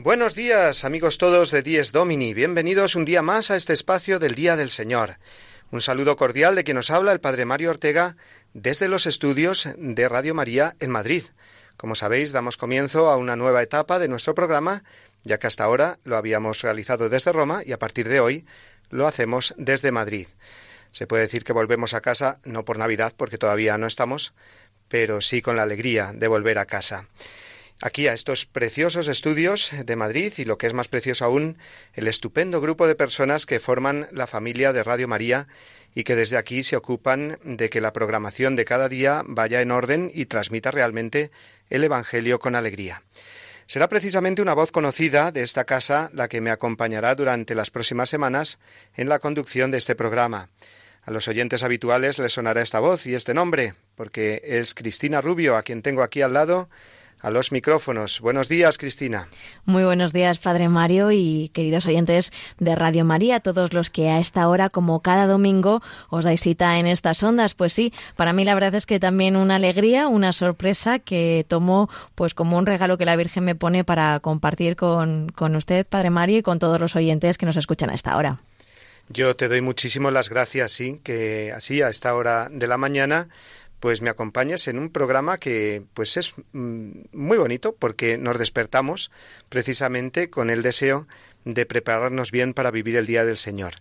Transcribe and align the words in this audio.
Buenos 0.00 0.36
días, 0.36 0.84
amigos 0.84 1.18
todos 1.18 1.50
de 1.50 1.60
Dies 1.60 1.90
Domini. 1.90 2.32
Bienvenidos 2.32 2.94
un 2.94 3.04
día 3.04 3.20
más 3.20 3.50
a 3.50 3.56
este 3.56 3.72
espacio 3.72 4.20
del 4.20 4.36
Día 4.36 4.54
del 4.54 4.70
Señor. 4.70 5.16
Un 5.72 5.80
saludo 5.80 6.16
cordial 6.16 6.54
de 6.54 6.62
quien 6.62 6.76
nos 6.76 6.92
habla 6.92 7.10
el 7.10 7.18
Padre 7.18 7.44
Mario 7.46 7.70
Ortega 7.70 8.14
desde 8.54 8.86
los 8.86 9.06
estudios 9.06 9.68
de 9.76 10.08
Radio 10.08 10.36
María 10.36 10.76
en 10.78 10.92
Madrid. 10.92 11.24
Como 11.76 11.96
sabéis, 11.96 12.30
damos 12.30 12.56
comienzo 12.56 13.10
a 13.10 13.16
una 13.16 13.34
nueva 13.34 13.60
etapa 13.60 13.98
de 13.98 14.06
nuestro 14.06 14.36
programa, 14.36 14.84
ya 15.24 15.38
que 15.40 15.48
hasta 15.48 15.64
ahora 15.64 15.98
lo 16.04 16.16
habíamos 16.16 16.62
realizado 16.62 17.08
desde 17.08 17.32
Roma 17.32 17.62
y 17.66 17.72
a 17.72 17.80
partir 17.80 18.08
de 18.08 18.20
hoy 18.20 18.46
lo 18.90 19.08
hacemos 19.08 19.52
desde 19.58 19.90
Madrid. 19.90 20.28
Se 20.92 21.08
puede 21.08 21.24
decir 21.24 21.42
que 21.42 21.52
volvemos 21.52 21.94
a 21.94 22.02
casa, 22.02 22.38
no 22.44 22.64
por 22.64 22.78
Navidad, 22.78 23.14
porque 23.16 23.36
todavía 23.36 23.76
no 23.78 23.88
estamos, 23.88 24.32
pero 24.86 25.20
sí 25.20 25.42
con 25.42 25.56
la 25.56 25.64
alegría 25.64 26.12
de 26.14 26.28
volver 26.28 26.58
a 26.58 26.66
casa 26.66 27.08
aquí 27.80 28.08
a 28.08 28.12
estos 28.12 28.46
preciosos 28.46 29.08
estudios 29.08 29.70
de 29.84 29.96
Madrid 29.96 30.32
y 30.36 30.44
lo 30.44 30.58
que 30.58 30.66
es 30.66 30.74
más 30.74 30.88
precioso 30.88 31.24
aún, 31.24 31.58
el 31.94 32.08
estupendo 32.08 32.60
grupo 32.60 32.86
de 32.86 32.94
personas 32.94 33.46
que 33.46 33.60
forman 33.60 34.08
la 34.12 34.26
familia 34.26 34.72
de 34.72 34.82
Radio 34.82 35.08
María 35.08 35.46
y 35.94 36.04
que 36.04 36.16
desde 36.16 36.36
aquí 36.36 36.62
se 36.62 36.76
ocupan 36.76 37.38
de 37.44 37.70
que 37.70 37.80
la 37.80 37.92
programación 37.92 38.56
de 38.56 38.64
cada 38.64 38.88
día 38.88 39.22
vaya 39.26 39.60
en 39.60 39.70
orden 39.70 40.10
y 40.12 40.26
transmita 40.26 40.70
realmente 40.70 41.30
el 41.70 41.84
Evangelio 41.84 42.38
con 42.38 42.54
alegría. 42.54 43.02
Será 43.66 43.88
precisamente 43.88 44.40
una 44.40 44.54
voz 44.54 44.72
conocida 44.72 45.30
de 45.30 45.42
esta 45.42 45.64
casa 45.64 46.10
la 46.14 46.28
que 46.28 46.40
me 46.40 46.50
acompañará 46.50 47.14
durante 47.14 47.54
las 47.54 47.70
próximas 47.70 48.08
semanas 48.08 48.58
en 48.96 49.08
la 49.08 49.18
conducción 49.18 49.70
de 49.70 49.78
este 49.78 49.94
programa. 49.94 50.48
A 51.02 51.10
los 51.10 51.28
oyentes 51.28 51.62
habituales 51.62 52.18
les 52.18 52.32
sonará 52.32 52.62
esta 52.62 52.80
voz 52.80 53.06
y 53.06 53.14
este 53.14 53.34
nombre, 53.34 53.74
porque 53.94 54.40
es 54.42 54.74
Cristina 54.74 55.20
Rubio, 55.20 55.56
a 55.56 55.62
quien 55.62 55.82
tengo 55.82 56.02
aquí 56.02 56.22
al 56.22 56.32
lado, 56.32 56.68
a 57.20 57.30
los 57.30 57.52
micrófonos. 57.52 58.20
Buenos 58.20 58.48
días, 58.48 58.78
Cristina. 58.78 59.28
Muy 59.64 59.84
buenos 59.84 60.12
días, 60.12 60.38
Padre 60.38 60.68
Mario 60.68 61.10
y 61.10 61.50
queridos 61.52 61.86
oyentes 61.86 62.32
de 62.58 62.74
Radio 62.74 63.04
María, 63.04 63.40
todos 63.40 63.72
los 63.72 63.90
que 63.90 64.08
a 64.10 64.20
esta 64.20 64.48
hora, 64.48 64.70
como 64.70 65.00
cada 65.00 65.26
domingo, 65.26 65.82
os 66.10 66.24
dais 66.24 66.40
cita 66.40 66.78
en 66.78 66.86
estas 66.86 67.22
ondas. 67.22 67.54
Pues 67.54 67.72
sí, 67.72 67.92
para 68.16 68.32
mí 68.32 68.44
la 68.44 68.54
verdad 68.54 68.74
es 68.74 68.86
que 68.86 69.00
también 69.00 69.36
una 69.36 69.56
alegría, 69.56 70.08
una 70.08 70.32
sorpresa 70.32 70.98
que 70.98 71.44
tomo 71.48 71.88
pues 72.14 72.34
como 72.34 72.56
un 72.56 72.66
regalo 72.66 72.98
que 72.98 73.04
la 73.04 73.16
Virgen 73.16 73.44
me 73.44 73.54
pone 73.54 73.84
para 73.84 74.20
compartir 74.20 74.76
con, 74.76 75.30
con 75.30 75.56
usted, 75.56 75.86
Padre 75.86 76.10
Mario, 76.10 76.38
y 76.38 76.42
con 76.42 76.58
todos 76.58 76.80
los 76.80 76.96
oyentes 76.96 77.38
que 77.38 77.46
nos 77.46 77.56
escuchan 77.56 77.90
a 77.90 77.94
esta 77.94 78.16
hora. 78.16 78.38
Yo 79.10 79.34
te 79.36 79.48
doy 79.48 79.62
muchísimo 79.62 80.10
las 80.10 80.28
gracias, 80.28 80.72
sí, 80.72 81.00
que 81.02 81.50
así 81.56 81.80
a 81.80 81.88
esta 81.88 82.14
hora 82.14 82.50
de 82.50 82.66
la 82.66 82.76
mañana 82.76 83.28
pues 83.80 84.02
me 84.02 84.10
acompañas 84.10 84.68
en 84.68 84.78
un 84.78 84.90
programa 84.90 85.38
que 85.38 85.82
pues 85.94 86.16
es 86.16 86.34
mm, 86.52 86.90
muy 87.12 87.38
bonito 87.38 87.74
porque 87.74 88.18
nos 88.18 88.38
despertamos 88.38 89.10
precisamente 89.48 90.30
con 90.30 90.50
el 90.50 90.62
deseo 90.62 91.06
de 91.44 91.66
prepararnos 91.66 92.30
bien 92.30 92.54
para 92.54 92.70
vivir 92.70 92.96
el 92.96 93.06
día 93.06 93.24
del 93.24 93.36
Señor. 93.36 93.74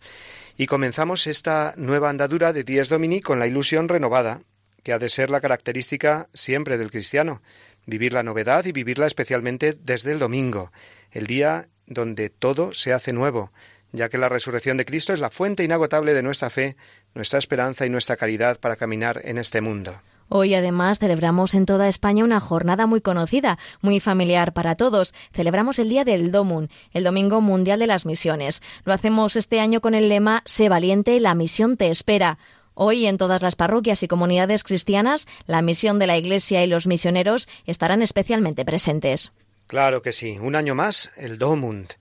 Y 0.57 0.67
comenzamos 0.67 1.27
esta 1.27 1.73
nueva 1.77 2.09
andadura 2.09 2.53
de 2.53 2.63
Dies 2.63 2.89
Domini 2.89 3.21
con 3.21 3.39
la 3.39 3.47
ilusión 3.47 3.87
renovada, 3.87 4.41
que 4.83 4.93
ha 4.93 4.99
de 4.99 5.09
ser 5.09 5.29
la 5.29 5.41
característica 5.41 6.29
siempre 6.33 6.77
del 6.77 6.91
cristiano, 6.91 7.41
vivir 7.85 8.13
la 8.13 8.23
novedad 8.23 8.65
y 8.65 8.71
vivirla 8.71 9.05
especialmente 9.05 9.73
desde 9.73 10.11
el 10.11 10.19
domingo, 10.19 10.71
el 11.11 11.27
día 11.27 11.67
donde 11.85 12.29
todo 12.29 12.73
se 12.73 12.93
hace 12.93 13.13
nuevo, 13.13 13.51
ya 13.97 14.09
que 14.09 14.17
la 14.17 14.29
resurrección 14.29 14.77
de 14.77 14.85
Cristo 14.85 15.13
es 15.13 15.19
la 15.19 15.29
fuente 15.29 15.63
inagotable 15.63 16.13
de 16.13 16.23
nuestra 16.23 16.49
fe, 16.49 16.77
nuestra 17.13 17.39
esperanza 17.39 17.85
y 17.85 17.89
nuestra 17.89 18.15
caridad 18.15 18.59
para 18.59 18.75
caminar 18.75 19.21
en 19.25 19.37
este 19.37 19.61
mundo. 19.61 19.99
Hoy 20.29 20.55
además 20.55 20.99
celebramos 20.99 21.53
en 21.53 21.65
toda 21.65 21.87
España 21.87 22.23
una 22.23 22.41
jornada 22.41 22.85
muy 22.85 22.99
conocida, 22.99 23.57
muy 23.81 24.01
familiar 24.01 24.53
para 24.53 24.75
todos. 24.75 25.13
Celebramos 25.33 25.79
el 25.79 25.87
Día 25.87 26.03
del 26.03 26.31
Domun, 26.31 26.69
el 26.91 27.05
Domingo 27.05 27.39
Mundial 27.39 27.79
de 27.79 27.87
las 27.87 28.05
Misiones. 28.05 28.61
Lo 28.83 28.93
hacemos 28.93 29.37
este 29.37 29.61
año 29.61 29.79
con 29.79 29.95
el 29.95 30.09
lema 30.09 30.43
Sé 30.45 30.67
valiente, 30.67 31.19
la 31.21 31.33
misión 31.33 31.77
te 31.77 31.89
espera. 31.89 32.39
Hoy 32.73 33.05
en 33.05 33.17
todas 33.17 33.41
las 33.41 33.55
parroquias 33.55 34.03
y 34.03 34.07
comunidades 34.07 34.63
cristianas, 34.63 35.27
la 35.45 35.61
misión 35.61 35.97
de 35.97 36.07
la 36.07 36.17
Iglesia 36.17 36.63
y 36.63 36.67
los 36.67 36.87
misioneros 36.87 37.47
estarán 37.65 38.01
especialmente 38.01 38.65
presentes. 38.65 39.31
Claro 39.65 40.01
que 40.01 40.11
sí, 40.11 40.37
un 40.39 40.55
año 40.55 40.75
más, 40.75 41.09
el 41.17 41.39
Domund 41.39 41.93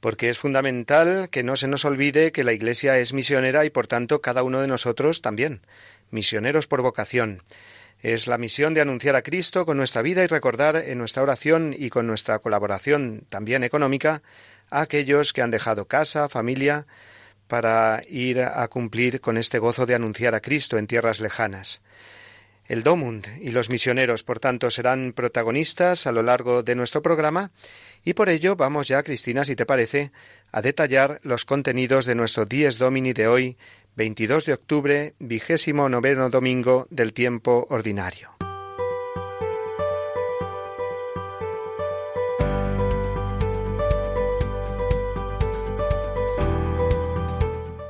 porque 0.00 0.30
es 0.30 0.38
fundamental 0.38 1.28
que 1.30 1.42
no 1.42 1.56
se 1.56 1.68
nos 1.68 1.84
olvide 1.84 2.32
que 2.32 2.44
la 2.44 2.52
Iglesia 2.52 2.98
es 2.98 3.12
misionera 3.12 3.64
y 3.64 3.70
por 3.70 3.86
tanto 3.86 4.20
cada 4.20 4.42
uno 4.42 4.60
de 4.60 4.68
nosotros 4.68 5.22
también, 5.22 5.60
misioneros 6.10 6.66
por 6.66 6.82
vocación. 6.82 7.42
Es 8.00 8.28
la 8.28 8.38
misión 8.38 8.74
de 8.74 8.80
anunciar 8.80 9.16
a 9.16 9.22
Cristo 9.22 9.66
con 9.66 9.76
nuestra 9.76 10.02
vida 10.02 10.22
y 10.22 10.28
recordar 10.28 10.76
en 10.76 10.98
nuestra 10.98 11.22
oración 11.22 11.74
y 11.76 11.90
con 11.90 12.06
nuestra 12.06 12.38
colaboración 12.38 13.24
también 13.28 13.64
económica 13.64 14.22
a 14.70 14.82
aquellos 14.82 15.32
que 15.32 15.42
han 15.42 15.50
dejado 15.50 15.86
casa, 15.86 16.28
familia, 16.28 16.86
para 17.48 18.02
ir 18.08 18.40
a 18.42 18.68
cumplir 18.68 19.20
con 19.20 19.36
este 19.36 19.58
gozo 19.58 19.86
de 19.86 19.94
anunciar 19.94 20.34
a 20.34 20.40
Cristo 20.40 20.78
en 20.78 20.86
tierras 20.86 21.18
lejanas. 21.18 21.80
El 22.68 22.82
Domund 22.82 23.26
y 23.40 23.50
los 23.50 23.70
misioneros, 23.70 24.22
por 24.22 24.40
tanto, 24.40 24.70
serán 24.70 25.14
protagonistas 25.14 26.06
a 26.06 26.12
lo 26.12 26.22
largo 26.22 26.62
de 26.62 26.74
nuestro 26.74 27.00
programa 27.00 27.50
y 28.04 28.12
por 28.12 28.28
ello 28.28 28.56
vamos 28.56 28.86
ya, 28.86 29.02
Cristina, 29.02 29.44
si 29.44 29.56
te 29.56 29.64
parece, 29.66 30.12
a 30.52 30.60
detallar 30.60 31.18
los 31.22 31.46
contenidos 31.46 32.04
de 32.04 32.14
nuestro 32.14 32.44
Dies 32.44 32.76
Domini 32.78 33.14
de 33.14 33.26
hoy, 33.26 33.56
22 33.96 34.44
de 34.44 34.52
octubre, 34.52 35.14
vigésimo 35.18 35.88
noveno 35.88 36.28
domingo 36.28 36.86
del 36.90 37.14
tiempo 37.14 37.66
ordinario. 37.70 38.37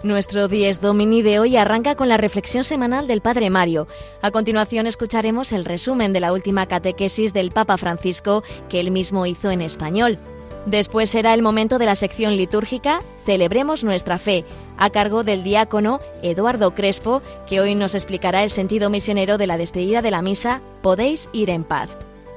Nuestro 0.08 0.48
Dies 0.48 0.80
Domini 0.80 1.20
de 1.20 1.38
hoy 1.38 1.58
arranca 1.58 1.94
con 1.94 2.08
la 2.08 2.16
reflexión 2.16 2.64
semanal 2.64 3.06
del 3.06 3.20
Padre 3.20 3.50
Mario. 3.50 3.86
A 4.22 4.30
continuación 4.30 4.86
escucharemos 4.86 5.52
el 5.52 5.66
resumen 5.66 6.14
de 6.14 6.20
la 6.20 6.32
última 6.32 6.64
catequesis 6.64 7.34
del 7.34 7.50
Papa 7.50 7.76
Francisco 7.76 8.42
que 8.70 8.80
él 8.80 8.90
mismo 8.90 9.26
hizo 9.26 9.50
en 9.50 9.60
español. 9.60 10.18
Después 10.64 11.10
será 11.10 11.34
el 11.34 11.42
momento 11.42 11.78
de 11.78 11.84
la 11.84 11.94
sección 11.94 12.38
litúrgica 12.38 13.02
Celebremos 13.26 13.84
nuestra 13.84 14.16
fe, 14.16 14.46
a 14.78 14.88
cargo 14.88 15.24
del 15.24 15.42
diácono 15.42 16.00
Eduardo 16.22 16.74
Crespo, 16.74 17.20
que 17.46 17.60
hoy 17.60 17.74
nos 17.74 17.94
explicará 17.94 18.42
el 18.42 18.50
sentido 18.50 18.88
misionero 18.88 19.36
de 19.36 19.46
la 19.46 19.58
despedida 19.58 20.00
de 20.00 20.10
la 20.10 20.22
misa 20.22 20.62
Podéis 20.80 21.28
ir 21.34 21.50
en 21.50 21.64
paz. 21.64 21.90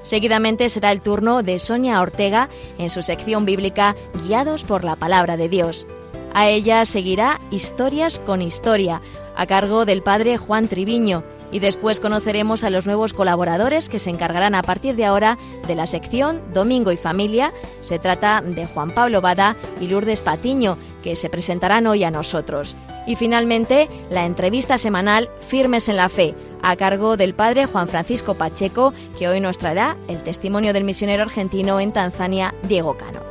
Seguidamente 0.04 0.68
será 0.68 0.92
el 0.92 1.00
turno 1.00 1.42
de 1.42 1.57
Sonia 1.57 2.01
Ortega 2.01 2.50
en 2.78 2.90
su 2.90 3.01
sección 3.01 3.45
bíblica 3.45 3.95
Guiados 4.25 4.66
por 4.66 4.84
la 4.84 4.98
palabra 4.98 5.38
de 5.38 5.48
Dios. 5.48 5.88
A 6.33 6.48
ella 6.48 6.86
seguirá 6.86 7.42
Historias 7.51 8.19
con 8.19 8.42
Historia, 8.42 9.01
a 9.36 9.45
cargo 9.45 9.86
del 9.86 10.01
padre 10.01 10.38
Juan 10.38 10.68
Triviño, 10.68 11.24
y 11.51 11.60
después 11.60 12.00
conoceremos 12.00 12.63
a 12.63 12.69
los 12.69 12.86
nuevos 12.86 13.13
colaboradores 13.13 13.89
que 13.89 14.00
se 14.00 14.10
encargarán 14.10 14.56
a 14.56 14.63
partir 14.63 14.95
de 14.95 15.06
ahora 15.06 15.38
de 15.68 15.75
la 15.75 15.88
sección 15.88 16.42
Domingo 16.54 16.92
y 16.92 16.98
Familia. 16.98 17.51
Se 17.81 18.00
trata 18.00 18.42
de 18.42 18.66
Juan 18.66 18.92
Pablo 18.92 19.19
Bada 19.22 19.57
y 19.80 19.88
Lourdes 19.88 20.22
Patiño, 20.22 20.78
que 21.04 21.16
se 21.16 21.30
presentarán 21.30 21.88
hoy 21.88 22.04
a 22.06 22.12
nosotros. 22.12 22.78
Y 23.06 23.16
finalmente, 23.18 23.89
la 24.10 24.25
entrevista 24.25 24.78
semanal 24.78 25.30
Firmes 25.48 25.89
en 25.89 25.98
la 25.98 26.07
Fe, 26.07 26.33
a 26.62 26.75
cargo 26.75 27.18
del 27.18 27.33
padre 27.33 27.66
Juan 27.66 27.88
Francisco 27.88 28.36
Pacheco, 28.36 28.94
que 29.18 29.28
hoy 29.28 29.42
nos 29.42 29.57
traerá 29.57 29.98
el 30.07 30.24
testimonio 30.24 30.72
del 30.72 30.83
misionero 30.86 31.24
argentino 31.24 31.80
en 31.80 31.92
Tanzania, 31.92 32.54
Diego 32.63 32.95
Cano. 32.95 33.31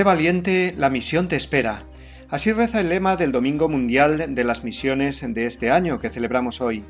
Sé 0.00 0.04
valiente, 0.04 0.74
la 0.78 0.88
misión 0.88 1.28
te 1.28 1.36
espera. 1.36 1.84
Así 2.30 2.52
reza 2.52 2.80
el 2.80 2.88
lema 2.88 3.16
del 3.16 3.32
Domingo 3.32 3.68
Mundial 3.68 4.34
de 4.34 4.44
las 4.44 4.64
Misiones 4.64 5.22
de 5.22 5.44
este 5.44 5.70
año 5.70 6.00
que 6.00 6.08
celebramos 6.08 6.62
hoy. 6.62 6.86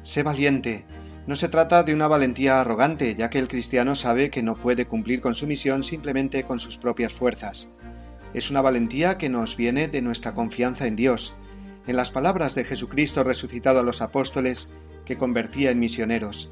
Sé 0.00 0.22
valiente. 0.22 0.86
No 1.26 1.36
se 1.36 1.50
trata 1.50 1.82
de 1.82 1.92
una 1.92 2.08
valentía 2.08 2.58
arrogante, 2.58 3.14
ya 3.14 3.28
que 3.28 3.38
el 3.38 3.48
cristiano 3.48 3.94
sabe 3.94 4.30
que 4.30 4.42
no 4.42 4.56
puede 4.56 4.86
cumplir 4.86 5.20
con 5.20 5.34
su 5.34 5.46
misión 5.46 5.84
simplemente 5.84 6.44
con 6.44 6.58
sus 6.58 6.78
propias 6.78 7.12
fuerzas. 7.12 7.68
Es 8.32 8.50
una 8.50 8.62
valentía 8.62 9.18
que 9.18 9.28
nos 9.28 9.54
viene 9.54 9.86
de 9.86 10.00
nuestra 10.00 10.32
confianza 10.32 10.86
en 10.86 10.96
Dios, 10.96 11.36
en 11.86 11.96
las 11.96 12.10
palabras 12.10 12.54
de 12.54 12.64
Jesucristo 12.64 13.24
resucitado 13.24 13.80
a 13.80 13.82
los 13.82 14.00
apóstoles 14.00 14.72
que 15.04 15.18
convertía 15.18 15.70
en 15.70 15.80
misioneros. 15.80 16.50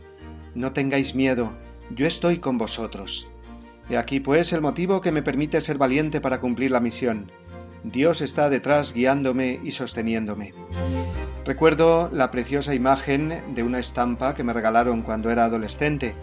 No 0.54 0.74
tengáis 0.74 1.14
miedo, 1.14 1.56
yo 1.88 2.06
estoy 2.06 2.36
con 2.36 2.58
vosotros. 2.58 3.30
He 3.88 3.96
aquí 3.96 4.18
pues 4.18 4.52
el 4.52 4.60
motivo 4.60 5.00
que 5.00 5.12
me 5.12 5.22
permite 5.22 5.60
ser 5.60 5.78
valiente 5.78 6.20
para 6.20 6.40
cumplir 6.40 6.72
la 6.72 6.80
misión. 6.80 7.30
Dios 7.84 8.20
está 8.20 8.50
detrás 8.50 8.92
guiándome 8.92 9.60
y 9.62 9.70
sosteniéndome. 9.70 10.54
Recuerdo 11.44 12.10
la 12.12 12.32
preciosa 12.32 12.74
imagen 12.74 13.54
de 13.54 13.62
una 13.62 13.78
estampa 13.78 14.34
que 14.34 14.42
me 14.42 14.52
regalaron 14.52 15.02
cuando 15.02 15.30
era 15.30 15.44
adolescente. 15.44 16.16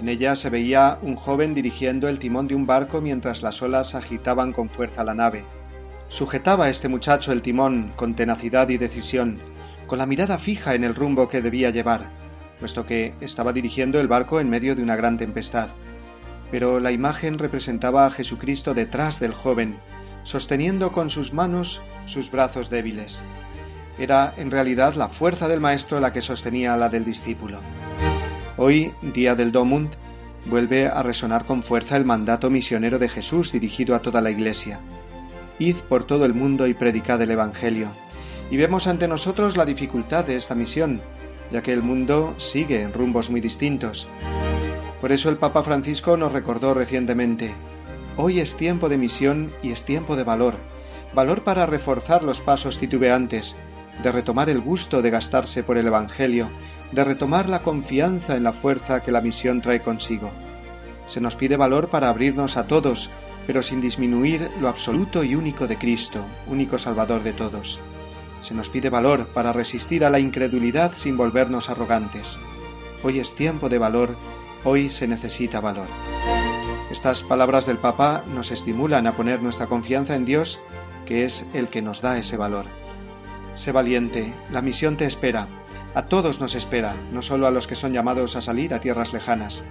En 0.00 0.08
ella 0.08 0.34
se 0.34 0.50
veía 0.50 0.98
un 1.00 1.14
joven 1.14 1.54
dirigiendo 1.54 2.08
el 2.08 2.18
timón 2.18 2.48
de 2.48 2.56
un 2.56 2.66
barco 2.66 3.00
mientras 3.00 3.40
las 3.42 3.62
olas 3.62 3.94
agitaban 3.94 4.52
con 4.52 4.68
fuerza 4.68 5.04
la 5.04 5.14
nave. 5.14 5.44
Sujetaba 6.08 6.68
este 6.68 6.88
muchacho 6.88 7.30
el 7.30 7.40
timón 7.40 7.92
con 7.94 8.16
tenacidad 8.16 8.68
y 8.68 8.78
decisión, 8.78 9.40
con 9.86 9.98
la 9.98 10.06
mirada 10.06 10.38
fija 10.38 10.74
en 10.74 10.82
el 10.82 10.96
rumbo 10.96 11.28
que 11.28 11.40
debía 11.40 11.70
llevar, 11.70 12.10
puesto 12.58 12.84
que 12.84 13.14
estaba 13.20 13.52
dirigiendo 13.52 14.00
el 14.00 14.08
barco 14.08 14.40
en 14.40 14.50
medio 14.50 14.74
de 14.74 14.82
una 14.82 14.96
gran 14.96 15.16
tempestad 15.16 15.70
pero 16.56 16.80
la 16.80 16.90
imagen 16.90 17.38
representaba 17.38 18.06
a 18.06 18.10
Jesucristo 18.10 18.72
detrás 18.72 19.20
del 19.20 19.34
joven, 19.34 19.76
sosteniendo 20.22 20.90
con 20.90 21.10
sus 21.10 21.34
manos 21.34 21.82
sus 22.06 22.30
brazos 22.30 22.70
débiles. 22.70 23.22
Era 23.98 24.32
en 24.38 24.50
realidad 24.50 24.94
la 24.94 25.08
fuerza 25.08 25.48
del 25.48 25.60
Maestro 25.60 26.00
la 26.00 26.14
que 26.14 26.22
sostenía 26.22 26.74
la 26.78 26.88
del 26.88 27.04
discípulo. 27.04 27.60
Hoy, 28.56 28.94
día 29.02 29.34
del 29.34 29.52
Domund, 29.52 29.90
vuelve 30.46 30.86
a 30.86 31.02
resonar 31.02 31.44
con 31.44 31.62
fuerza 31.62 31.98
el 31.98 32.06
mandato 32.06 32.48
misionero 32.48 32.98
de 32.98 33.10
Jesús 33.10 33.52
dirigido 33.52 33.94
a 33.94 34.00
toda 34.00 34.22
la 34.22 34.30
Iglesia. 34.30 34.80
Id 35.58 35.76
por 35.90 36.04
todo 36.04 36.24
el 36.24 36.32
mundo 36.32 36.66
y 36.66 36.72
predicad 36.72 37.20
el 37.20 37.32
Evangelio. 37.32 37.90
Y 38.50 38.56
vemos 38.56 38.86
ante 38.86 39.08
nosotros 39.08 39.58
la 39.58 39.66
dificultad 39.66 40.24
de 40.24 40.36
esta 40.36 40.54
misión, 40.54 41.02
ya 41.52 41.62
que 41.62 41.74
el 41.74 41.82
mundo 41.82 42.34
sigue 42.38 42.80
en 42.80 42.94
rumbos 42.94 43.28
muy 43.28 43.42
distintos. 43.42 44.08
Por 45.00 45.12
eso 45.12 45.28
el 45.28 45.36
Papa 45.36 45.62
Francisco 45.62 46.16
nos 46.16 46.32
recordó 46.32 46.72
recientemente, 46.72 47.54
hoy 48.16 48.40
es 48.40 48.56
tiempo 48.56 48.88
de 48.88 48.96
misión 48.96 49.52
y 49.62 49.72
es 49.72 49.84
tiempo 49.84 50.16
de 50.16 50.24
valor, 50.24 50.54
valor 51.14 51.44
para 51.44 51.66
reforzar 51.66 52.24
los 52.24 52.40
pasos 52.40 52.78
titubeantes, 52.78 53.56
de 54.02 54.12
retomar 54.12 54.48
el 54.50 54.60
gusto 54.60 55.02
de 55.02 55.10
gastarse 55.10 55.62
por 55.62 55.78
el 55.78 55.86
Evangelio, 55.86 56.50
de 56.92 57.04
retomar 57.04 57.48
la 57.48 57.62
confianza 57.62 58.36
en 58.36 58.44
la 58.44 58.52
fuerza 58.52 59.02
que 59.02 59.12
la 59.12 59.20
misión 59.20 59.60
trae 59.60 59.82
consigo. 59.82 60.30
Se 61.06 61.20
nos 61.20 61.36
pide 61.36 61.56
valor 61.56 61.88
para 61.88 62.08
abrirnos 62.08 62.56
a 62.56 62.66
todos, 62.66 63.10
pero 63.46 63.62
sin 63.62 63.80
disminuir 63.80 64.50
lo 64.60 64.68
absoluto 64.68 65.22
y 65.22 65.34
único 65.34 65.66
de 65.66 65.78
Cristo, 65.78 66.24
único 66.48 66.78
Salvador 66.78 67.22
de 67.22 67.32
todos. 67.32 67.80
Se 68.40 68.54
nos 68.54 68.68
pide 68.68 68.90
valor 68.90 69.28
para 69.28 69.52
resistir 69.52 70.04
a 70.04 70.10
la 70.10 70.18
incredulidad 70.18 70.92
sin 70.92 71.16
volvernos 71.16 71.70
arrogantes. 71.70 72.38
Hoy 73.02 73.18
es 73.18 73.34
tiempo 73.36 73.68
de 73.68 73.78
valor 73.78 74.16
Hoy 74.68 74.90
se 74.90 75.06
necesita 75.06 75.60
valor. 75.60 75.86
Estas 76.90 77.22
palabras 77.22 77.66
del 77.66 77.78
Papa 77.78 78.24
nos 78.26 78.50
estimulan 78.50 79.06
a 79.06 79.16
poner 79.16 79.40
nuestra 79.40 79.68
confianza 79.68 80.16
en 80.16 80.24
Dios, 80.24 80.64
que 81.04 81.24
es 81.24 81.48
el 81.54 81.68
que 81.68 81.82
nos 81.82 82.00
da 82.00 82.18
ese 82.18 82.36
valor. 82.36 82.66
Sé 83.54 83.70
valiente, 83.70 84.34
la 84.50 84.62
misión 84.62 84.96
te 84.96 85.04
espera, 85.04 85.46
a 85.94 86.08
todos 86.08 86.40
nos 86.40 86.56
espera, 86.56 86.96
no 87.12 87.22
solo 87.22 87.46
a 87.46 87.52
los 87.52 87.68
que 87.68 87.76
son 87.76 87.92
llamados 87.92 88.34
a 88.34 88.40
salir 88.40 88.74
a 88.74 88.80
tierras 88.80 89.12
lejanas. 89.12 89.64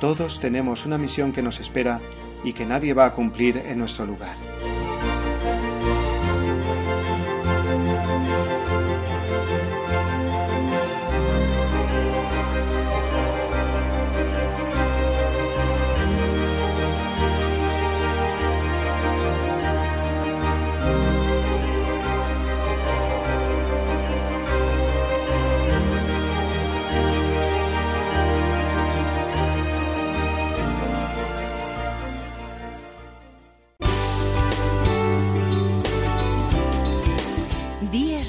Todos 0.00 0.40
tenemos 0.40 0.86
una 0.86 0.98
misión 0.98 1.32
que 1.32 1.42
nos 1.42 1.60
espera 1.60 2.00
y 2.42 2.52
que 2.52 2.66
nadie 2.66 2.94
va 2.94 3.06
a 3.06 3.14
cumplir 3.14 3.58
en 3.58 3.78
nuestro 3.78 4.06
lugar. 4.06 4.36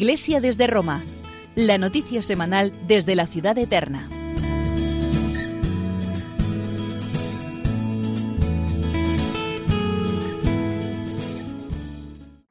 Iglesia 0.00 0.40
desde 0.40 0.66
Roma, 0.66 1.04
la 1.54 1.76
noticia 1.76 2.22
semanal 2.22 2.72
desde 2.88 3.14
la 3.14 3.26
ciudad 3.26 3.58
eterna. 3.58 4.08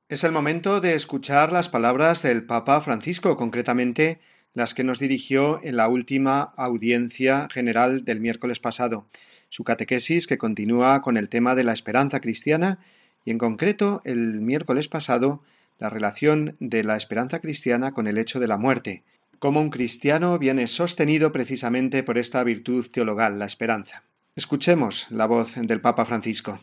Es 0.07 0.23
el 0.23 0.31
momento 0.31 0.79
de 0.79 0.93
escuchar 0.93 1.51
las 1.51 1.69
palabras 1.69 2.21
del 2.21 2.45
Papa 2.45 2.81
Francisco, 2.81 3.35
concretamente 3.35 4.19
las 4.53 4.75
que 4.75 4.83
nos 4.83 4.99
dirigió 4.99 5.59
en 5.63 5.75
la 5.75 5.87
última 5.87 6.53
audiencia 6.55 7.47
general 7.49 8.05
del 8.05 8.19
miércoles 8.19 8.59
pasado, 8.59 9.07
su 9.49 9.63
catequesis 9.63 10.27
que 10.27 10.37
continúa 10.37 11.01
con 11.01 11.17
el 11.17 11.29
tema 11.29 11.55
de 11.55 11.63
la 11.63 11.73
esperanza 11.73 12.19
cristiana 12.19 12.77
y 13.25 13.31
en 13.31 13.39
concreto 13.39 14.03
el 14.05 14.39
miércoles 14.39 14.87
pasado 14.87 15.41
la 15.79 15.89
relación 15.89 16.55
de 16.59 16.83
la 16.83 16.95
esperanza 16.95 17.39
cristiana 17.39 17.93
con 17.93 18.07
el 18.07 18.17
hecho 18.17 18.39
de 18.39 18.47
la 18.47 18.57
muerte, 18.57 19.03
cómo 19.39 19.61
un 19.61 19.69
cristiano 19.69 20.37
viene 20.37 20.67
sostenido 20.67 21.31
precisamente 21.31 22.03
por 22.03 22.17
esta 22.17 22.43
virtud 22.43 22.87
teologal, 22.91 23.39
la 23.39 23.45
esperanza. 23.45 24.03
Escuchemos 24.35 25.09
la 25.09 25.25
voz 25.25 25.55
del 25.55 25.81
Papa 25.81 26.05
Francisco. 26.05 26.59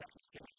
justice 0.00 0.49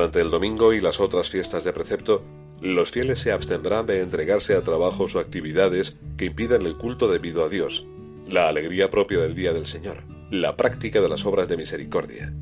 Durante 0.00 0.22
el 0.22 0.30
domingo 0.30 0.72
y 0.72 0.80
las 0.80 0.98
otras 0.98 1.28
fiestas 1.28 1.62
de 1.62 1.74
precepto, 1.74 2.24
los 2.62 2.90
fieles 2.90 3.18
se 3.18 3.32
abstendrán 3.32 3.84
de 3.84 4.00
entregarse 4.00 4.54
a 4.54 4.62
trabajos 4.62 5.14
o 5.14 5.18
actividades 5.18 5.98
que 6.16 6.24
impidan 6.24 6.64
el 6.64 6.78
culto 6.78 7.06
debido 7.06 7.44
a 7.44 7.50
Dios, 7.50 7.86
la 8.26 8.48
alegría 8.48 8.88
propia 8.88 9.18
del 9.18 9.34
día 9.34 9.52
del 9.52 9.66
Señor, 9.66 9.98
la 10.30 10.56
práctica 10.56 11.02
de 11.02 11.10
las 11.10 11.26
obras 11.26 11.48
de 11.48 11.58
misericordia, 11.58 12.32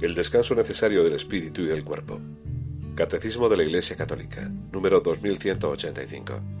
el 0.00 0.14
descanso 0.14 0.54
necesario 0.54 1.02
del 1.02 1.14
espíritu 1.14 1.62
y 1.62 1.66
del 1.66 1.82
cuerpo. 1.82 2.20
Catecismo 2.94 3.48
de 3.48 3.56
la 3.56 3.64
Iglesia 3.64 3.96
Católica, 3.96 4.48
número 4.70 5.00
2185. 5.00 6.57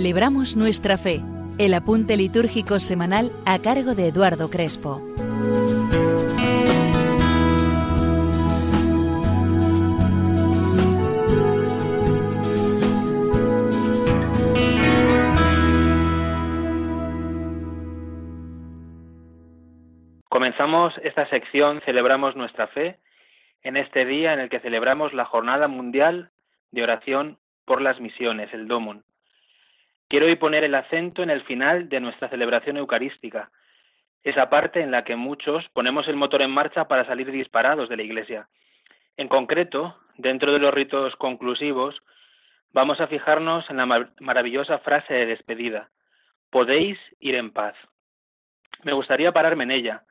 Celebramos 0.00 0.56
nuestra 0.56 0.96
fe, 0.96 1.20
el 1.58 1.74
apunte 1.74 2.16
litúrgico 2.16 2.80
semanal 2.80 3.30
a 3.44 3.58
cargo 3.58 3.94
de 3.94 4.08
Eduardo 4.08 4.48
Crespo. 4.48 5.02
Comenzamos 20.30 20.94
esta 21.04 21.28
sección 21.28 21.82
Celebramos 21.84 22.36
nuestra 22.36 22.68
fe 22.68 22.96
en 23.62 23.76
este 23.76 24.06
día 24.06 24.32
en 24.32 24.40
el 24.40 24.48
que 24.48 24.60
celebramos 24.60 25.12
la 25.12 25.26
Jornada 25.26 25.68
Mundial 25.68 26.30
de 26.70 26.84
Oración 26.84 27.36
por 27.66 27.82
las 27.82 28.00
Misiones, 28.00 28.48
el 28.54 28.66
DOMUN. 28.66 29.04
Quiero 30.10 30.26
hoy 30.26 30.34
poner 30.34 30.64
el 30.64 30.74
acento 30.74 31.22
en 31.22 31.30
el 31.30 31.44
final 31.44 31.88
de 31.88 32.00
nuestra 32.00 32.28
celebración 32.28 32.76
eucarística, 32.76 33.52
esa 34.24 34.50
parte 34.50 34.80
en 34.80 34.90
la 34.90 35.04
que 35.04 35.14
muchos 35.14 35.68
ponemos 35.68 36.08
el 36.08 36.16
motor 36.16 36.42
en 36.42 36.50
marcha 36.50 36.88
para 36.88 37.06
salir 37.06 37.30
disparados 37.30 37.88
de 37.88 37.96
la 37.96 38.02
Iglesia. 38.02 38.48
En 39.16 39.28
concreto, 39.28 39.96
dentro 40.16 40.52
de 40.52 40.58
los 40.58 40.74
ritos 40.74 41.14
conclusivos, 41.14 41.94
vamos 42.72 43.00
a 43.00 43.06
fijarnos 43.06 43.70
en 43.70 43.76
la 43.76 44.10
maravillosa 44.18 44.80
frase 44.80 45.14
de 45.14 45.26
despedida, 45.26 45.90
podéis 46.50 46.98
ir 47.20 47.36
en 47.36 47.52
paz. 47.52 47.76
Me 48.82 48.92
gustaría 48.92 49.30
pararme 49.30 49.62
en 49.62 49.70
ella, 49.70 50.02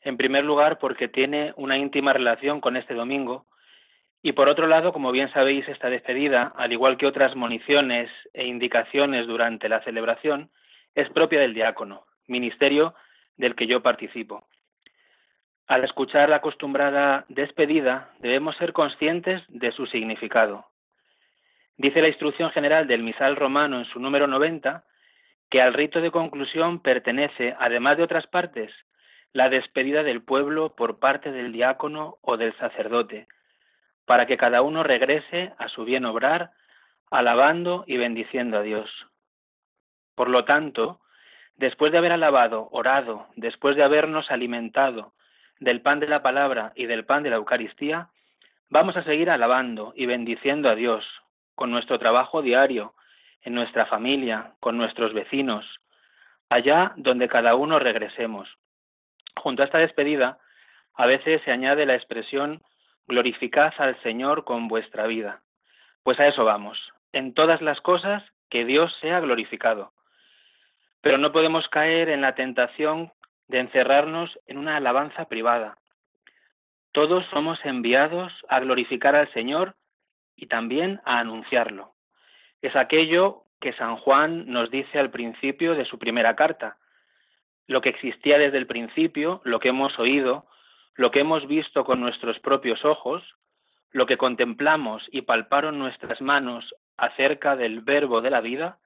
en 0.00 0.16
primer 0.16 0.44
lugar 0.44 0.80
porque 0.80 1.06
tiene 1.06 1.54
una 1.54 1.78
íntima 1.78 2.12
relación 2.12 2.60
con 2.60 2.76
este 2.76 2.94
domingo, 2.94 3.46
y 4.22 4.32
por 4.32 4.48
otro 4.48 4.66
lado, 4.66 4.92
como 4.92 5.12
bien 5.12 5.32
sabéis, 5.32 5.66
esta 5.68 5.88
despedida, 5.88 6.52
al 6.56 6.72
igual 6.72 6.98
que 6.98 7.06
otras 7.06 7.34
municiones 7.34 8.10
e 8.34 8.46
indicaciones 8.46 9.26
durante 9.26 9.68
la 9.68 9.82
celebración, 9.82 10.50
es 10.94 11.08
propia 11.10 11.40
del 11.40 11.54
diácono, 11.54 12.04
ministerio 12.26 12.94
del 13.36 13.54
que 13.54 13.66
yo 13.66 13.82
participo. 13.82 14.46
Al 15.66 15.84
escuchar 15.84 16.28
la 16.28 16.36
acostumbrada 16.36 17.24
despedida, 17.28 18.10
debemos 18.18 18.56
ser 18.56 18.72
conscientes 18.72 19.42
de 19.48 19.72
su 19.72 19.86
significado. 19.86 20.66
Dice 21.76 22.02
la 22.02 22.08
instrucción 22.08 22.50
general 22.50 22.86
del 22.86 23.02
misal 23.02 23.36
romano 23.36 23.78
en 23.78 23.86
su 23.86 24.00
número 24.00 24.26
90 24.26 24.84
que 25.48 25.62
al 25.62 25.72
rito 25.72 26.00
de 26.00 26.10
conclusión 26.10 26.80
pertenece, 26.80 27.56
además 27.58 27.96
de 27.96 28.02
otras 28.02 28.26
partes, 28.26 28.70
la 29.32 29.48
despedida 29.48 30.02
del 30.02 30.22
pueblo 30.22 30.74
por 30.76 30.98
parte 30.98 31.32
del 31.32 31.52
diácono 31.52 32.18
o 32.20 32.36
del 32.36 32.56
sacerdote, 32.58 33.26
para 34.10 34.26
que 34.26 34.36
cada 34.36 34.62
uno 34.62 34.82
regrese 34.82 35.52
a 35.56 35.68
su 35.68 35.84
bien 35.84 36.04
obrar, 36.04 36.50
alabando 37.12 37.84
y 37.86 37.96
bendiciendo 37.96 38.58
a 38.58 38.62
Dios. 38.62 38.90
Por 40.16 40.28
lo 40.28 40.44
tanto, 40.44 40.98
después 41.54 41.92
de 41.92 41.98
haber 41.98 42.10
alabado, 42.10 42.68
orado, 42.72 43.28
después 43.36 43.76
de 43.76 43.84
habernos 43.84 44.32
alimentado, 44.32 45.12
del 45.60 45.80
pan 45.80 46.00
de 46.00 46.08
la 46.08 46.24
palabra 46.24 46.72
y 46.74 46.86
del 46.86 47.04
pan 47.04 47.22
de 47.22 47.30
la 47.30 47.36
Eucaristía, 47.36 48.08
vamos 48.68 48.96
a 48.96 49.04
seguir 49.04 49.30
alabando 49.30 49.92
y 49.94 50.06
bendiciendo 50.06 50.68
a 50.68 50.74
Dios 50.74 51.06
con 51.54 51.70
nuestro 51.70 52.00
trabajo 52.00 52.42
diario, 52.42 52.94
en 53.42 53.54
nuestra 53.54 53.86
familia, 53.86 54.54
con 54.58 54.76
nuestros 54.76 55.14
vecinos, 55.14 55.64
allá 56.48 56.94
donde 56.96 57.28
cada 57.28 57.54
uno 57.54 57.78
regresemos. 57.78 58.48
Junto 59.36 59.62
a 59.62 59.66
esta 59.66 59.78
despedida, 59.78 60.38
a 60.96 61.06
veces 61.06 61.40
se 61.44 61.52
añade 61.52 61.86
la 61.86 61.94
expresión 61.94 62.60
glorificad 63.06 63.72
al 63.78 64.00
Señor 64.02 64.44
con 64.44 64.68
vuestra 64.68 65.06
vida. 65.06 65.42
Pues 66.02 66.18
a 66.20 66.26
eso 66.26 66.44
vamos, 66.44 66.78
en 67.12 67.34
todas 67.34 67.60
las 67.60 67.80
cosas 67.80 68.22
que 68.48 68.64
Dios 68.64 68.96
sea 69.00 69.20
glorificado. 69.20 69.92
Pero 71.00 71.18
no 71.18 71.32
podemos 71.32 71.68
caer 71.68 72.08
en 72.08 72.20
la 72.20 72.34
tentación 72.34 73.12
de 73.48 73.60
encerrarnos 73.60 74.38
en 74.46 74.58
una 74.58 74.76
alabanza 74.76 75.26
privada. 75.26 75.78
Todos 76.92 77.24
somos 77.26 77.64
enviados 77.64 78.32
a 78.48 78.60
glorificar 78.60 79.14
al 79.14 79.32
Señor 79.32 79.76
y 80.36 80.46
también 80.46 81.00
a 81.04 81.18
anunciarlo. 81.20 81.94
Es 82.62 82.74
aquello 82.76 83.44
que 83.60 83.72
San 83.74 83.96
Juan 83.96 84.46
nos 84.46 84.70
dice 84.70 84.98
al 84.98 85.10
principio 85.10 85.74
de 85.74 85.84
su 85.84 85.98
primera 85.98 86.34
carta. 86.34 86.78
Lo 87.66 87.80
que 87.80 87.90
existía 87.90 88.38
desde 88.38 88.58
el 88.58 88.66
principio, 88.66 89.40
lo 89.44 89.60
que 89.60 89.68
hemos 89.68 89.98
oído, 89.98 90.46
lo 90.94 91.10
que 91.10 91.20
hemos 91.20 91.46
visto 91.46 91.84
con 91.84 92.00
nuestros 92.00 92.38
propios 92.40 92.84
ojos, 92.84 93.22
lo 93.92 94.06
que 94.06 94.16
contemplamos 94.16 95.02
y 95.10 95.22
palparon 95.22 95.78
nuestras 95.78 96.20
manos 96.20 96.74
acerca 96.96 97.56
del 97.56 97.80
verbo 97.80 98.20
de 98.20 98.30
la 98.30 98.40
vida, 98.40 98.78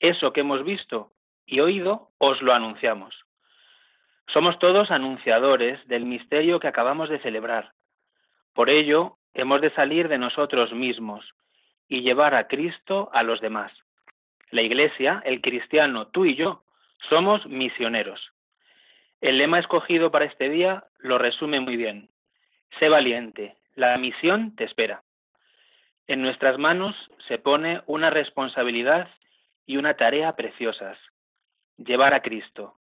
eso 0.00 0.32
que 0.32 0.40
hemos 0.40 0.64
visto 0.64 1.12
y 1.46 1.60
oído 1.60 2.10
os 2.18 2.42
lo 2.42 2.52
anunciamos. 2.52 3.14
Somos 4.32 4.58
todos 4.58 4.90
anunciadores 4.90 5.86
del 5.86 6.04
misterio 6.06 6.58
que 6.60 6.68
acabamos 6.68 7.08
de 7.08 7.20
celebrar. 7.20 7.72
Por 8.52 8.70
ello, 8.70 9.18
hemos 9.34 9.60
de 9.60 9.70
salir 9.70 10.08
de 10.08 10.18
nosotros 10.18 10.72
mismos 10.72 11.34
y 11.88 12.00
llevar 12.00 12.34
a 12.34 12.48
Cristo 12.48 13.10
a 13.12 13.22
los 13.22 13.40
demás. 13.40 13.72
La 14.50 14.62
Iglesia, 14.62 15.22
el 15.24 15.40
cristiano, 15.40 16.08
tú 16.08 16.24
y 16.24 16.36
yo, 16.36 16.64
somos 17.08 17.46
misioneros. 17.46 18.33
El 19.24 19.38
lema 19.38 19.58
escogido 19.58 20.10
para 20.10 20.26
este 20.26 20.50
día 20.50 20.84
lo 20.98 21.16
resume 21.16 21.58
muy 21.58 21.78
bien. 21.78 22.10
Sé 22.78 22.90
valiente, 22.90 23.56
la 23.74 23.96
misión 23.96 24.54
te 24.54 24.64
espera. 24.64 25.02
En 26.06 26.20
nuestras 26.20 26.58
manos 26.58 26.94
se 27.26 27.38
pone 27.38 27.80
una 27.86 28.10
responsabilidad 28.10 29.08
y 29.64 29.78
una 29.78 29.94
tarea 29.94 30.36
preciosas. 30.36 30.98
Llevar 31.78 32.12
a 32.12 32.20
Cristo, 32.20 32.76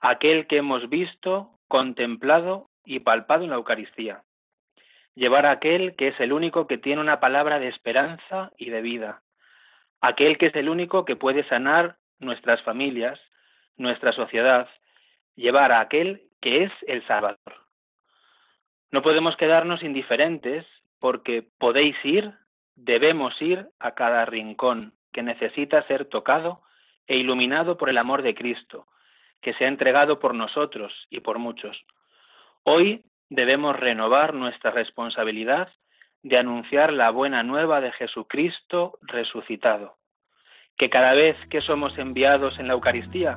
aquel 0.00 0.46
que 0.46 0.56
hemos 0.56 0.88
visto, 0.88 1.50
contemplado 1.68 2.70
y 2.86 3.00
palpado 3.00 3.44
en 3.44 3.50
la 3.50 3.56
Eucaristía. 3.56 4.22
Llevar 5.14 5.44
a 5.44 5.50
aquel 5.50 5.96
que 5.96 6.08
es 6.08 6.18
el 6.18 6.32
único 6.32 6.66
que 6.66 6.78
tiene 6.78 7.02
una 7.02 7.20
palabra 7.20 7.58
de 7.58 7.68
esperanza 7.68 8.52
y 8.56 8.70
de 8.70 8.80
vida. 8.80 9.20
Aquel 10.00 10.38
que 10.38 10.46
es 10.46 10.56
el 10.56 10.70
único 10.70 11.04
que 11.04 11.16
puede 11.16 11.46
sanar 11.46 11.98
nuestras 12.20 12.62
familias, 12.62 13.20
nuestra 13.76 14.12
sociedad. 14.12 14.66
Llevar 15.36 15.72
a 15.72 15.80
aquel 15.80 16.22
que 16.40 16.64
es 16.64 16.72
el 16.86 17.06
Salvador. 17.06 17.38
No 18.90 19.02
podemos 19.02 19.36
quedarnos 19.36 19.82
indiferentes 19.82 20.66
porque 21.00 21.46
podéis 21.58 21.96
ir, 22.04 22.32
debemos 22.76 23.40
ir 23.42 23.68
a 23.78 23.92
cada 23.92 24.24
rincón 24.24 24.94
que 25.12 25.22
necesita 25.22 25.86
ser 25.86 26.04
tocado 26.06 26.62
e 27.06 27.16
iluminado 27.16 27.76
por 27.76 27.88
el 27.88 27.98
amor 27.98 28.22
de 28.22 28.34
Cristo, 28.34 28.86
que 29.40 29.54
se 29.54 29.64
ha 29.64 29.68
entregado 29.68 30.18
por 30.18 30.34
nosotros 30.34 30.92
y 31.10 31.20
por 31.20 31.38
muchos. 31.38 31.84
Hoy 32.62 33.04
debemos 33.28 33.78
renovar 33.78 34.34
nuestra 34.34 34.70
responsabilidad 34.70 35.68
de 36.22 36.38
anunciar 36.38 36.92
la 36.92 37.10
buena 37.10 37.42
nueva 37.42 37.80
de 37.80 37.92
Jesucristo 37.92 38.98
resucitado. 39.02 39.96
Que 40.76 40.88
cada 40.88 41.12
vez 41.12 41.36
que 41.50 41.60
somos 41.60 41.98
enviados 41.98 42.58
en 42.58 42.66
la 42.66 42.74
Eucaristía, 42.74 43.36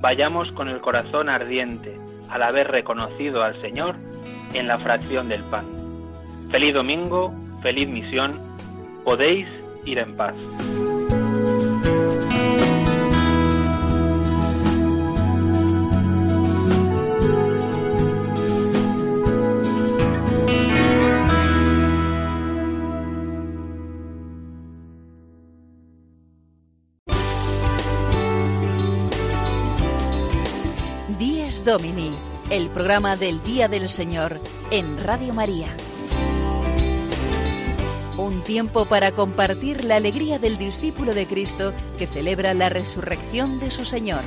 vayamos 0.00 0.52
con 0.52 0.68
el 0.68 0.80
corazón 0.80 1.28
ardiente 1.28 1.96
al 2.30 2.42
haber 2.42 2.70
reconocido 2.70 3.42
al 3.42 3.60
Señor 3.60 3.96
en 4.54 4.66
la 4.66 4.78
fracción 4.78 5.28
del 5.28 5.42
pan. 5.44 5.66
Feliz 6.50 6.74
domingo, 6.74 7.32
feliz 7.62 7.88
misión, 7.88 8.32
podéis 9.04 9.48
ir 9.84 9.98
en 9.98 10.16
paz. 10.16 10.34
Domini, 31.66 32.12
el 32.48 32.68
programa 32.70 33.16
del 33.16 33.42
Día 33.42 33.66
del 33.66 33.88
Señor 33.88 34.40
en 34.70 35.02
Radio 35.02 35.34
María. 35.34 35.66
Un 38.16 38.44
tiempo 38.44 38.84
para 38.84 39.10
compartir 39.10 39.84
la 39.84 39.96
alegría 39.96 40.38
del 40.38 40.58
discípulo 40.58 41.12
de 41.12 41.26
Cristo 41.26 41.72
que 41.98 42.06
celebra 42.06 42.54
la 42.54 42.68
resurrección 42.68 43.58
de 43.58 43.72
su 43.72 43.84
Señor. 43.84 44.20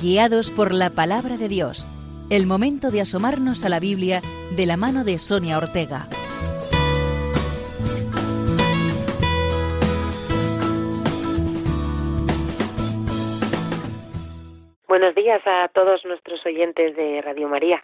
Guiados 0.00 0.50
por 0.50 0.72
la 0.72 0.88
palabra 0.88 1.36
de 1.36 1.48
Dios 1.48 1.86
el 2.30 2.46
momento 2.46 2.90
de 2.90 3.00
asomarnos 3.00 3.64
a 3.64 3.70
la 3.70 3.80
Biblia 3.80 4.20
de 4.54 4.66
la 4.66 4.76
mano 4.76 5.02
de 5.02 5.18
Sonia 5.18 5.56
Ortega. 5.56 6.08
Buenos 14.86 15.14
días 15.14 15.40
a 15.46 15.68
todos 15.68 16.04
nuestros 16.04 16.44
oyentes 16.44 16.94
de 16.96 17.22
Radio 17.22 17.48
María. 17.48 17.82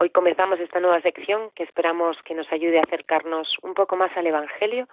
Hoy 0.00 0.10
comenzamos 0.10 0.58
esta 0.58 0.80
nueva 0.80 1.00
sección 1.02 1.50
que 1.54 1.62
esperamos 1.62 2.16
que 2.24 2.34
nos 2.34 2.50
ayude 2.50 2.80
a 2.80 2.82
acercarnos 2.82 3.54
un 3.62 3.74
poco 3.74 3.94
más 3.94 4.10
al 4.16 4.26
Evangelio 4.26 4.88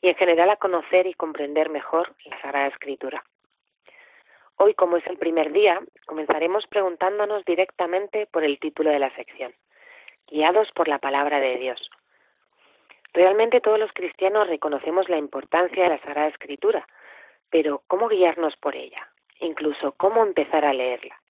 y 0.00 0.08
en 0.08 0.16
general 0.16 0.50
a 0.50 0.56
conocer 0.56 1.06
y 1.06 1.14
comprender 1.14 1.70
mejor 1.70 2.12
la 2.24 2.40
Sagrada 2.40 2.68
Escritura. 2.68 3.22
Hoy, 4.58 4.74
como 4.74 4.96
es 4.96 5.06
el 5.06 5.18
primer 5.18 5.52
día, 5.52 5.80
comenzaremos 6.06 6.66
preguntándonos 6.66 7.44
directamente 7.44 8.26
por 8.26 8.42
el 8.42 8.58
título 8.58 8.90
de 8.90 8.98
la 8.98 9.14
sección, 9.14 9.52
guiados 10.28 10.70
por 10.72 10.88
la 10.88 10.98
palabra 10.98 11.40
de 11.40 11.56
Dios. 11.58 11.90
Realmente 13.12 13.60
todos 13.60 13.78
los 13.78 13.92
cristianos 13.92 14.48
reconocemos 14.48 15.08
la 15.08 15.18
importancia 15.18 15.84
de 15.84 15.90
la 15.90 16.00
Sagrada 16.00 16.28
Escritura, 16.28 16.86
pero 17.50 17.82
¿cómo 17.86 18.08
guiarnos 18.08 18.56
por 18.56 18.74
ella? 18.74 19.08
Incluso 19.40 19.92
¿cómo 19.92 20.22
empezar 20.22 20.64
a 20.64 20.72
leerla? 20.72 21.20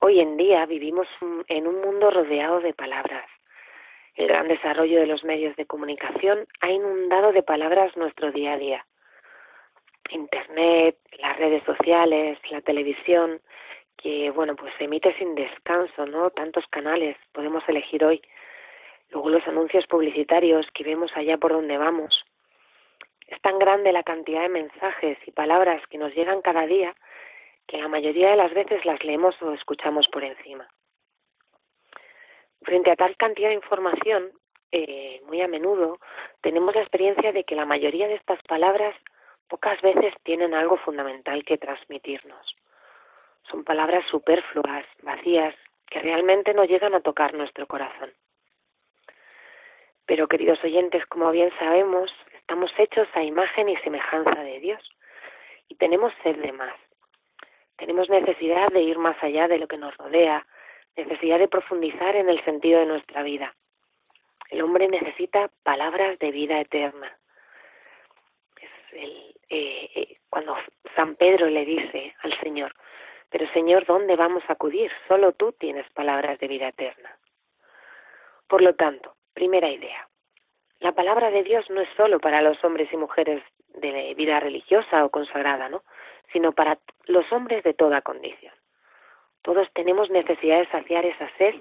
Hoy 0.00 0.20
en 0.20 0.36
día 0.36 0.66
vivimos 0.66 1.08
en 1.48 1.66
un 1.66 1.80
mundo 1.80 2.10
rodeado 2.10 2.60
de 2.60 2.74
palabras. 2.74 3.26
El 4.14 4.28
gran 4.28 4.46
desarrollo 4.48 5.00
de 5.00 5.06
los 5.06 5.24
medios 5.24 5.56
de 5.56 5.66
comunicación 5.66 6.46
ha 6.60 6.70
inundado 6.70 7.32
de 7.32 7.42
palabras 7.42 7.96
nuestro 7.96 8.30
día 8.30 8.52
a 8.52 8.58
día. 8.58 8.86
Internet, 10.10 10.96
las 11.18 11.36
redes 11.36 11.62
sociales, 11.64 12.38
la 12.50 12.60
televisión, 12.60 13.40
que 13.96 14.30
bueno, 14.30 14.56
pues 14.56 14.72
se 14.78 14.84
emite 14.84 15.14
sin 15.18 15.34
descanso, 15.34 16.06
¿no? 16.06 16.30
Tantos 16.30 16.64
canales 16.68 17.16
podemos 17.32 17.62
elegir 17.68 18.04
hoy. 18.04 18.22
Luego 19.10 19.30
los 19.30 19.46
anuncios 19.46 19.86
publicitarios 19.86 20.66
que 20.74 20.84
vemos 20.84 21.10
allá 21.16 21.38
por 21.38 21.52
donde 21.52 21.78
vamos. 21.78 22.24
Es 23.26 23.40
tan 23.40 23.58
grande 23.58 23.92
la 23.92 24.02
cantidad 24.02 24.42
de 24.42 24.48
mensajes 24.48 25.18
y 25.26 25.32
palabras 25.32 25.82
que 25.88 25.98
nos 25.98 26.14
llegan 26.14 26.42
cada 26.42 26.66
día 26.66 26.94
que 27.66 27.78
la 27.78 27.88
mayoría 27.88 28.30
de 28.30 28.36
las 28.36 28.54
veces 28.54 28.84
las 28.84 29.02
leemos 29.04 29.40
o 29.42 29.52
escuchamos 29.52 30.06
por 30.08 30.22
encima. 30.22 30.68
Frente 32.62 32.90
a 32.90 32.96
tal 32.96 33.16
cantidad 33.16 33.48
de 33.48 33.54
información, 33.54 34.30
eh, 34.72 35.20
muy 35.26 35.40
a 35.40 35.48
menudo 35.48 35.98
tenemos 36.40 36.74
la 36.74 36.82
experiencia 36.82 37.32
de 37.32 37.44
que 37.44 37.54
la 37.54 37.64
mayoría 37.64 38.08
de 38.08 38.14
estas 38.14 38.40
palabras 38.42 38.94
pocas 39.48 39.80
veces 39.82 40.14
tienen 40.22 40.54
algo 40.54 40.76
fundamental 40.78 41.44
que 41.44 41.58
transmitirnos. 41.58 42.56
Son 43.50 43.64
palabras 43.64 44.04
superfluas, 44.10 44.84
vacías, 45.02 45.54
que 45.88 46.00
realmente 46.00 46.52
no 46.52 46.64
llegan 46.64 46.94
a 46.94 47.00
tocar 47.00 47.34
nuestro 47.34 47.66
corazón. 47.66 48.12
Pero, 50.06 50.28
queridos 50.28 50.62
oyentes, 50.62 51.04
como 51.06 51.30
bien 51.30 51.50
sabemos, 51.58 52.12
estamos 52.34 52.70
hechos 52.78 53.08
a 53.14 53.22
imagen 53.22 53.68
y 53.68 53.76
semejanza 53.78 54.40
de 54.42 54.60
Dios 54.60 54.82
y 55.68 55.74
tenemos 55.76 56.12
sed 56.22 56.36
de 56.36 56.52
más. 56.52 56.74
Tenemos 57.76 58.08
necesidad 58.08 58.68
de 58.68 58.82
ir 58.82 58.98
más 58.98 59.20
allá 59.22 59.48
de 59.48 59.58
lo 59.58 59.68
que 59.68 59.76
nos 59.76 59.96
rodea, 59.96 60.46
necesidad 60.96 61.38
de 61.38 61.48
profundizar 61.48 62.16
en 62.16 62.28
el 62.28 62.42
sentido 62.44 62.80
de 62.80 62.86
nuestra 62.86 63.22
vida. 63.22 63.54
El 64.50 64.62
hombre 64.62 64.88
necesita 64.88 65.50
palabras 65.62 66.18
de 66.18 66.30
vida 66.30 66.60
eterna. 66.60 67.16
Es 68.60 68.70
el, 68.92 69.35
eh, 69.48 69.90
eh, 69.94 70.16
cuando 70.28 70.56
San 70.94 71.16
Pedro 71.16 71.46
le 71.46 71.64
dice 71.64 72.14
al 72.22 72.38
Señor, 72.40 72.74
pero 73.30 73.50
Señor, 73.52 73.86
¿dónde 73.86 74.16
vamos 74.16 74.42
a 74.48 74.54
acudir? 74.54 74.90
Solo 75.08 75.32
tú 75.32 75.52
tienes 75.52 75.88
palabras 75.90 76.38
de 76.38 76.48
vida 76.48 76.68
eterna. 76.68 77.16
Por 78.48 78.62
lo 78.62 78.74
tanto, 78.74 79.14
primera 79.34 79.68
idea, 79.68 80.08
la 80.80 80.92
palabra 80.92 81.30
de 81.30 81.42
Dios 81.42 81.68
no 81.70 81.80
es 81.80 81.88
solo 81.96 82.20
para 82.20 82.42
los 82.42 82.62
hombres 82.64 82.92
y 82.92 82.96
mujeres 82.96 83.42
de 83.68 84.14
vida 84.14 84.40
religiosa 84.40 85.04
o 85.04 85.10
consagrada, 85.10 85.68
¿no? 85.68 85.82
sino 86.32 86.52
para 86.52 86.78
los 87.06 87.30
hombres 87.32 87.62
de 87.64 87.74
toda 87.74 88.02
condición. 88.02 88.54
Todos 89.42 89.68
tenemos 89.74 90.10
necesidad 90.10 90.58
de 90.58 90.68
saciar 90.68 91.04
esa 91.04 91.30
sed 91.38 91.54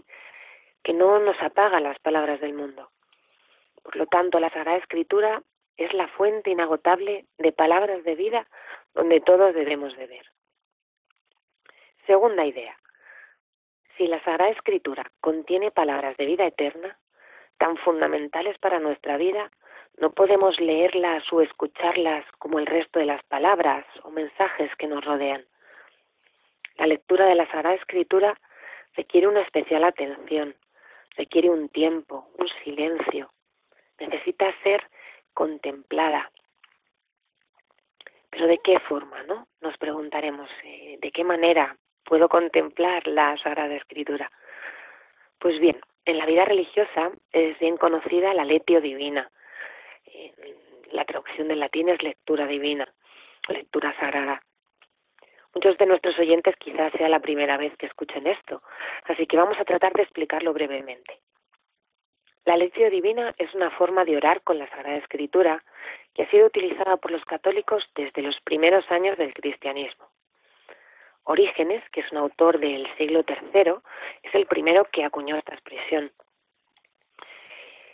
que 0.84 0.94
no 0.94 1.20
nos 1.20 1.40
apaga 1.42 1.80
las 1.80 2.00
palabras 2.00 2.40
del 2.42 2.54
mundo. 2.54 2.90
Por 3.84 3.96
lo 3.96 4.08
tanto, 4.08 4.40
la 4.40 4.50
Sagrada 4.50 4.78
Escritura 4.78 5.42
es 5.78 5.94
la 5.94 6.08
fuente 6.08 6.50
inagotable 6.50 7.26
de 7.38 7.52
palabras 7.52 8.04
de 8.04 8.16
vida 8.16 8.48
donde 8.94 9.20
todos 9.22 9.54
debemos 9.54 9.96
de 9.98 10.08
ver. 10.08 10.26
Segunda 12.06 12.46
idea. 12.46 12.78
Si 13.98 14.08
la 14.08 14.24
Sagrada 14.24 14.52
Escritura 14.52 15.10
contiene 15.22 15.72
palabras 15.72 16.18
de 16.18 16.26
vida 16.26 16.46
eterna, 16.46 16.98
tan 17.58 17.78
fundamentales 17.78 18.58
para 18.60 18.80
nuestra 18.80 19.18
vida, 19.18 19.50
no 19.98 20.12
podemos 20.12 20.60
leerlas 20.60 21.24
o 21.32 21.42
escucharlas 21.42 22.26
como 22.38 22.60
el 22.60 22.66
resto 22.66 23.00
de 23.00 23.06
las 23.06 23.24
palabras 23.24 23.86
o 24.04 24.12
mensajes 24.12 24.70
que 24.76 24.88
nos 24.88 25.04
rodean. 25.04 25.46
La 26.78 26.88
lectura 26.88 27.26
de 27.26 27.36
la 27.36 27.46
Sagrada 27.48 27.76
Escritura 27.76 28.40
requiere 28.96 29.28
una 29.28 29.42
especial 29.42 29.86
atención, 29.86 30.56
requiere 31.16 31.50
un 31.50 31.70
tiempo, 31.70 32.28
un 32.38 32.50
silencio, 32.64 33.32
necesita 34.00 34.54
ser 34.64 34.86
contemplada. 35.36 36.32
Pero 38.32 38.48
¿de 38.48 38.58
qué 38.58 38.80
forma, 38.80 39.22
no? 39.24 39.48
Nos 39.62 39.78
preguntaremos, 39.78 40.50
eh, 40.64 40.98
¿de 41.00 41.12
qué 41.12 41.24
manera 41.24 41.78
puedo 42.04 42.28
contemplar 42.28 43.06
la 43.08 43.38
Sagrada 43.38 43.76
Escritura? 43.76 44.32
Pues 45.38 45.60
bien, 45.60 45.80
en 46.06 46.18
la 46.18 46.26
vida 46.26 46.46
religiosa 46.46 47.12
es 47.32 47.60
bien 47.60 47.78
conocida 47.78 48.34
la 48.34 48.46
letio 48.46 48.82
divina. 48.82 49.30
La 50.92 51.06
traducción 51.06 51.48
del 51.48 51.60
latín 51.60 51.90
es 51.90 52.02
lectura 52.02 52.48
divina, 52.48 52.92
lectura 53.50 53.96
sagrada. 54.00 54.42
Muchos 55.54 55.78
de 55.78 55.86
nuestros 55.86 56.18
oyentes 56.20 56.56
quizás 56.58 56.92
sea 56.94 57.10
la 57.10 57.20
primera 57.20 57.58
vez 57.58 57.76
que 57.78 57.86
escuchen 57.86 58.28
esto, 58.28 58.62
así 59.06 59.26
que 59.26 59.38
vamos 59.38 59.58
a 59.60 59.66
tratar 59.66 59.94
de 59.94 60.04
explicarlo 60.04 60.54
brevemente. 60.54 61.20
La 62.46 62.58
lección 62.58 62.92
divina 62.92 63.34
es 63.40 63.52
una 63.56 63.72
forma 63.72 64.06
de 64.06 64.18
orar 64.18 64.44
con 64.44 64.60
la 64.60 64.70
Sagrada 64.70 64.98
Escritura 64.98 65.64
que 66.14 66.24
ha 66.24 66.30
sido 66.30 66.46
utilizada 66.46 66.96
por 66.98 67.10
los 67.10 67.26
católicos 67.26 67.84
desde 67.96 68.22
los 68.22 68.40
primeros 68.42 68.90
años 68.92 69.18
del 69.18 69.34
cristianismo. 69.34 70.06
Orígenes, 71.24 71.84
que 71.90 72.02
es 72.02 72.12
un 72.12 72.20
autor 72.20 72.60
del 72.60 72.88
siglo 72.98 73.26
III, 73.28 73.74
es 74.22 74.36
el 74.36 74.46
primero 74.46 74.86
que 74.86 75.04
acuñó 75.04 75.36
esta 75.38 75.56
expresión. 75.56 76.12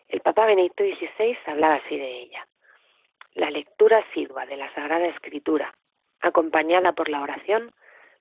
El 0.09 0.19
Papa 0.19 0.45
Benedicto 0.45 0.83
XVI 0.83 1.37
hablaba 1.45 1.75
así 1.75 1.97
de 1.97 2.19
ella. 2.23 2.45
La 3.35 3.49
lectura 3.49 3.99
asidua 3.99 4.45
de 4.47 4.57
la 4.57 4.73
Sagrada 4.73 5.07
Escritura 5.07 5.73
acompañada 6.19 6.91
por 6.91 7.07
la 7.07 7.21
oración, 7.21 7.71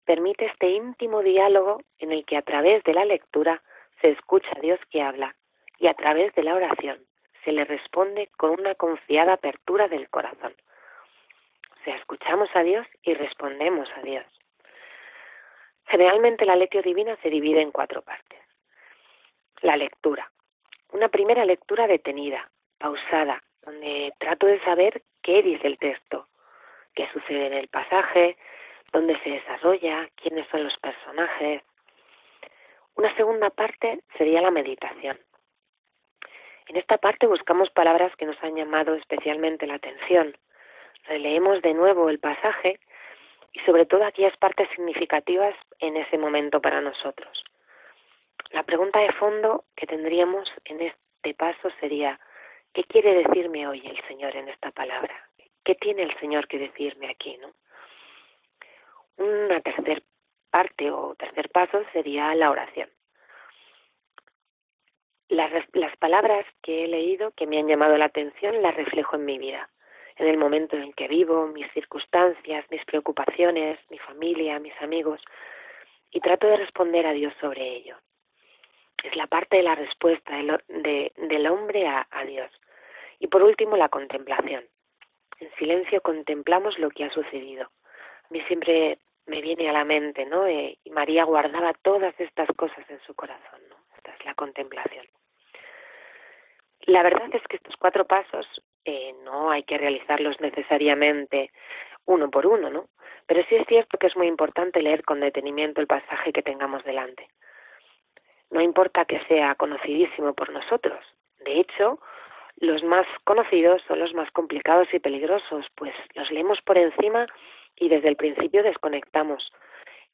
permite 0.05 0.47
este 0.47 0.69
íntimo 0.69 1.23
diálogo 1.23 1.83
en 1.99 2.13
el 2.13 2.25
que 2.25 2.37
a 2.37 2.43
través 2.43 2.85
de 2.85 2.95
la 2.95 3.05
lectura 3.05 3.63
se 4.01 4.11
escucha 4.11 4.49
a 4.57 4.61
Dios 4.61 4.79
que 4.91 5.03
habla 5.03 5.35
y 5.81 5.89
a 5.89 5.95
través 5.95 6.33
de 6.35 6.45
la 6.45 6.55
oración 6.55 7.01
se 7.43 7.53
le 7.53 7.65
responde 7.65 8.29
con 8.37 8.51
una 8.51 8.75
confiada 8.75 9.33
apertura 9.33 9.89
del 9.89 10.09
corazón. 10.11 10.55
O 11.73 11.85
sea, 11.85 11.97
escuchamos 11.97 12.51
a 12.55 12.63
Dios 12.63 12.87
y 13.03 13.15
respondemos 13.15 13.89
a 13.97 14.03
Dios. 14.03 14.27
Generalmente 15.87 16.45
la 16.45 16.55
lectio 16.55 16.83
divina 16.83 17.17
se 17.23 17.31
divide 17.31 17.63
en 17.63 17.73
cuatro 17.73 18.03
partes. 18.03 18.39
La 19.63 19.77
lectura. 19.77 20.31
Una 20.93 21.09
primera 21.09 21.45
lectura 21.45 21.87
detenida, 21.87 22.51
pausada, 22.79 23.43
donde 23.63 24.13
trato 24.19 24.47
de 24.47 24.61
saber 24.61 25.03
qué 25.23 25.43
dice 25.43 25.67
el 25.67 25.79
texto, 25.79 26.29
qué 26.95 27.09
sucede 27.13 27.47
en 27.47 27.55
el 27.55 27.69
pasaje, 27.69 28.37
dónde 28.93 29.19
se 29.21 29.31
desarrolla, 29.31 30.11
quiénes 30.17 30.47
son 30.49 30.65
los 30.65 30.77
personajes. 30.79 31.63
Una 32.97 33.15
segunda 33.17 33.49
parte 33.51 34.01
sería 34.19 34.43
la 34.43 34.51
meditación. 34.51 35.19
En 36.71 36.77
esta 36.77 36.99
parte 36.99 37.27
buscamos 37.27 37.69
palabras 37.71 38.15
que 38.15 38.27
nos 38.27 38.41
han 38.45 38.55
llamado 38.55 38.95
especialmente 38.95 39.67
la 39.67 39.75
atención. 39.75 40.37
Releemos 41.09 41.63
de 41.63 41.75
nuevo 41.75 42.09
el 42.09 42.21
pasaje 42.21 42.79
y 43.53 43.59
sobre 43.67 43.87
todo 43.87 44.05
aquellas 44.05 44.37
partes 44.37 44.69
significativas 44.77 45.53
en 45.81 45.97
ese 45.97 46.17
momento 46.17 46.61
para 46.61 46.81
nosotros. 46.81 47.43
La 48.53 48.63
pregunta 48.63 49.01
de 49.01 49.11
fondo 49.15 49.65
que 49.75 49.89
tendríamos 49.89 50.49
en 50.65 50.81
este 50.83 51.35
paso 51.35 51.71
sería, 51.81 52.21
¿qué 52.73 52.85
quiere 52.85 53.25
decirme 53.25 53.67
hoy 53.67 53.85
el 53.85 54.01
Señor 54.07 54.37
en 54.37 54.49
esta 54.49 54.71
palabra? 54.71 55.29
¿Qué 55.65 55.75
tiene 55.75 56.05
el 56.05 56.17
Señor 56.21 56.47
que 56.47 56.61
decirme 56.61 57.11
aquí, 57.11 57.37
no? 57.39 57.51
Una 59.17 59.61
tercera 59.61 60.01
parte 60.53 60.89
o 60.93 61.17
tercer 61.17 61.49
paso 61.49 61.83
sería 61.93 62.33
la 62.37 62.49
oración. 62.49 62.89
Las, 65.31 65.51
las 65.73 65.97
palabras 65.97 66.45
que 66.63 66.85
he 66.85 66.89
leído 66.89 67.31
que 67.33 67.47
me 67.47 67.59
han 67.59 67.69
llamado 67.69 67.97
la 67.97 68.07
atención 68.07 68.61
las 68.63 68.75
reflejo 68.75 69.17
en 69.17 69.25
mi 69.25 69.39
vida, 69.39 69.71
en 70.17 70.27
el 70.27 70.37
momento 70.37 70.77
en 70.77 70.93
que 70.93 71.09
vivo, 71.09 71.47
mis 71.47 71.71
circunstancias, 71.73 72.67
mis 72.71 72.85
preocupaciones, 72.85 73.79
mi 73.91 73.99
familia, 73.99 74.59
mis 74.59 74.75
amigos, 74.83 75.21
y 76.11 76.21
trato 76.21 76.47
de 76.47 76.57
responder 76.57 77.07
a 77.07 77.13
Dios 77.13 77.33
sobre 77.41 77.63
ello. 77.77 77.97
Es 79.03 79.17
la 79.17 79.27
parte 79.29 79.57
de 79.57 79.63
la 79.63 79.75
respuesta 79.77 80.37
del 80.37 81.47
hombre 81.47 81.87
a 81.89 82.25
Dios. 82.27 82.51
Y 83.19 83.29
por 83.29 83.43
último, 83.43 83.77
la 83.77 83.89
contemplación 83.89 84.65
en 85.41 85.51
silencio 85.57 86.01
contemplamos 86.03 86.79
lo 86.79 86.91
que 86.91 87.05
ha 87.05 87.11
sucedido. 87.11 87.65
A 87.65 88.27
mí 88.31 88.41
siempre 88.43 88.99
me 89.27 89.41
viene 89.41 89.69
a 89.69 89.73
la 89.73 89.85
mente, 89.85 90.27
¿no? 90.27 90.47
Eh, 90.47 90.79
y 90.85 90.91
María 90.91 91.25
guardaba 91.25 91.73
todas 91.83 92.15
estas 92.21 92.49
cosas 92.57 92.89
en 92.89 93.01
su 93.07 93.15
corazón, 93.15 93.61
¿no? 93.69 93.77
Esta 93.97 94.13
es 94.13 94.25
la 94.25 94.35
contemplación. 94.35 95.07
La 96.87 97.03
verdad 97.03 97.29
es 97.33 97.43
que 97.49 97.57
estos 97.57 97.77
cuatro 97.77 98.07
pasos 98.07 98.47
eh, 98.85 99.15
no 99.25 99.51
hay 99.51 99.63
que 99.65 99.79
realizarlos 99.79 100.41
necesariamente 100.41 101.51
uno 102.07 102.31
por 102.31 102.47
uno, 102.47 102.71
¿no? 102.71 102.89
Pero 103.27 103.45
sí 103.49 103.57
es 103.57 103.67
cierto 103.67 103.99
que 103.99 104.07
es 104.07 104.17
muy 104.17 104.27
importante 104.27 104.83
leer 104.83 105.05
con 105.05 105.21
detenimiento 105.21 105.81
el 105.81 105.87
pasaje 105.87 106.33
que 106.33 106.43
tengamos 106.43 106.83
delante. 106.85 107.29
No 108.51 108.61
importa 108.61 109.05
que 109.05 109.21
sea 109.27 109.55
conocidísimo 109.55 110.35
por 110.35 110.51
nosotros. 110.51 110.99
De 111.45 111.61
hecho, 111.61 112.01
los 112.57 112.83
más 112.83 113.07
conocidos 113.25 113.83
son 113.87 114.01
los 114.01 114.13
más 114.15 114.31
complicados 114.33 114.93
y 114.93 114.99
peligrosos, 114.99 115.67
pues 115.77 115.95
los 116.15 116.31
leemos 116.31 116.61
por 116.63 116.77
encima 116.77 117.27
y 117.77 117.89
desde 117.89 118.09
el 118.09 118.17
principio 118.17 118.63
desconectamos. 118.63 119.53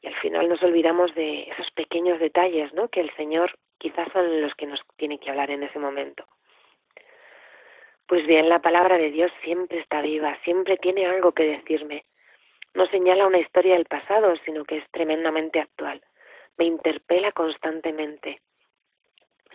Y 0.02 0.08
al 0.08 0.14
final 0.16 0.48
nos 0.48 0.62
olvidamos 0.62 1.14
de 1.14 1.44
esos 1.44 1.70
pequeños 1.70 2.20
detalles, 2.20 2.72
¿no? 2.74 2.88
Que 2.88 3.00
el 3.00 3.14
Señor 3.16 3.58
quizás 3.78 4.08
son 4.12 4.42
los 4.42 4.54
que 4.54 4.66
nos 4.66 4.80
tiene 4.96 5.18
que 5.18 5.30
hablar 5.30 5.50
en 5.50 5.62
ese 5.62 5.78
momento. 5.78 6.24
Pues 8.06 8.26
bien, 8.26 8.48
la 8.48 8.60
palabra 8.60 8.98
de 8.98 9.10
Dios 9.10 9.32
siempre 9.42 9.80
está 9.80 10.00
viva, 10.00 10.36
siempre 10.44 10.76
tiene 10.76 11.06
algo 11.06 11.32
que 11.32 11.44
decirme. 11.44 12.04
No 12.74 12.86
señala 12.86 13.26
una 13.26 13.38
historia 13.38 13.74
del 13.74 13.86
pasado, 13.86 14.34
sino 14.44 14.64
que 14.64 14.78
es 14.78 14.84
tremendamente 14.90 15.60
actual. 15.60 16.02
Me 16.56 16.66
interpela 16.66 17.32
constantemente 17.32 18.40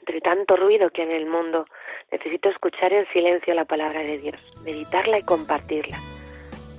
entre 0.01 0.19
tanto 0.21 0.55
ruido 0.55 0.89
que 0.89 1.03
hay 1.03 1.09
en 1.09 1.15
el 1.15 1.25
mundo, 1.27 1.65
necesito 2.11 2.49
escuchar 2.49 2.91
en 2.91 3.07
silencio 3.13 3.53
la 3.53 3.65
palabra 3.65 4.01
de 4.01 4.17
Dios, 4.17 4.35
meditarla 4.63 5.19
y 5.19 5.23
compartirla. 5.23 5.99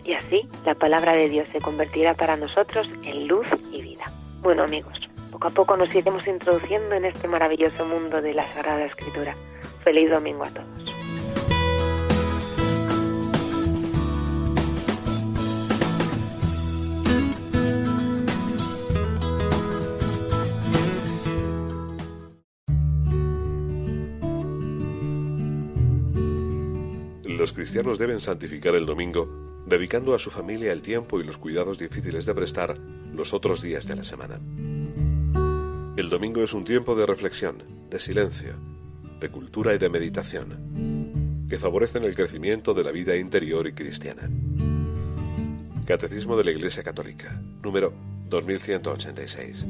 Y 0.04 0.14
así 0.14 0.48
la 0.64 0.74
palabra 0.74 1.12
de 1.12 1.28
Dios 1.28 1.48
se 1.50 1.60
convertirá 1.60 2.14
para 2.14 2.36
nosotros 2.36 2.90
en 3.04 3.28
luz 3.28 3.46
y 3.70 3.80
vida. 3.80 4.04
Bueno 4.40 4.64
amigos, 4.64 5.08
poco 5.30 5.48
a 5.48 5.50
poco 5.50 5.76
nos 5.76 5.94
iremos 5.94 6.26
introduciendo 6.26 6.96
en 6.96 7.04
este 7.04 7.28
maravilloso 7.28 7.86
mundo 7.86 8.20
de 8.20 8.34
la 8.34 8.42
Sagrada 8.42 8.84
Escritura. 8.84 9.36
Feliz 9.84 10.10
domingo 10.10 10.44
a 10.44 10.50
todos. 10.50 11.01
Los 27.52 27.58
cristianos 27.58 27.98
deben 27.98 28.18
santificar 28.18 28.74
el 28.76 28.86
domingo, 28.86 29.28
dedicando 29.66 30.14
a 30.14 30.18
su 30.18 30.30
familia 30.30 30.72
el 30.72 30.80
tiempo 30.80 31.20
y 31.20 31.24
los 31.24 31.36
cuidados 31.36 31.76
difíciles 31.76 32.24
de 32.24 32.34
prestar 32.34 32.78
los 33.14 33.34
otros 33.34 33.60
días 33.60 33.86
de 33.86 33.94
la 33.94 34.04
semana. 34.04 34.40
El 35.98 36.08
domingo 36.08 36.42
es 36.42 36.54
un 36.54 36.64
tiempo 36.64 36.94
de 36.94 37.04
reflexión, 37.04 37.62
de 37.90 37.98
silencio, 37.98 38.54
de 39.20 39.28
cultura 39.28 39.74
y 39.74 39.78
de 39.78 39.90
meditación, 39.90 41.46
que 41.46 41.58
favorecen 41.58 42.04
el 42.04 42.14
crecimiento 42.14 42.72
de 42.72 42.84
la 42.84 42.90
vida 42.90 43.16
interior 43.16 43.66
y 43.66 43.72
cristiana. 43.72 44.30
Catecismo 45.84 46.38
de 46.38 46.44
la 46.44 46.52
Iglesia 46.52 46.82
Católica, 46.82 47.38
número 47.62 47.92
2186. 48.30 49.66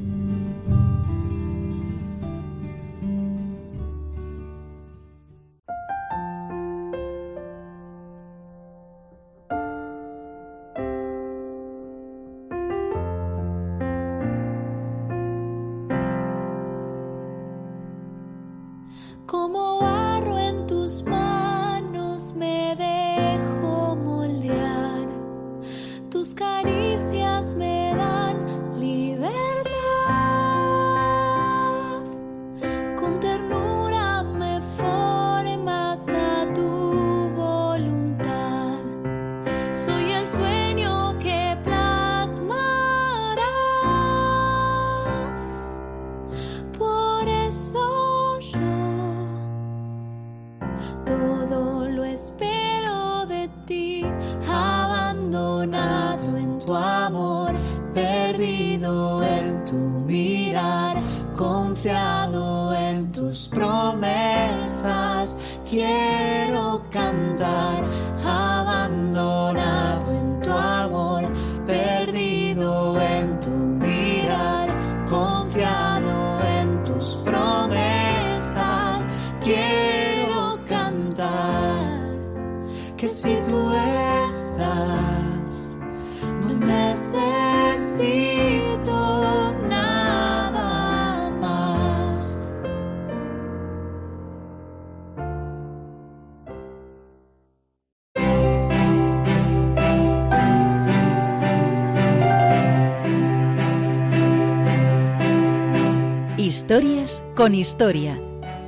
Historias 106.63 107.21
con 107.35 107.55
Historia, 107.55 108.17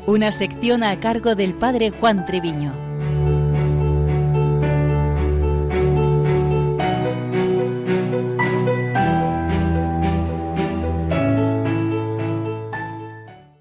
una 0.06 0.30
sección 0.34 0.84
a 0.84 1.00
cargo 1.00 1.34
del 1.34 1.54
padre 1.54 1.92
Juan 1.92 2.26
Treviño. 2.26 2.74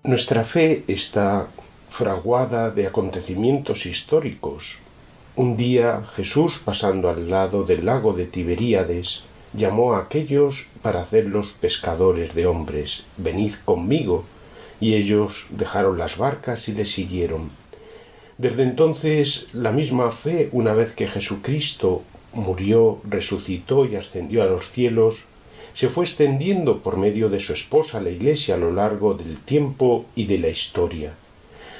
Nuestra 0.02 0.42
fe 0.42 0.82
está 0.88 1.46
fraguada 1.90 2.70
de 2.70 2.88
acontecimientos 2.88 3.86
históricos. 3.86 4.78
Un 5.36 5.56
día 5.56 6.02
Jesús, 6.16 6.60
pasando 6.64 7.08
al 7.08 7.30
lado 7.30 7.62
del 7.62 7.86
lago 7.86 8.12
de 8.12 8.26
Tiberíades, 8.26 9.22
llamó 9.56 9.94
a 9.94 10.00
aquellos 10.00 10.66
para 10.82 11.00
hacerlos 11.00 11.54
pescadores 11.60 12.34
de 12.34 12.46
hombres. 12.46 13.04
Venid 13.16 13.54
conmigo, 13.64 14.24
y 14.80 14.94
ellos 14.94 15.46
dejaron 15.50 15.98
las 15.98 16.16
barcas 16.18 16.68
y 16.68 16.72
le 16.72 16.84
siguieron. 16.84 17.50
Desde 18.36 18.64
entonces 18.64 19.46
la 19.52 19.70
misma 19.70 20.10
fe, 20.10 20.48
una 20.52 20.72
vez 20.72 20.92
que 20.92 21.06
Jesucristo 21.06 22.02
murió, 22.32 23.00
resucitó 23.04 23.86
y 23.86 23.94
ascendió 23.96 24.42
a 24.42 24.46
los 24.46 24.70
cielos, 24.70 25.24
se 25.74 25.88
fue 25.88 26.04
extendiendo 26.04 26.82
por 26.82 26.96
medio 26.96 27.28
de 27.28 27.40
su 27.40 27.52
esposa 27.52 28.00
la 28.00 28.10
Iglesia 28.10 28.56
a 28.56 28.58
lo 28.58 28.72
largo 28.72 29.14
del 29.14 29.38
tiempo 29.38 30.06
y 30.14 30.26
de 30.26 30.38
la 30.38 30.48
historia. 30.48 31.14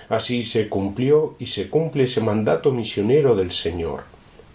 Así 0.08 0.44
se 0.44 0.68
cumplió 0.68 1.34
y 1.38 1.46
se 1.46 1.68
cumple 1.68 2.04
ese 2.04 2.20
mandato 2.20 2.70
misionero 2.72 3.34
del 3.34 3.50
Señor. 3.50 4.04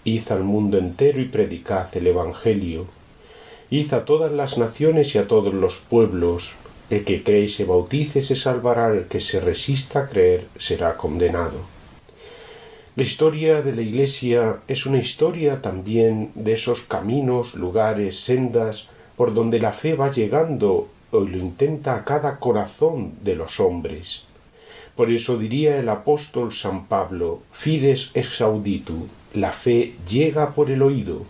Id 0.03 0.31
al 0.31 0.43
mundo 0.43 0.77
entero 0.77 1.21
y 1.21 1.25
predicad 1.25 1.87
el 1.97 2.07
Evangelio. 2.07 2.85
Id 3.71 3.93
a 3.93 4.03
todas 4.03 4.31
las 4.31 4.57
naciones 4.57 5.13
y 5.13 5.19
a 5.19 5.27
todos 5.27 5.53
los 5.53 5.77
pueblos, 5.77 6.53
el 6.89 7.05
que 7.05 7.21
cree 7.21 7.43
y 7.43 7.49
se 7.49 7.65
bautice 7.65 8.23
se 8.23 8.35
salvará, 8.35 8.87
el 8.87 9.05
que 9.05 9.19
se 9.19 9.39
resista 9.39 9.99
a 9.99 10.07
creer 10.07 10.47
será 10.57 10.97
condenado. 10.97 11.59
La 12.95 13.03
historia 13.03 13.61
de 13.61 13.75
la 13.75 13.83
Iglesia 13.83 14.61
es 14.67 14.87
una 14.87 14.97
historia 14.97 15.61
también 15.61 16.31
de 16.33 16.53
esos 16.53 16.81
caminos, 16.81 17.53
lugares, 17.53 18.19
sendas, 18.19 18.87
por 19.15 19.35
donde 19.35 19.59
la 19.59 19.71
fe 19.71 19.93
va 19.93 20.11
llegando 20.11 20.87
o 21.11 21.19
lo 21.19 21.37
intenta 21.37 21.95
a 21.95 22.03
cada 22.03 22.39
corazón 22.39 23.13
de 23.23 23.35
los 23.35 23.59
hombres. 23.59 24.23
Por 24.95 25.11
eso 25.11 25.37
diría 25.37 25.77
el 25.77 25.89
apóstol 25.89 26.51
San 26.51 26.87
Pablo, 26.87 27.41
fides 27.53 28.09
ex 28.15 28.41
auditu, 28.41 29.07
la 29.33 29.51
fe 29.51 29.93
llega 30.09 30.49
por 30.55 30.71
el 30.71 30.81
oído. 30.81 31.25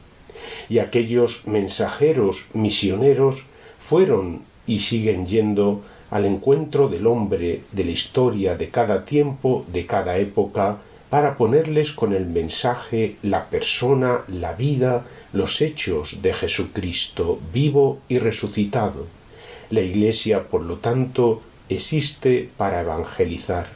Y 0.69 0.80
aquellos 0.80 1.47
mensajeros 1.47 2.45
misioneros 2.54 3.43
fueron 3.86 4.41
y 4.67 4.80
siguen 4.80 5.25
yendo 5.28 5.82
al 6.12 6.25
encuentro 6.25 6.88
del 6.88 7.08
hombre, 7.08 7.62
de 7.71 7.86
la 7.86 7.91
historia, 7.91 8.56
de 8.56 8.69
cada 8.69 9.06
tiempo, 9.06 9.65
de 9.71 9.86
cada 9.86 10.17
época, 10.17 10.78
para 11.10 11.36
ponerles 11.38 11.91
con 11.91 12.13
el 12.13 12.28
mensaje 12.28 13.15
la 13.23 13.45
persona, 13.49 14.21
la 14.28 14.54
vida, 14.54 15.06
los 15.34 15.62
hechos 15.62 16.21
de 16.21 16.34
Jesucristo 16.34 17.39
vivo 17.52 17.99
y 18.08 18.19
resucitado. 18.19 19.08
La 19.71 19.82
Iglesia, 19.82 20.43
por 20.43 20.62
lo 20.62 20.78
tanto, 20.78 21.41
existe 21.67 22.49
para 22.58 22.82
evangelizar. 22.82 23.67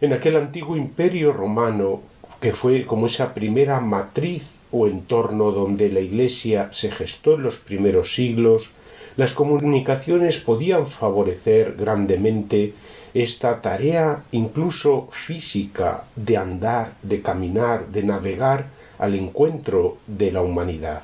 En 0.00 0.12
aquel 0.12 0.36
antiguo 0.36 0.76
imperio 0.76 1.32
romano, 1.32 2.02
que 2.40 2.52
fue 2.52 2.84
como 2.84 3.06
esa 3.06 3.32
primera 3.34 3.80
matriz 3.80 4.42
o 4.76 4.88
entorno 4.88 5.52
donde 5.52 5.88
la 5.88 6.00
Iglesia 6.00 6.68
se 6.72 6.90
gestó 6.90 7.34
en 7.34 7.44
los 7.44 7.58
primeros 7.58 8.12
siglos, 8.12 8.72
las 9.16 9.32
comunicaciones 9.32 10.40
podían 10.40 10.88
favorecer 10.88 11.76
grandemente 11.76 12.74
esta 13.14 13.62
tarea 13.62 14.24
incluso 14.32 15.08
física 15.12 16.02
de 16.16 16.36
andar, 16.36 16.94
de 17.02 17.22
caminar, 17.22 17.86
de 17.86 18.02
navegar 18.02 18.66
al 18.98 19.14
encuentro 19.14 19.98
de 20.08 20.32
la 20.32 20.42
humanidad. 20.42 21.02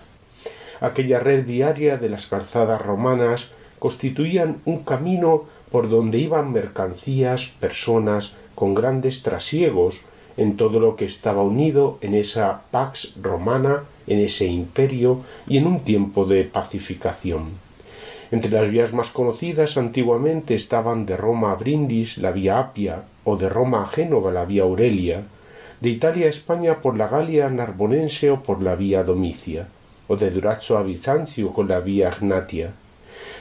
Aquella 0.80 1.20
red 1.20 1.44
diaria 1.44 1.96
de 1.96 2.08
las 2.08 2.26
calzadas 2.26 2.82
romanas 2.82 3.52
constituían 3.78 4.58
un 4.64 4.82
camino 4.82 5.44
por 5.70 5.88
donde 5.88 6.18
iban 6.18 6.52
mercancías, 6.52 7.46
personas 7.60 8.32
con 8.56 8.74
grandes 8.74 9.22
trasiegos 9.22 10.00
en 10.40 10.56
todo 10.56 10.80
lo 10.80 10.96
que 10.96 11.04
estaba 11.04 11.42
unido 11.42 11.98
en 12.00 12.14
esa 12.14 12.62
pax 12.70 13.12
romana, 13.20 13.82
en 14.06 14.20
ese 14.20 14.46
imperio 14.46 15.20
y 15.46 15.58
en 15.58 15.66
un 15.66 15.80
tiempo 15.80 16.24
de 16.24 16.44
pacificación. 16.44 17.50
Entre 18.30 18.50
las 18.50 18.70
vías 18.70 18.94
más 18.94 19.10
conocidas 19.10 19.76
antiguamente 19.76 20.54
estaban 20.54 21.04
de 21.04 21.18
Roma 21.18 21.52
a 21.52 21.56
Brindis 21.56 22.16
la 22.16 22.32
vía 22.32 22.58
Apia 22.58 23.02
o 23.24 23.36
de 23.36 23.50
Roma 23.50 23.82
a 23.82 23.88
Génova 23.88 24.32
la 24.32 24.46
vía 24.46 24.62
Aurelia, 24.62 25.24
de 25.78 25.90
Italia 25.90 26.24
a 26.24 26.30
España 26.30 26.80
por 26.80 26.96
la 26.96 27.08
Galia 27.08 27.50
Narbonense 27.50 28.30
o 28.30 28.42
por 28.42 28.62
la 28.62 28.76
vía 28.76 29.04
Domicia, 29.04 29.68
o 30.08 30.16
de 30.16 30.30
Durazzo 30.30 30.78
a 30.78 30.82
Bizancio 30.82 31.52
con 31.52 31.68
la 31.68 31.80
vía 31.80 32.08
Agnatia. 32.08 32.72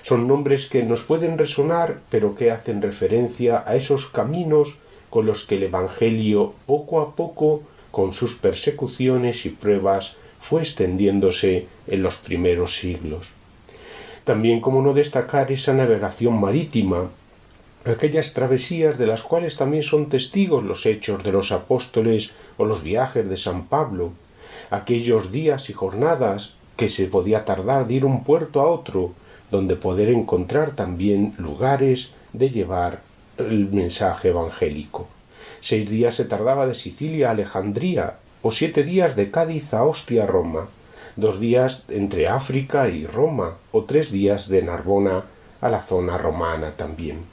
Son 0.03 0.27
nombres 0.27 0.67
que 0.67 0.83
nos 0.83 1.03
pueden 1.03 1.37
resonar, 1.37 1.99
pero 2.09 2.35
que 2.35 2.51
hacen 2.51 2.81
referencia 2.81 3.63
a 3.65 3.77
esos 3.77 4.07
caminos 4.07 4.75
con 5.09 5.25
los 5.25 5.45
que 5.45 5.55
el 5.55 5.63
Evangelio 5.63 6.53
poco 6.65 7.01
a 7.01 7.15
poco, 7.15 7.63
con 7.91 8.13
sus 8.13 8.35
persecuciones 8.35 9.45
y 9.45 9.49
pruebas, 9.49 10.15
fue 10.41 10.61
extendiéndose 10.61 11.67
en 11.87 12.03
los 12.03 12.17
primeros 12.17 12.75
siglos. 12.75 13.33
También 14.23 14.61
como 14.61 14.81
no 14.81 14.93
destacar 14.93 15.51
esa 15.51 15.73
navegación 15.73 16.39
marítima 16.39 17.09
aquellas 17.85 18.33
travesías 18.33 18.97
de 18.97 19.07
las 19.07 19.23
cuales 19.23 19.57
también 19.57 19.83
son 19.83 20.09
testigos 20.09 20.63
los 20.63 20.85
hechos 20.85 21.23
de 21.23 21.31
los 21.31 21.51
apóstoles 21.51 22.31
o 22.57 22.65
los 22.65 22.83
viajes 22.83 23.27
de 23.29 23.37
San 23.37 23.67
Pablo, 23.67 24.11
aquellos 24.69 25.31
días 25.31 25.69
y 25.69 25.73
jornadas 25.73 26.53
que 26.75 26.89
se 26.89 27.05
podía 27.05 27.45
tardar 27.45 27.87
de 27.87 27.95
ir 27.95 28.05
un 28.05 28.23
puerto 28.23 28.61
a 28.61 28.67
otro, 28.67 29.11
donde 29.51 29.75
poder 29.75 30.09
encontrar 30.09 30.75
también 30.75 31.33
lugares 31.37 32.13
de 32.33 32.49
llevar 32.49 33.01
el 33.39 33.69
mensaje 33.71 34.29
evangélico. 34.29 35.07
Seis 35.61 35.89
días 35.89 36.15
se 36.15 36.25
tardaba 36.25 36.67
de 36.67 36.75
Sicilia 36.75 37.29
a 37.29 37.31
Alejandría, 37.31 38.17
o 38.41 38.51
siete 38.51 38.83
días 38.83 39.15
de 39.15 39.31
Cádiz 39.31 39.73
a 39.73 39.83
Ostia, 39.83 40.25
Roma, 40.25 40.67
dos 41.15 41.39
días 41.39 41.83
entre 41.89 42.27
África 42.27 42.87
y 42.87 43.05
Roma, 43.05 43.55
o 43.71 43.83
tres 43.83 44.11
días 44.11 44.47
de 44.47 44.61
Narbona 44.61 45.23
a 45.61 45.69
la 45.69 45.81
zona 45.81 46.17
romana 46.17 46.71
también. 46.71 47.25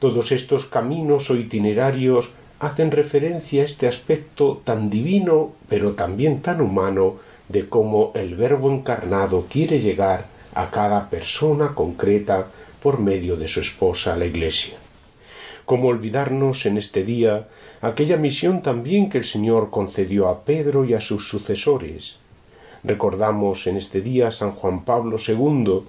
Todos 0.00 0.32
estos 0.32 0.66
caminos 0.66 1.30
o 1.30 1.36
itinerarios 1.36 2.30
hacen 2.58 2.90
referencia 2.90 3.62
a 3.62 3.66
este 3.66 3.86
aspecto 3.86 4.60
tan 4.64 4.90
divino, 4.90 5.52
pero 5.68 5.92
también 5.92 6.42
tan 6.42 6.60
humano, 6.60 7.16
de 7.48 7.68
cómo 7.68 8.12
el 8.14 8.34
Verbo 8.36 8.70
encarnado 8.70 9.46
quiere 9.48 9.80
llegar 9.80 10.26
a 10.54 10.70
cada 10.70 11.10
persona 11.10 11.74
concreta 11.74 12.46
por 12.82 13.00
medio 13.00 13.36
de 13.36 13.48
su 13.48 13.60
esposa, 13.60 14.16
la 14.16 14.26
Iglesia. 14.26 14.83
¿Cómo 15.66 15.88
olvidarnos 15.88 16.66
en 16.66 16.76
este 16.76 17.04
día 17.04 17.48
aquella 17.80 18.18
misión 18.18 18.60
también 18.60 19.08
que 19.08 19.16
el 19.16 19.24
Señor 19.24 19.70
concedió 19.70 20.28
a 20.28 20.44
Pedro 20.44 20.84
y 20.84 20.92
a 20.92 21.00
sus 21.00 21.26
sucesores? 21.26 22.16
Recordamos 22.82 23.66
en 23.66 23.78
este 23.78 24.02
día 24.02 24.28
a 24.28 24.30
San 24.30 24.52
Juan 24.52 24.84
Pablo 24.84 25.16
II 25.16 25.84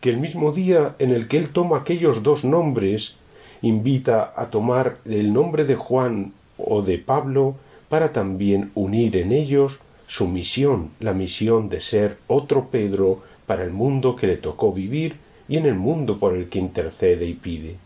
que 0.00 0.08
el 0.08 0.16
mismo 0.16 0.52
día 0.52 0.94
en 0.98 1.10
el 1.10 1.28
que 1.28 1.36
él 1.36 1.50
toma 1.50 1.76
aquellos 1.76 2.22
dos 2.22 2.44
nombres, 2.44 3.16
invita 3.60 4.32
a 4.34 4.46
tomar 4.46 4.96
el 5.04 5.32
nombre 5.34 5.64
de 5.64 5.74
Juan 5.74 6.32
o 6.56 6.80
de 6.80 6.96
Pablo 6.96 7.56
para 7.90 8.14
también 8.14 8.70
unir 8.74 9.14
en 9.18 9.32
ellos 9.32 9.78
su 10.06 10.26
misión, 10.26 10.90
la 11.00 11.12
misión 11.12 11.68
de 11.68 11.80
ser 11.82 12.16
otro 12.28 12.68
Pedro 12.70 13.20
para 13.46 13.62
el 13.62 13.72
mundo 13.72 14.16
que 14.16 14.26
le 14.26 14.38
tocó 14.38 14.72
vivir 14.72 15.16
y 15.50 15.58
en 15.58 15.66
el 15.66 15.74
mundo 15.74 16.16
por 16.18 16.34
el 16.34 16.48
que 16.48 16.58
intercede 16.58 17.26
y 17.26 17.34
pide. 17.34 17.76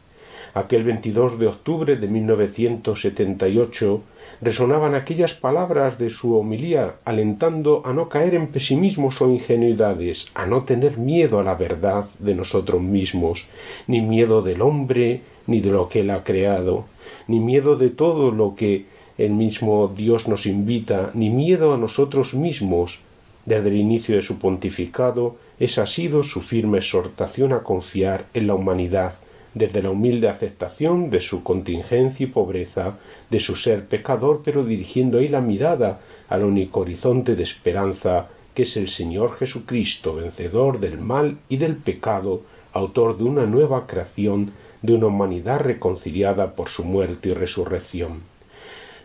Aquel 0.54 0.84
22 0.84 1.38
de 1.38 1.46
octubre 1.46 1.96
de 1.96 2.06
1978 2.06 4.02
resonaban 4.42 4.94
aquellas 4.94 5.32
palabras 5.32 5.98
de 5.98 6.10
su 6.10 6.36
homilía 6.36 6.96
alentando 7.06 7.80
a 7.86 7.94
no 7.94 8.10
caer 8.10 8.34
en 8.34 8.48
pesimismos 8.48 9.22
o 9.22 9.30
ingenuidades, 9.30 10.30
a 10.34 10.44
no 10.44 10.64
tener 10.64 10.98
miedo 10.98 11.38
a 11.38 11.42
la 11.42 11.54
verdad 11.54 12.04
de 12.18 12.34
nosotros 12.34 12.82
mismos, 12.82 13.46
ni 13.86 14.02
miedo 14.02 14.42
del 14.42 14.60
hombre, 14.60 15.22
ni 15.46 15.60
de 15.60 15.70
lo 15.70 15.88
que 15.88 16.00
él 16.00 16.10
ha 16.10 16.22
creado, 16.22 16.84
ni 17.28 17.40
miedo 17.40 17.76
de 17.76 17.88
todo 17.88 18.30
lo 18.30 18.54
que 18.54 18.84
el 19.16 19.30
mismo 19.30 19.88
Dios 19.88 20.28
nos 20.28 20.44
invita, 20.44 21.12
ni 21.14 21.30
miedo 21.30 21.72
a 21.72 21.78
nosotros 21.78 22.34
mismos. 22.34 23.00
Desde 23.46 23.70
el 23.70 23.76
inicio 23.76 24.16
de 24.16 24.22
su 24.22 24.38
pontificado, 24.38 25.36
esa 25.58 25.84
ha 25.84 25.86
sido 25.86 26.22
su 26.22 26.42
firme 26.42 26.78
exhortación 26.78 27.54
a 27.54 27.60
confiar 27.60 28.26
en 28.34 28.46
la 28.46 28.54
humanidad, 28.54 29.14
desde 29.54 29.82
la 29.82 29.90
humilde 29.90 30.28
aceptación 30.28 31.10
de 31.10 31.20
su 31.20 31.42
contingencia 31.42 32.24
y 32.24 32.28
pobreza, 32.28 32.98
de 33.30 33.40
su 33.40 33.54
ser 33.56 33.86
pecador, 33.86 34.42
pero 34.44 34.64
dirigiendo 34.64 35.18
ahí 35.18 35.28
la 35.28 35.40
mirada 35.40 36.00
al 36.28 36.44
único 36.44 36.80
horizonte 36.80 37.36
de 37.36 37.42
esperanza 37.42 38.28
que 38.54 38.62
es 38.62 38.76
el 38.76 38.88
Señor 38.88 39.36
Jesucristo, 39.38 40.14
vencedor 40.14 40.80
del 40.80 40.98
mal 40.98 41.38
y 41.48 41.56
del 41.56 41.76
pecado, 41.76 42.42
autor 42.72 43.16
de 43.16 43.24
una 43.24 43.46
nueva 43.46 43.86
creación, 43.86 44.52
de 44.82 44.94
una 44.94 45.06
humanidad 45.06 45.60
reconciliada 45.60 46.54
por 46.54 46.68
su 46.68 46.84
muerte 46.84 47.30
y 47.30 47.34
resurrección. 47.34 48.22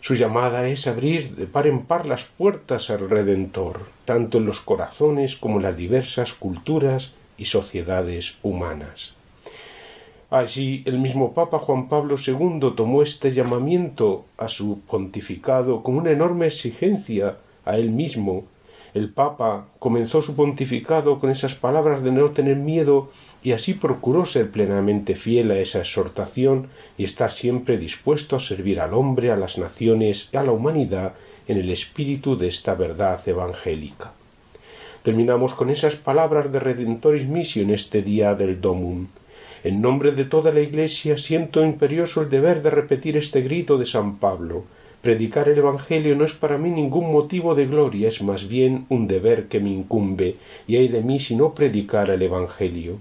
Su 0.01 0.15
llamada 0.15 0.67
es 0.67 0.87
abrir 0.87 1.35
de 1.35 1.47
par 1.47 1.67
en 1.67 1.85
par 1.85 2.05
las 2.05 2.23
puertas 2.23 2.89
al 2.89 3.09
Redentor, 3.09 3.81
tanto 4.05 4.37
en 4.37 4.45
los 4.45 4.61
corazones 4.61 5.35
como 5.35 5.57
en 5.57 5.63
las 5.63 5.75
diversas 5.75 6.33
culturas 6.33 7.13
y 7.37 7.45
sociedades 7.45 8.35
humanas. 8.43 9.16
Allí 10.29 10.83
el 10.85 10.99
mismo 10.99 11.33
Papa 11.33 11.57
Juan 11.57 11.87
Pablo 11.87 12.17
II 12.17 12.73
tomó 12.75 13.01
este 13.01 13.31
llamamiento 13.31 14.25
a 14.37 14.49
su 14.49 14.81
pontificado 14.81 15.81
con 15.81 15.95
una 15.95 16.11
enorme 16.11 16.47
exigencia 16.47 17.37
a 17.63 17.77
él 17.77 17.91
mismo. 17.91 18.43
El 18.93 19.09
Papa 19.09 19.67
comenzó 19.79 20.21
su 20.21 20.35
pontificado 20.35 21.21
con 21.21 21.29
esas 21.29 21.55
palabras 21.55 22.03
de 22.03 22.11
no 22.11 22.31
tener 22.31 22.57
miedo 22.57 23.09
y 23.41 23.53
así 23.53 23.73
procuró 23.73 24.25
ser 24.25 24.51
plenamente 24.51 25.15
fiel 25.15 25.49
a 25.51 25.59
esa 25.59 25.79
exhortación 25.79 26.67
y 26.97 27.05
estar 27.05 27.31
siempre 27.31 27.77
dispuesto 27.77 28.35
a 28.35 28.41
servir 28.41 28.81
al 28.81 28.95
hombre, 28.95 29.31
a 29.31 29.37
las 29.37 29.57
naciones 29.57 30.27
y 30.33 30.35
a 30.35 30.43
la 30.43 30.51
humanidad 30.51 31.13
en 31.47 31.57
el 31.57 31.71
espíritu 31.71 32.35
de 32.35 32.49
esta 32.49 32.75
verdad 32.75 33.21
evangélica. 33.25 34.11
Terminamos 35.03 35.53
con 35.53 35.69
esas 35.69 35.95
palabras 35.95 36.51
de 36.51 36.59
Redentoris 36.59 37.25
Missio 37.25 37.63
en 37.63 37.69
este 37.69 38.01
día 38.01 38.35
del 38.35 38.59
Domum. 38.59 39.07
En 39.67 39.81
nombre 39.81 40.13
de 40.13 40.23
toda 40.23 40.53
la 40.53 40.61
Iglesia 40.61 41.17
siento 41.17 41.61
imperioso 41.61 42.21
el 42.21 42.29
deber 42.29 42.61
de 42.61 42.69
repetir 42.69 43.17
este 43.17 43.41
grito 43.41 43.77
de 43.77 43.85
San 43.85 44.17
Pablo. 44.17 44.63
Predicar 45.01 45.49
el 45.49 45.57
Evangelio 45.57 46.15
no 46.15 46.23
es 46.23 46.31
para 46.31 46.57
mí 46.57 46.69
ningún 46.69 47.11
motivo 47.11 47.53
de 47.53 47.65
gloria, 47.65 48.07
es 48.07 48.21
más 48.21 48.47
bien 48.47 48.85
un 48.87 49.09
deber 49.09 49.49
que 49.49 49.59
me 49.59 49.69
incumbe, 49.71 50.37
y 50.69 50.77
hay 50.77 50.87
de 50.87 51.01
mí 51.01 51.19
si 51.19 51.35
no 51.35 51.53
predicar 51.53 52.09
el 52.11 52.21
Evangelio. 52.21 52.99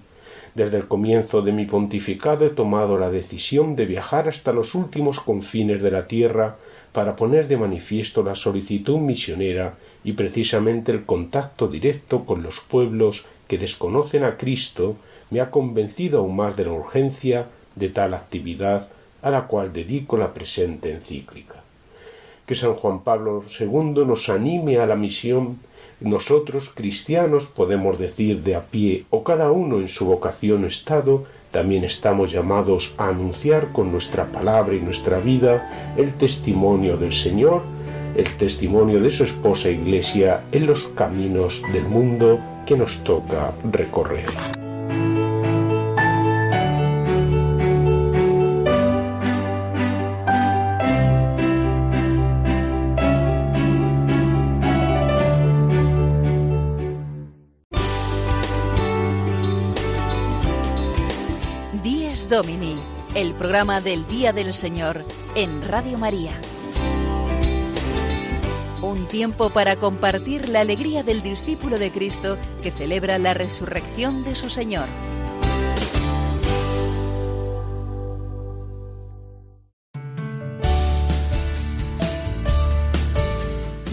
Desde 0.57 0.79
el 0.79 0.89
comienzo 0.89 1.41
de 1.41 1.53
mi 1.53 1.67
pontificado 1.67 2.45
he 2.45 2.51
tomado 2.51 2.99
la 2.99 3.11
decisión 3.11 3.77
de 3.77 3.87
viajar 3.87 4.27
hasta 4.27 4.53
los 4.53 4.75
últimos 4.75 5.21
confines 5.21 5.81
de 5.81 5.93
la 5.93 6.09
tierra 6.09 6.57
para 6.93 7.15
poner 7.15 7.47
de 7.47 7.59
manifiesto 7.59 8.25
la 8.25 8.35
solicitud 8.35 8.99
misionera 8.99 9.77
y 10.03 10.15
precisamente 10.15 10.91
el 10.91 11.05
contacto 11.05 11.69
directo 11.69 12.25
con 12.25 12.43
los 12.43 12.59
pueblos 12.59 13.25
que 13.47 13.57
desconocen 13.57 14.25
a 14.25 14.37
Cristo 14.37 14.97
me 15.31 15.41
ha 15.41 15.51
convencido 15.51 16.21
aún 16.21 16.37
más 16.37 16.57
de 16.57 16.65
la 16.65 16.73
urgencia 16.73 17.47
de 17.75 17.89
tal 17.89 18.15
actividad 18.15 18.89
a 19.23 19.31
la 19.31 19.47
cual 19.47 19.73
dedico 19.73 20.17
la 20.17 20.33
presente 20.33 20.93
encíclica. 20.93 21.63
Que 22.47 22.55
San 22.55 22.75
Juan 22.75 23.01
Pablo 23.01 23.45
II 23.59 24.05
nos 24.07 24.29
anime 24.29 24.79
a 24.79 24.87
la 24.87 24.95
misión, 24.95 25.59
nosotros, 26.01 26.71
cristianos, 26.75 27.47
podemos 27.47 27.99
decir 27.99 28.43
de 28.43 28.55
a 28.55 28.61
pie 28.61 29.05
o 29.11 29.25
cada 29.25 29.51
uno 29.51 29.81
en 29.81 29.89
su 29.89 30.05
vocación 30.05 30.65
o 30.65 30.67
estado, 30.67 31.25
también 31.51 31.85
estamos 31.85 32.31
llamados 32.31 32.95
a 32.99 33.09
anunciar 33.09 33.73
con 33.73 33.91
nuestra 33.91 34.27
palabra 34.27 34.75
y 34.75 34.81
nuestra 34.81 35.19
vida 35.19 35.95
el 35.97 36.13
testimonio 36.15 36.97
del 36.99 37.15
Señor, 37.15 37.63
el 38.15 38.37
testimonio 38.37 39.01
de 39.01 39.11
su 39.11 39.25
esposa 39.25 39.71
Iglesia 39.71 40.43
en 40.53 40.67
los 40.67 40.87
caminos 40.89 41.63
del 41.73 41.85
mundo 41.85 42.39
que 42.67 42.77
nos 42.77 43.03
toca 43.03 43.55
recorrer. 43.73 44.27
Domini, 62.29 62.75
el 63.15 63.35
programa 63.35 63.81
del 63.81 64.07
Día 64.09 64.33
del 64.33 64.53
Señor 64.53 65.05
en 65.37 65.63
Radio 65.69 65.97
María. 65.97 66.33
Un 68.83 69.07
tiempo 69.07 69.51
para 69.51 69.77
compartir 69.77 70.49
la 70.49 70.61
alegría 70.61 71.05
del 71.05 71.23
discípulo 71.23 71.79
de 71.79 71.91
Cristo 71.91 72.37
que 72.63 72.73
celebra 72.73 73.19
la 73.19 73.33
resurrección 73.33 74.25
de 74.25 74.35
su 74.35 74.51
Señor. 74.51 74.87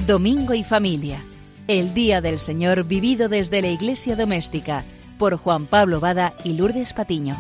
Domingo 0.08 0.56
y 0.56 0.64
familia, 0.64 1.24
el 1.68 1.94
Día 1.94 2.20
del 2.20 2.40
Señor 2.40 2.84
vivido 2.86 3.30
desde 3.30 3.62
la 3.62 3.70
Iglesia 3.70 4.16
Doméstica 4.16 4.84
por 5.20 5.38
Juan 5.38 5.68
Pablo 5.68 6.00
Bada 6.00 6.34
y 6.44 6.54
Lourdes 6.54 6.94
Patiño. 6.94 7.38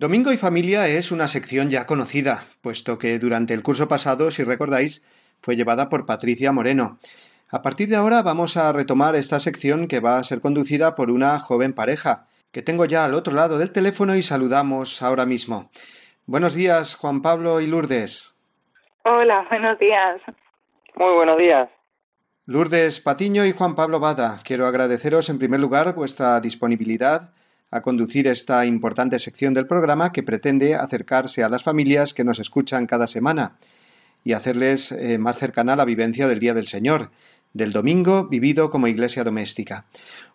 Domingo 0.00 0.32
y 0.32 0.38
Familia 0.38 0.88
es 0.88 1.12
una 1.12 1.28
sección 1.28 1.68
ya 1.68 1.84
conocida, 1.84 2.44
puesto 2.62 2.96
que 2.98 3.18
durante 3.18 3.52
el 3.52 3.62
curso 3.62 3.86
pasado, 3.86 4.30
si 4.30 4.42
recordáis, 4.42 5.04
fue 5.42 5.56
llevada 5.56 5.90
por 5.90 6.06
Patricia 6.06 6.52
Moreno. 6.52 6.98
A 7.50 7.60
partir 7.60 7.90
de 7.90 7.96
ahora 7.96 8.22
vamos 8.22 8.56
a 8.56 8.72
retomar 8.72 9.14
esta 9.14 9.38
sección 9.38 9.88
que 9.88 10.00
va 10.00 10.16
a 10.16 10.24
ser 10.24 10.40
conducida 10.40 10.94
por 10.94 11.10
una 11.10 11.38
joven 11.38 11.74
pareja, 11.74 12.24
que 12.50 12.62
tengo 12.62 12.86
ya 12.86 13.04
al 13.04 13.12
otro 13.12 13.34
lado 13.34 13.58
del 13.58 13.72
teléfono 13.72 14.16
y 14.16 14.22
saludamos 14.22 15.02
ahora 15.02 15.26
mismo. 15.26 15.70
Buenos 16.24 16.54
días, 16.54 16.94
Juan 16.94 17.20
Pablo 17.20 17.60
y 17.60 17.66
Lourdes. 17.66 18.34
Hola, 19.04 19.46
buenos 19.50 19.78
días. 19.78 20.22
Muy 20.94 21.14
buenos 21.14 21.36
días. 21.36 21.68
Lourdes 22.46 23.00
Patiño 23.00 23.44
y 23.44 23.52
Juan 23.52 23.76
Pablo 23.76 24.00
Bada, 24.00 24.40
quiero 24.44 24.66
agradeceros 24.66 25.28
en 25.28 25.38
primer 25.38 25.60
lugar 25.60 25.94
vuestra 25.94 26.40
disponibilidad 26.40 27.34
a 27.70 27.82
conducir 27.82 28.26
esta 28.26 28.66
importante 28.66 29.18
sección 29.18 29.54
del 29.54 29.66
programa 29.66 30.12
que 30.12 30.22
pretende 30.22 30.74
acercarse 30.74 31.44
a 31.44 31.48
las 31.48 31.62
familias 31.62 32.14
que 32.14 32.24
nos 32.24 32.38
escuchan 32.38 32.86
cada 32.86 33.06
semana 33.06 33.52
y 34.24 34.32
hacerles 34.32 34.92
eh, 34.92 35.18
más 35.18 35.38
cercana 35.38 35.76
la 35.76 35.84
vivencia 35.84 36.26
del 36.26 36.40
Día 36.40 36.54
del 36.54 36.66
Señor, 36.66 37.10
del 37.52 37.72
domingo 37.72 38.28
vivido 38.28 38.70
como 38.70 38.86
iglesia 38.86 39.24
doméstica. 39.24 39.84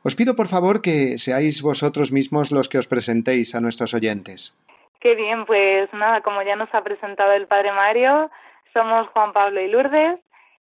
Os 0.04 0.16
pido 0.16 0.36
por 0.36 0.48
favor 0.48 0.82
que 0.82 1.18
seáis 1.18 1.62
vosotros 1.62 2.12
mismos 2.12 2.52
los 2.52 2.70
que 2.70 2.78
os 2.78 2.88
presentéis 2.88 3.56
a 3.56 3.62
nuestros 3.62 3.94
oyentes. 3.94 4.58
Qué 5.00 5.16
bien, 5.16 5.46
pues 5.46 5.92
nada, 5.94 6.22
como 6.22 6.42
ya 6.42 6.56
nos 6.56 6.74
ha 6.74 6.84
presentado 6.84 7.34
el 7.34 7.48
Padre 7.48 7.72
Mario, 7.74 8.32
somos 8.74 9.08
Juan 9.10 9.34
Pablo 9.34 9.62
y 9.62 9.70
Lourdes, 9.70 10.20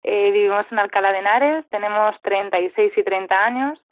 eh, 0.03 0.31
vivimos 0.31 0.65
en 0.71 0.79
Alcalá 0.79 1.11
de 1.11 1.19
Henares, 1.19 1.65
tenemos 1.69 2.15
36 2.21 2.93
y 2.97 3.03
30 3.03 3.45
años 3.45 3.84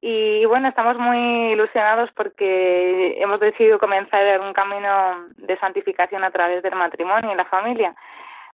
y 0.00 0.44
bueno, 0.44 0.68
estamos 0.68 0.98
muy 0.98 1.52
ilusionados 1.52 2.10
porque 2.12 3.16
hemos 3.18 3.40
decidido 3.40 3.78
comenzar 3.78 4.40
un 4.40 4.52
camino 4.52 5.28
de 5.36 5.58
santificación 5.58 6.24
a 6.24 6.30
través 6.30 6.62
del 6.62 6.74
matrimonio 6.74 7.32
y 7.32 7.36
la 7.36 7.46
familia. 7.46 7.94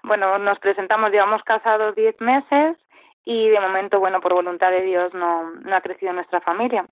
Bueno, 0.03 0.39
nos 0.39 0.59
presentamos, 0.59 1.11
llevamos 1.11 1.43
casados 1.43 1.95
10 1.97 2.21
meses 2.21 2.77
y 3.25 3.49
de 3.49 3.61
momento, 3.61 4.01
bueno, 4.01 4.21
por 4.21 4.33
voluntad 4.33 4.71
de 4.71 4.83
Dios 4.83 5.13
no, 5.13 5.51
no 5.51 5.77
ha 5.77 5.81
crecido 5.81 6.13
nuestra 6.13 6.41
familia. 6.41 6.87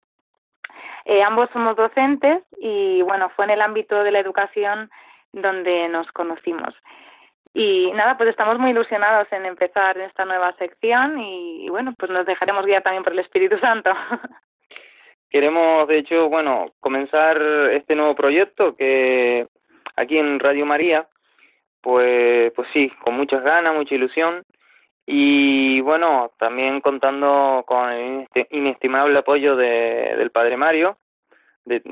Eh, 1.04 1.22
ambos 1.22 1.48
somos 1.52 1.76
docentes 1.76 2.42
y 2.58 3.00
bueno, 3.02 3.30
fue 3.30 3.46
en 3.46 3.52
el 3.52 3.62
ámbito 3.62 4.02
de 4.02 4.12
la 4.12 4.18
educación 4.18 4.90
donde 5.32 5.88
nos 5.88 6.10
conocimos. 6.12 6.74
Y 7.58 7.90
nada, 7.90 8.16
pues 8.16 8.28
estamos 8.28 8.56
muy 8.60 8.70
ilusionados 8.70 9.26
en 9.32 9.44
empezar 9.44 9.98
esta 9.98 10.24
nueva 10.24 10.52
sección 10.58 11.18
y, 11.18 11.68
bueno, 11.68 11.92
pues 11.98 12.08
nos 12.08 12.24
dejaremos 12.24 12.64
guiar 12.64 12.84
también 12.84 13.02
por 13.02 13.12
el 13.12 13.18
Espíritu 13.18 13.58
Santo. 13.58 13.90
Queremos, 15.28 15.88
de 15.88 15.98
hecho, 15.98 16.28
bueno, 16.28 16.66
comenzar 16.78 17.36
este 17.72 17.96
nuevo 17.96 18.14
proyecto 18.14 18.76
que 18.76 19.48
aquí 19.96 20.18
en 20.18 20.38
Radio 20.38 20.66
María, 20.66 21.08
pues, 21.80 22.52
pues 22.52 22.68
sí, 22.72 22.92
con 23.02 23.14
muchas 23.14 23.42
ganas, 23.42 23.74
mucha 23.74 23.96
ilusión 23.96 24.44
y 25.04 25.80
bueno, 25.80 26.30
también 26.38 26.80
contando 26.80 27.64
con 27.66 27.90
el 27.90 28.28
inestimable 28.50 29.18
apoyo 29.18 29.56
de, 29.56 30.14
del 30.16 30.30
Padre 30.30 30.56
Mario. 30.56 30.96
De, 31.64 31.82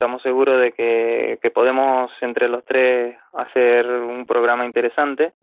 estamos 0.00 0.22
seguros 0.22 0.58
de 0.58 0.72
que, 0.72 1.38
que 1.42 1.50
podemos 1.50 2.10
entre 2.22 2.48
los 2.48 2.64
tres 2.64 3.18
hacer 3.34 3.86
un 3.86 4.24
programa 4.24 4.64
interesante. 4.64 5.34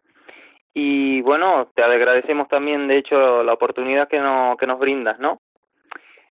Y 0.73 1.21
bueno, 1.21 1.69
te 1.75 1.83
agradecemos 1.83 2.47
también, 2.47 2.87
de 2.87 2.97
hecho, 2.97 3.43
la 3.43 3.53
oportunidad 3.53 4.07
que, 4.07 4.17
no, 4.17 4.57
que 4.59 4.65
nos 4.65 4.79
brindas, 4.79 5.19
¿no? 5.19 5.41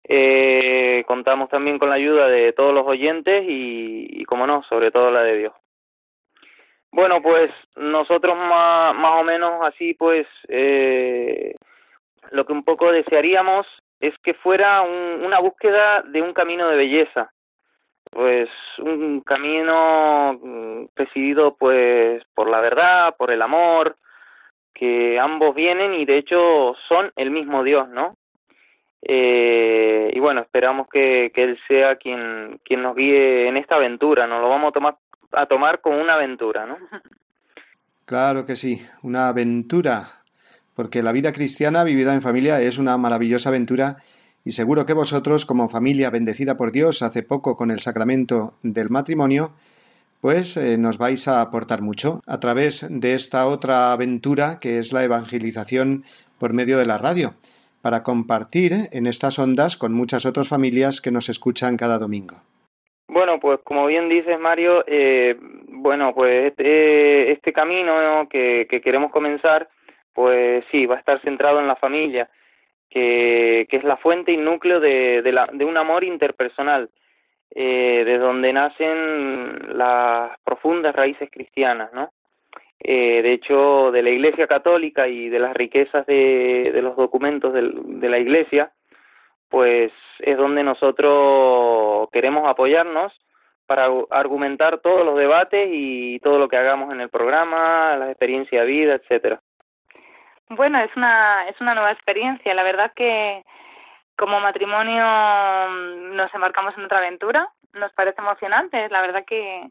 Eh, 0.02 1.04
contamos 1.06 1.48
también 1.50 1.78
con 1.78 1.88
la 1.88 1.94
ayuda 1.94 2.26
de 2.26 2.52
todos 2.52 2.74
los 2.74 2.84
oyentes 2.84 3.44
y, 3.46 4.08
y, 4.10 4.24
como 4.24 4.44
no, 4.44 4.64
sobre 4.64 4.90
todo 4.90 5.12
la 5.12 5.22
de 5.22 5.36
Dios. 5.38 5.52
Bueno, 6.90 7.22
pues 7.22 7.52
nosotros 7.76 8.36
más, 8.36 8.92
más 8.96 9.20
o 9.20 9.22
menos 9.22 9.62
así, 9.62 9.94
pues 9.94 10.26
eh, 10.48 11.54
lo 12.32 12.44
que 12.44 12.52
un 12.52 12.64
poco 12.64 12.90
desearíamos 12.90 13.68
es 14.00 14.18
que 14.18 14.34
fuera 14.34 14.82
un, 14.82 15.24
una 15.24 15.38
búsqueda 15.38 16.02
de 16.02 16.22
un 16.22 16.32
camino 16.32 16.68
de 16.68 16.76
belleza, 16.76 17.30
pues 18.16 18.48
un 18.78 19.20
camino 19.20 20.40
mm, 20.42 20.86
presidido 20.94 21.54
pues 21.54 22.22
por 22.34 22.48
la 22.48 22.62
verdad, 22.62 23.14
por 23.14 23.30
el 23.30 23.42
amor, 23.42 23.98
que 24.72 25.20
ambos 25.20 25.54
vienen 25.54 25.92
y 25.92 26.06
de 26.06 26.16
hecho 26.16 26.74
son 26.88 27.12
el 27.14 27.30
mismo 27.30 27.62
Dios, 27.62 27.90
¿no? 27.90 28.16
Eh, 29.02 30.10
y 30.14 30.18
bueno, 30.18 30.40
esperamos 30.40 30.88
que, 30.88 31.30
que 31.34 31.42
Él 31.42 31.58
sea 31.68 31.96
quien, 31.96 32.58
quien 32.64 32.82
nos 32.82 32.96
guíe 32.96 33.48
en 33.48 33.58
esta 33.58 33.74
aventura, 33.74 34.26
nos 34.26 34.40
lo 34.40 34.48
vamos 34.48 34.70
a 34.70 34.72
tomar 34.72 34.96
a 35.32 35.44
tomar 35.44 35.82
como 35.82 36.00
una 36.00 36.14
aventura, 36.14 36.64
¿no? 36.64 36.78
Claro 38.06 38.46
que 38.46 38.54
sí, 38.54 38.80
una 39.02 39.28
aventura, 39.28 40.22
porque 40.76 41.02
la 41.02 41.10
vida 41.10 41.32
cristiana 41.32 41.82
vivida 41.82 42.14
en 42.14 42.22
familia 42.22 42.60
es 42.60 42.78
una 42.78 42.96
maravillosa 42.96 43.48
aventura 43.48 43.96
y 44.46 44.52
seguro 44.52 44.86
que 44.86 44.92
vosotros, 44.92 45.44
como 45.44 45.68
familia 45.68 46.08
bendecida 46.08 46.56
por 46.56 46.70
Dios 46.70 47.02
hace 47.02 47.24
poco 47.24 47.56
con 47.56 47.72
el 47.72 47.80
sacramento 47.80 48.52
del 48.62 48.90
matrimonio, 48.90 49.50
pues 50.20 50.56
eh, 50.56 50.78
nos 50.78 50.98
vais 50.98 51.26
a 51.26 51.42
aportar 51.42 51.82
mucho 51.82 52.20
a 52.28 52.38
través 52.38 52.86
de 52.88 53.14
esta 53.14 53.48
otra 53.48 53.92
aventura 53.92 54.58
que 54.60 54.78
es 54.78 54.92
la 54.92 55.02
evangelización 55.02 56.04
por 56.38 56.52
medio 56.52 56.78
de 56.78 56.86
la 56.86 56.96
radio, 56.96 57.34
para 57.82 58.04
compartir 58.04 58.72
en 58.92 59.08
estas 59.08 59.36
ondas 59.40 59.76
con 59.76 59.92
muchas 59.92 60.24
otras 60.24 60.48
familias 60.48 61.00
que 61.00 61.10
nos 61.10 61.28
escuchan 61.28 61.76
cada 61.76 61.98
domingo. 61.98 62.36
Bueno, 63.08 63.40
pues 63.40 63.58
como 63.64 63.86
bien 63.86 64.08
dices, 64.08 64.38
Mario, 64.38 64.84
eh, 64.86 65.36
bueno, 65.70 66.14
pues 66.14 66.52
este, 66.52 67.32
este 67.32 67.52
camino 67.52 68.28
que, 68.30 68.68
que, 68.70 68.80
queremos 68.80 69.10
comenzar, 69.10 69.68
pues 70.14 70.64
sí, 70.70 70.86
va 70.86 70.94
a 70.94 70.98
estar 71.00 71.20
centrado 71.22 71.58
en 71.58 71.66
la 71.66 71.74
familia, 71.74 72.30
que, 72.90 73.66
que 73.68 73.76
es 73.76 73.84
la 73.84 73.96
fuente 73.96 74.32
y 74.32 74.36
núcleo 74.36 74.80
de, 74.80 75.22
la, 75.32 75.48
de 75.52 75.64
un 75.64 75.76
amor 75.76 76.04
interpersonal, 76.04 76.90
eh, 77.50 78.02
de 78.04 78.18
donde 78.18 78.52
nacen 78.52 79.78
las 79.78 80.38
profundas 80.44 80.94
raíces 80.94 81.30
cristianas, 81.30 81.92
¿no? 81.92 82.10
Eh, 82.78 83.22
de 83.22 83.32
hecho, 83.32 83.90
de 83.90 84.02
la 84.02 84.10
Iglesia 84.10 84.46
Católica 84.46 85.08
y 85.08 85.28
de 85.28 85.38
las 85.38 85.54
riquezas 85.54 86.06
de, 86.06 86.70
de 86.72 86.82
los 86.82 86.96
documentos 86.96 87.52
de, 87.52 87.70
de 87.72 88.08
la 88.08 88.18
Iglesia, 88.18 88.70
pues 89.48 89.92
es 90.18 90.36
donde 90.36 90.62
nosotros 90.62 92.08
queremos 92.12 92.46
apoyarnos 92.48 93.12
para 93.66 93.88
argumentar 94.10 94.78
todos 94.78 95.04
los 95.04 95.16
debates 95.16 95.68
y 95.70 96.20
todo 96.20 96.38
lo 96.38 96.48
que 96.48 96.56
hagamos 96.56 96.92
en 96.92 97.00
el 97.00 97.08
programa, 97.08 97.96
las 97.96 98.10
experiencias 98.10 98.64
de 98.64 98.70
vida, 98.70 98.94
etcétera. 98.94 99.40
Bueno, 100.48 100.78
es 100.78 100.94
una 100.96 101.48
es 101.48 101.60
una 101.60 101.74
nueva 101.74 101.92
experiencia. 101.92 102.54
La 102.54 102.62
verdad 102.62 102.92
que 102.94 103.44
como 104.16 104.40
matrimonio 104.40 105.04
mm, 105.04 106.16
nos 106.16 106.32
embarcamos 106.34 106.76
en 106.78 106.84
otra 106.84 106.98
aventura. 106.98 107.48
Nos 107.72 107.92
parece 107.92 108.20
emocionante. 108.20 108.88
La 108.88 109.00
verdad 109.02 109.24
que 109.26 109.68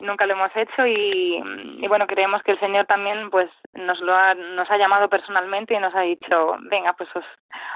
nunca 0.00 0.26
lo 0.26 0.34
hemos 0.34 0.54
hecho 0.54 0.86
y, 0.86 1.42
y, 1.80 1.88
bueno 1.88 2.06
creemos 2.06 2.42
que 2.42 2.52
el 2.52 2.60
señor 2.60 2.86
también 2.86 3.30
pues 3.30 3.50
nos 3.74 4.00
lo 4.00 4.14
ha 4.14 4.34
nos 4.34 4.70
ha 4.70 4.76
llamado 4.76 5.08
personalmente 5.08 5.74
y 5.74 5.78
nos 5.78 5.94
ha 5.94 6.02
dicho 6.02 6.56
venga 6.70 6.92
pues 6.92 7.08
os 7.16 7.24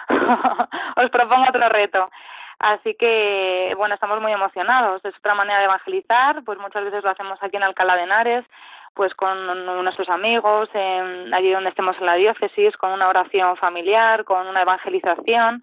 os 0.97 1.11
propongo 1.11 1.49
otro 1.49 1.69
reto 1.69 2.09
así 2.61 2.95
que 2.95 3.75
bueno 3.77 3.95
estamos 3.97 4.21
muy 4.21 4.31
emocionados 4.31 5.05
es 5.05 5.17
otra 5.17 5.35
manera 5.35 5.59
de 5.59 5.65
evangelizar 5.65 6.45
pues 6.45 6.61
muchas 6.61 6.85
veces 6.85 7.03
lo 7.03 7.11
hacemos 7.11 7.43
aquí 7.43 7.57
en 7.57 7.65
Alcalá 7.65 7.97
de 7.97 8.05
Henares 8.05 8.45
pues 8.95 9.15
con 9.15 9.65
nuestros 9.85 10.09
amigos 10.09 10.69
en, 10.75 11.33
allí 11.33 11.51
donde 11.51 11.71
estemos 11.71 11.97
en 11.99 12.07
la 12.07 12.15
diócesis 12.15 12.77
con 12.77 12.93
una 12.93 13.09
oración 13.09 13.57
familiar 13.57 14.25
con 14.25 14.47
una 14.47 14.63
evangelización. 14.63 15.63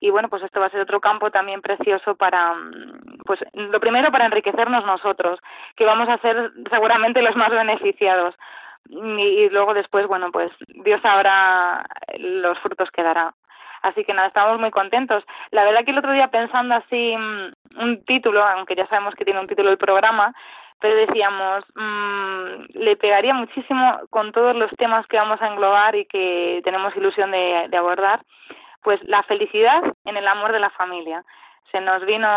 Y 0.00 0.10
bueno 0.10 0.28
pues 0.28 0.42
esto 0.44 0.60
va 0.60 0.66
a 0.66 0.70
ser 0.70 0.80
otro 0.80 1.00
campo 1.00 1.30
también 1.30 1.60
precioso 1.60 2.14
para 2.14 2.54
mm, 2.54 3.18
pues 3.26 3.40
lo 3.52 3.80
primero 3.80 4.12
para 4.12 4.26
enriquecernos 4.26 4.84
nosotros 4.84 5.40
que 5.76 5.84
vamos 5.84 6.08
a 6.08 6.18
ser 6.18 6.52
seguramente 6.70 7.22
los 7.22 7.36
más 7.36 7.50
beneficiados. 7.50 8.34
Y, 8.88 8.96
y 8.96 9.50
luego 9.50 9.74
después 9.74 10.06
bueno 10.06 10.30
pues 10.30 10.52
Dios 10.68 11.02
sabrá 11.02 11.84
los 12.18 12.58
frutos 12.60 12.90
que 12.90 13.02
dará. 13.02 13.34
Así 13.82 14.04
que 14.04 14.12
nada 14.12 14.28
estamos 14.28 14.58
muy 14.58 14.70
contentos. 14.70 15.24
La 15.50 15.64
verdad 15.64 15.84
que 15.84 15.92
el 15.92 15.98
otro 15.98 16.12
día 16.12 16.28
pensando 16.28 16.76
así 16.76 17.16
mm, 17.16 17.80
un 17.80 18.04
título 18.04 18.44
aunque 18.44 18.76
ya 18.76 18.86
sabemos 18.86 19.16
que 19.16 19.24
tiene 19.24 19.40
un 19.40 19.48
título 19.48 19.70
el 19.70 19.78
programa 19.78 20.32
pero 20.80 20.94
decíamos, 20.94 21.64
mmm, 21.74 22.78
le 22.78 22.96
pegaría 22.96 23.34
muchísimo 23.34 24.00
con 24.10 24.32
todos 24.32 24.54
los 24.54 24.70
temas 24.78 25.06
que 25.06 25.16
vamos 25.16 25.40
a 25.42 25.48
englobar 25.48 25.96
y 25.96 26.06
que 26.06 26.60
tenemos 26.64 26.96
ilusión 26.96 27.30
de, 27.30 27.66
de 27.68 27.76
abordar, 27.76 28.24
pues 28.82 29.00
la 29.04 29.22
felicidad 29.24 29.82
en 30.04 30.16
el 30.16 30.26
amor 30.26 30.52
de 30.52 30.60
la 30.60 30.70
familia. 30.70 31.24
Se 31.72 31.80
nos 31.80 32.04
vino 32.06 32.28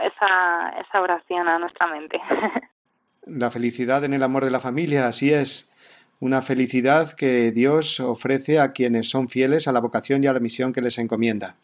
esa, 0.00 0.74
esa 0.80 1.00
oración 1.00 1.48
a 1.48 1.58
nuestra 1.58 1.86
mente. 1.86 2.20
La 3.26 3.50
felicidad 3.50 4.04
en 4.04 4.14
el 4.14 4.22
amor 4.22 4.46
de 4.46 4.50
la 4.50 4.58
familia, 4.58 5.06
así 5.06 5.34
es. 5.34 5.76
Una 6.18 6.40
felicidad 6.40 7.12
que 7.12 7.52
Dios 7.52 8.00
ofrece 8.00 8.58
a 8.58 8.72
quienes 8.72 9.10
son 9.10 9.28
fieles 9.28 9.68
a 9.68 9.72
la 9.72 9.80
vocación 9.80 10.24
y 10.24 10.28
a 10.28 10.32
la 10.32 10.40
misión 10.40 10.72
que 10.72 10.80
les 10.80 10.96
encomienda. 10.96 11.54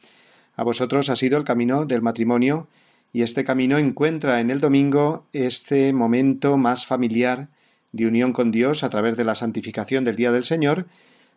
A 0.57 0.63
vosotros 0.63 1.09
ha 1.09 1.17
sido 1.17 1.39
el 1.39 1.45
camino 1.45 1.87
del 1.87 2.03
matrimonio 2.03 2.69
y 3.15 3.23
este 3.23 3.45
camino 3.45 3.79
encuentra 3.79 4.41
en 4.41 4.51
el 4.51 4.61
domingo 4.61 5.25
este 5.33 5.95
momento 5.95 6.59
más 6.59 6.85
familiar 6.85 7.49
de 7.93 8.07
unión 8.07 8.35
con 8.35 8.51
Dios 8.51 8.85
a 8.85 8.91
través 8.91 9.17
de 9.17 9.25
la 9.25 9.37
santificación 9.37 10.05
del 10.05 10.17
Día 10.17 10.33
del 10.33 10.45
Señor 10.45 10.87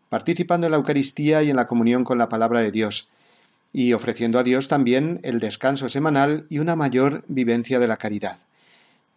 participando 0.09 0.67
en 0.67 0.71
la 0.71 0.77
Eucaristía 0.77 1.43
y 1.43 1.49
en 1.49 1.55
la 1.55 1.67
comunión 1.67 2.03
con 2.03 2.17
la 2.17 2.29
palabra 2.29 2.61
de 2.61 2.71
Dios, 2.71 3.09
y 3.73 3.93
ofreciendo 3.93 4.39
a 4.39 4.43
Dios 4.43 4.67
también 4.67 5.19
el 5.23 5.39
descanso 5.39 5.89
semanal 5.89 6.45
y 6.49 6.59
una 6.59 6.75
mayor 6.75 7.23
vivencia 7.27 7.79
de 7.79 7.87
la 7.87 7.97
caridad. 7.97 8.37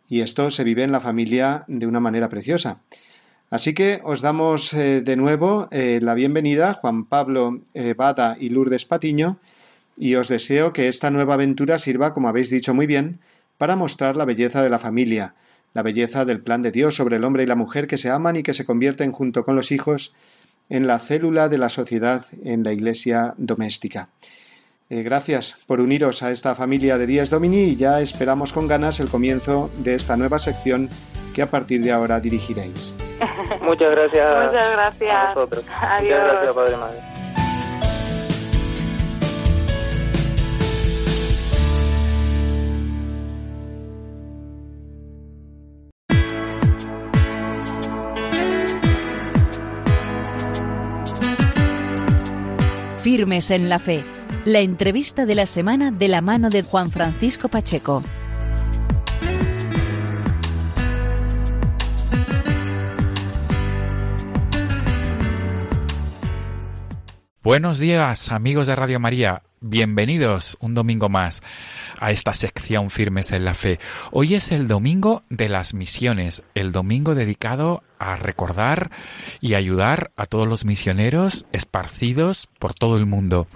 Y 0.08 0.20
esto 0.20 0.50
se 0.50 0.64
vive 0.64 0.82
en 0.82 0.92
la 0.92 1.00
familia 1.00 1.64
de 1.68 1.86
una 1.86 2.00
manera 2.00 2.28
preciosa. 2.28 2.80
Así 3.48 3.74
que 3.74 4.00
os 4.04 4.20
damos 4.20 4.72
eh, 4.72 5.00
de 5.00 5.16
nuevo 5.16 5.68
eh, 5.70 5.98
la 6.02 6.14
bienvenida, 6.14 6.74
Juan 6.74 7.04
Pablo 7.04 7.61
eh, 7.74 7.94
Bada 7.96 8.36
y 8.38 8.48
Lourdes 8.48 8.84
Patiño, 8.84 9.38
y 10.01 10.14
os 10.14 10.28
deseo 10.28 10.72
que 10.72 10.88
esta 10.88 11.11
nueva 11.11 11.34
aventura 11.34 11.76
sirva, 11.76 12.14
como 12.14 12.28
habéis 12.28 12.48
dicho 12.48 12.72
muy 12.72 12.86
bien, 12.86 13.20
para 13.59 13.76
mostrar 13.76 14.16
la 14.16 14.24
belleza 14.24 14.62
de 14.62 14.70
la 14.70 14.78
familia, 14.78 15.34
la 15.74 15.82
belleza 15.82 16.24
del 16.24 16.40
plan 16.40 16.62
de 16.62 16.72
Dios 16.72 16.94
sobre 16.94 17.16
el 17.16 17.24
hombre 17.24 17.42
y 17.42 17.46
la 17.46 17.55
mujer 17.55 17.86
que 17.86 17.98
se 17.98 18.09
aman 18.09 18.36
y 18.36 18.42
que 18.42 18.55
se 18.55 18.64
convierten 18.64 19.12
junto 19.12 19.44
con 19.44 19.57
los 19.57 19.70
hijos 19.70 20.16
en 20.70 20.86
la 20.86 21.01
célula 21.01 21.51
de 21.51 21.59
la 21.59 21.68
sociedad 21.68 22.24
en 22.42 22.64
la 22.64 22.72
iglesia 22.72 23.34
doméstica. 23.36 24.09
gracias 24.88 25.61
por 25.66 25.80
uniros 25.80 26.22
a 26.22 26.30
esta 26.30 26.55
familia 26.55 26.96
de 26.96 27.07
Días 27.07 27.28
Domini 27.28 27.64
y 27.64 27.76
ya 27.76 28.01
esperamos 28.01 28.55
con 28.55 28.68
ganas 28.68 29.01
el 29.01 29.09
comienzo 29.11 29.70
de 29.84 29.96
esta 29.96 30.16
nueva 30.16 30.38
sección 30.38 30.88
que 31.34 31.42
a 31.42 31.51
partir 31.51 31.82
de 31.82 31.92
ahora 31.92 32.20
dirigiréis. 32.20 32.96
Muchas 33.61 33.90
gracias. 33.90 34.46
Muchas 34.46 34.72
gracias. 34.72 35.14
A 35.14 35.34
vosotros. 35.34 35.64
Adiós. 35.82 36.20
Muchas 36.20 36.24
gracias, 36.24 36.55
Padre 36.55 36.76
Madre. 36.78 37.20
Firmes 53.11 53.50
en 53.50 53.68
la 53.68 53.80
fe. 53.80 54.04
La 54.44 54.61
entrevista 54.61 55.26
de 55.26 55.34
la 55.34 55.44
semana 55.44 55.90
de 55.90 56.06
la 56.06 56.20
mano 56.20 56.48
de 56.48 56.62
Juan 56.62 56.92
Francisco 56.92 57.48
Pacheco. 57.48 58.04
Buenos 67.42 67.80
días 67.80 68.30
amigos 68.30 68.68
de 68.68 68.76
Radio 68.76 69.00
María, 69.00 69.42
bienvenidos 69.61 70.56
un 70.61 70.74
domingo 70.74 71.08
más 71.08 71.42
a 71.98 72.12
esta 72.12 72.34
sección 72.34 72.90
Firmes 72.90 73.32
en 73.32 73.44
la 73.44 73.54
Fe. 73.54 73.80
Hoy 74.12 74.36
es 74.36 74.52
el 74.52 74.68
domingo 74.68 75.24
de 75.30 75.48
las 75.48 75.74
misiones, 75.74 76.44
el 76.54 76.70
domingo 76.70 77.16
dedicado 77.16 77.82
a 78.01 78.16
recordar 78.16 78.90
y 79.40 79.55
ayudar 79.55 80.11
a 80.16 80.26
todos 80.26 80.48
los 80.48 80.64
misioneros 80.64 81.46
esparcidos 81.53 82.48
por 82.59 82.74
todo 82.74 82.96
el 82.96 83.07
mundo. 83.07 83.46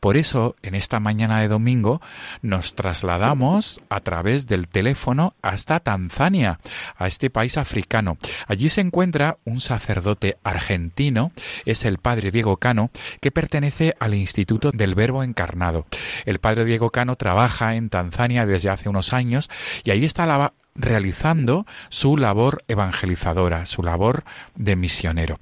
Por 0.00 0.16
eso, 0.16 0.56
en 0.62 0.74
esta 0.74 1.00
mañana 1.00 1.40
de 1.40 1.48
domingo, 1.48 2.00
nos 2.40 2.74
trasladamos 2.74 3.80
a 3.90 4.00
través 4.00 4.46
del 4.46 4.68
teléfono 4.68 5.34
hasta 5.42 5.80
Tanzania, 5.80 6.60
a 6.96 7.06
este 7.06 7.28
país 7.28 7.58
africano. 7.58 8.16
Allí 8.46 8.68
se 8.68 8.80
encuentra 8.80 9.38
un 9.44 9.60
sacerdote 9.60 10.38
argentino, 10.44 11.32
es 11.64 11.84
el 11.84 11.98
padre 11.98 12.30
Diego 12.30 12.56
Cano, 12.56 12.90
que 13.20 13.30
pertenece 13.30 13.94
al 13.98 14.14
Instituto 14.14 14.70
del 14.72 14.94
Verbo 14.94 15.22
Encarnado. 15.22 15.86
El 16.24 16.38
padre 16.38 16.64
Diego 16.64 16.90
Cano 16.90 17.16
trabaja 17.16 17.74
en 17.74 17.90
Tanzania 17.90 18.46
desde 18.46 18.70
hace 18.70 18.88
unos 18.88 19.12
años 19.12 19.50
y 19.82 19.90
ahí 19.90 20.04
está 20.04 20.26
la 20.26 20.52
realizando 20.78 21.66
su 21.90 22.16
labor 22.16 22.62
evangelizadora, 22.68 23.66
su 23.66 23.82
labor 23.82 24.22
de 24.54 24.76
misionero. 24.76 25.36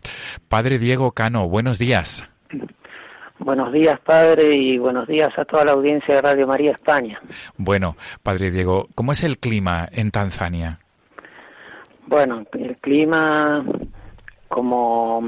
Padre 0.48 0.78
Diego 0.78 1.12
Cano, 1.12 1.48
buenos 1.48 1.78
días. 1.78 2.28
Buenos 3.38 3.70
días, 3.70 4.00
padre, 4.00 4.56
y 4.56 4.78
buenos 4.78 5.06
días 5.06 5.28
a 5.38 5.44
toda 5.44 5.66
la 5.66 5.72
audiencia 5.72 6.14
de 6.14 6.22
Radio 6.22 6.46
María 6.46 6.72
España. 6.72 7.20
Bueno, 7.58 7.94
padre 8.22 8.50
Diego, 8.50 8.88
¿cómo 8.94 9.12
es 9.12 9.22
el 9.24 9.38
clima 9.38 9.86
en 9.92 10.10
Tanzania? 10.10 10.80
Bueno, 12.06 12.46
el 12.52 12.76
clima, 12.78 13.64
como 14.48 15.22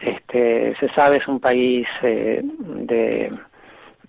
este, 0.00 0.74
se 0.80 0.88
sabe, 0.94 1.18
es 1.18 1.28
un 1.28 1.40
país 1.40 1.86
eh, 2.02 2.40
de, 2.42 3.30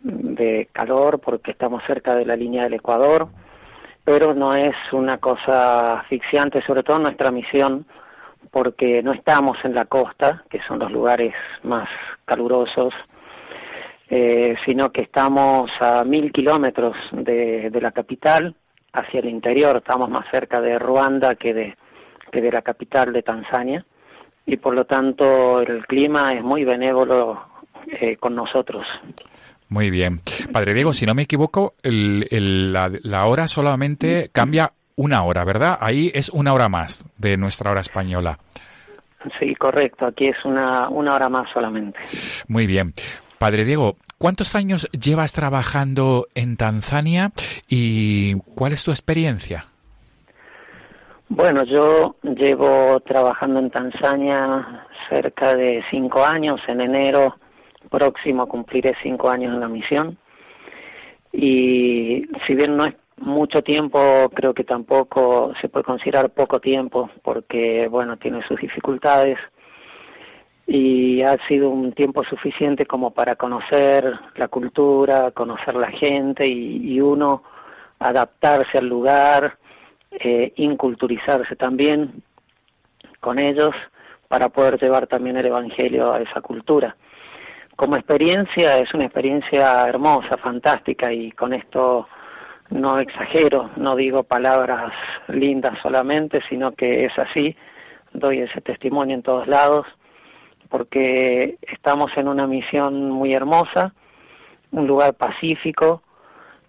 de 0.01 0.69
calor 0.71 1.19
porque 1.19 1.51
estamos 1.51 1.83
cerca 1.85 2.15
de 2.15 2.25
la 2.25 2.37
línea 2.37 2.63
del 2.63 2.75
Ecuador 2.75 3.27
pero 4.03 4.33
no 4.33 4.53
es 4.53 4.75
una 4.91 5.17
cosa 5.17 5.99
asfixiante, 5.99 6.61
sobre 6.63 6.83
todo 6.83 6.99
nuestra 6.99 7.31
misión, 7.31 7.85
porque 8.51 9.01
no 9.01 9.13
estamos 9.13 9.57
en 9.63 9.73
la 9.73 9.85
costa, 9.85 10.43
que 10.49 10.61
son 10.67 10.79
los 10.79 10.91
lugares 10.91 11.33
más 11.63 11.89
calurosos, 12.25 12.93
eh, 14.09 14.55
sino 14.65 14.91
que 14.91 15.01
estamos 15.01 15.71
a 15.79 16.03
mil 16.03 16.31
kilómetros 16.31 16.95
de, 17.11 17.71
la 17.81 17.91
capital, 17.91 18.53
hacia 18.91 19.21
el 19.21 19.29
interior, 19.29 19.77
estamos 19.77 20.09
más 20.09 20.25
cerca 20.29 20.61
de 20.61 20.77
Ruanda 20.77 21.35
que 21.35 21.53
de, 21.53 21.75
que 22.31 22.41
de 22.41 22.51
la 22.51 22.61
capital 22.61 23.11
de 23.11 23.23
Tanzania, 23.23 23.85
y 24.45 24.57
por 24.57 24.75
lo 24.75 24.85
tanto 24.85 25.61
el 25.61 25.87
clima 25.87 26.31
es 26.31 26.43
muy 26.43 26.65
benévolo 26.65 27.41
eh, 27.87 28.17
con 28.17 28.35
nosotros. 28.35 28.85
Muy 29.73 29.89
bien. 29.89 30.19
Padre 30.51 30.75
Diego, 30.75 30.93
si 30.93 31.07
no 31.07 31.15
me 31.15 31.23
equivoco, 31.23 31.73
la, 31.81 33.25
hora 33.25 33.47
solamente 33.47 34.29
cambia 34.31 34.73
una 34.95 35.23
hora, 35.23 35.43
¿verdad? 35.45 35.79
Ahí 35.81 36.11
es 36.13 36.29
una 36.29 36.53
hora 36.53 36.69
más 36.69 37.03
de 37.17 37.37
nuestra 37.37 37.71
hora 37.71 37.81
española. 37.81 38.37
Sí, 39.39 39.55
correcto. 39.55 40.05
Aquí 40.05 40.27
es 40.27 40.37
una, 40.45 40.89
una 40.89 41.15
hora 41.15 41.27
más 41.27 41.51
solamente. 41.51 41.97
Muy 42.47 42.67
bien. 42.67 42.93
Padre 43.39 43.65
Diego, 43.65 43.97
¿cuántos 44.19 44.53
años 44.53 44.87
llevas 44.91 45.33
trabajando 45.33 46.27
en 46.35 46.55
Tanzania 46.55 47.31
y 47.67 48.35
cuál 48.53 48.73
es 48.73 48.83
tu 48.83 48.91
experiencia? 48.91 49.65
Bueno, 51.29 51.63
yo 51.63 52.17
llevo 52.21 52.99
trabajando 52.99 53.59
en 53.59 53.71
Tanzania 53.71 54.85
cerca 55.09 55.55
de 55.55 55.83
cinco 55.89 56.23
años. 56.23 56.61
En 56.67 56.79
enero 56.79 57.39
próximo 57.93 58.47
cumpliré 58.47 58.95
cinco 59.03 59.29
años 59.29 59.53
en 59.53 59.59
la 59.59 59.67
misión. 59.67 60.17
Y 61.31 62.25
si 62.47 62.55
bien 62.55 62.75
no 62.75 62.85
es 62.85 62.95
mucho 63.17 63.61
tiempo, 63.61 63.99
creo 64.33 64.53
que 64.55 64.63
tampoco 64.63 65.53
se 65.61 65.69
puede 65.69 65.85
considerar 65.85 66.31
poco 66.31 66.59
tiempo 66.59 67.11
porque, 67.21 67.87
bueno, 67.87 68.17
tiene 68.17 68.41
sus 68.47 68.59
dificultades 68.59 69.37
y 70.65 71.21
ha 71.21 71.37
sido 71.47 71.69
un 71.69 71.93
tiempo 71.93 72.23
suficiente 72.23 72.87
como 72.87 73.11
para 73.11 73.35
conocer 73.35 74.11
la 74.37 74.47
cultura, 74.47 75.31
conocer 75.31 75.75
la 75.75 75.91
gente 75.91 76.47
y, 76.47 76.99
uno 76.99 77.43
adaptarse 77.99 78.79
al 78.79 78.87
lugar, 78.87 79.57
eh, 80.11 80.51
inculturizarse 80.55 81.55
también 81.55 82.23
con 83.19 83.37
ellos 83.37 83.71
para 84.27 84.49
poder 84.49 84.81
llevar 84.81 85.05
también 85.07 85.37
el 85.37 85.45
Evangelio 85.45 86.11
a 86.11 86.21
esa 86.21 86.41
cultura 86.41 86.95
como 87.75 87.95
experiencia 87.95 88.77
es 88.77 88.93
una 88.93 89.05
experiencia 89.05 89.83
hermosa, 89.83 90.37
fantástica 90.37 91.11
y 91.11 91.31
con 91.31 91.53
esto 91.53 92.07
no 92.69 92.97
exagero, 92.97 93.69
no 93.75 93.95
digo 93.95 94.23
palabras 94.23 94.93
lindas 95.27 95.79
solamente, 95.81 96.41
sino 96.49 96.73
que 96.73 97.05
es 97.05 97.17
así, 97.17 97.55
doy 98.13 98.39
ese 98.39 98.61
testimonio 98.61 99.15
en 99.15 99.23
todos 99.23 99.47
lados, 99.47 99.85
porque 100.69 101.57
estamos 101.61 102.11
en 102.15 102.27
una 102.27 102.47
misión 102.47 103.11
muy 103.11 103.33
hermosa, 103.33 103.93
un 104.71 104.87
lugar 104.87 105.13
pacífico, 105.13 106.01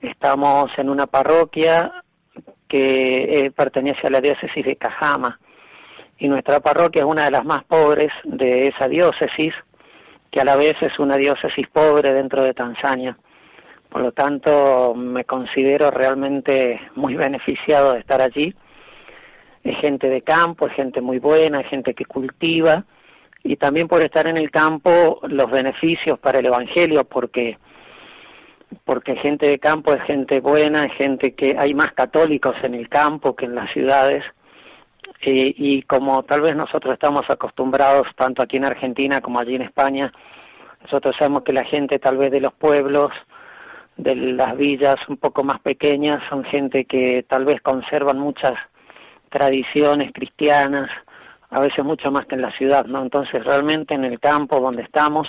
estamos 0.01 0.71
en 0.77 0.91
una 0.91 1.07
parroquia 1.07 2.03
que 2.69 3.47
eh, 3.47 3.51
pertenece 3.51 4.07
a 4.07 4.11
la 4.11 4.21
diócesis 4.21 4.65
de 4.65 4.77
Cajama 4.77 5.39
y 6.19 6.29
nuestra 6.29 6.61
parroquia 6.61 7.03
es 7.03 7.09
una 7.09 7.25
de 7.25 7.31
las 7.31 7.45
más 7.45 7.65
pobres 7.65 8.13
de 8.25 8.69
esa 8.69 8.89
diócesis, 8.89 9.55
que 10.35 10.41
a 10.41 10.45
la 10.45 10.57
vez 10.57 10.75
es 10.81 10.99
una 10.99 11.17
diócesis 11.17 11.69
pobre 11.69 12.13
dentro 12.13 12.43
de 12.43 12.55
Tanzania. 12.55 13.17
Por 13.89 14.03
lo 14.03 14.11
tanto, 14.11 14.93
me 14.97 15.25
considero 15.25 15.93
realmente 15.93 16.81
muy 16.97 17.15
beneficiado 17.15 17.93
de 17.93 18.01
estar 18.01 18.21
allí. 18.21 18.53
Es 19.63 19.79
gente 19.79 20.09
de 20.09 20.23
campo, 20.23 20.67
es 20.67 20.73
gente 20.73 21.01
muy 21.01 21.21
buena, 21.21 21.61
es 21.61 21.69
gente 21.69 21.95
que 21.95 22.05
cultiva 22.05 22.85
y 23.45 23.55
también 23.55 23.87
por 23.87 24.03
estar 24.03 24.27
en 24.27 24.37
el 24.37 24.51
campo 24.51 25.21
los 25.23 25.49
beneficios 25.53 26.19
para 26.19 26.41
el 26.41 26.47
Evangelio, 26.47 27.05
porque 27.05 27.57
porque 28.85 29.15
gente 29.15 29.47
de 29.47 29.61
campo 29.61 29.95
es 29.95 30.03
gente 30.03 30.41
buena, 30.41 30.87
es 30.87 30.95
gente 30.95 31.37
que 31.37 31.55
hay 31.57 31.75
más 31.75 31.93
católicos 31.93 32.57
en 32.65 32.75
el 32.75 32.89
campo 32.89 33.37
que 33.37 33.45
en 33.45 33.55
las 33.55 33.71
ciudades 33.73 34.25
y 35.31 35.83
como 35.83 36.23
tal 36.23 36.43
vez 36.43 36.57
nosotros 36.57 36.95
estamos 36.95 37.23
acostumbrados, 37.29 38.07
tanto 38.17 38.43
aquí 38.43 38.57
en 38.57 38.67
Argentina 38.67 39.21
como 39.21 39.39
allí 39.39 39.55
en 39.55 39.63
España, 39.63 40.13
nosotros 40.85 41.17
sabemos 41.19 41.43
que 41.45 41.53
la 41.53 41.65
gente 41.65 41.99
tal 41.99 42.19
vez 42.19 42.31
de 42.31 42.41
los 42.41 42.53
pueblos, 42.53 43.11
de 43.97 44.15
las 44.15 44.57
villas 44.57 44.97
un 45.09 45.17
poco 45.17 45.43
más 45.43 45.61
pequeñas, 45.61 46.23
son 46.29 46.45
gente 46.45 46.85
que 46.85 47.25
tal 47.29 47.45
vez 47.45 47.61
conservan 47.63 48.19
muchas 48.19 48.53
tradiciones 49.31 50.13
cristianas, 50.13 50.91
a 51.51 51.61
veces 51.61 51.85
mucho 51.85 52.11
más 52.11 52.27
que 52.27 52.35
en 52.35 52.43
la 52.43 52.53
ciudad, 52.53 52.85
¿no? 52.87 53.03
Entonces 53.03 53.43
realmente 53.45 53.95
en 53.95 54.05
el 54.05 54.21
campo 54.21 54.61
donde 54.61 54.83
estamos 54.83 55.29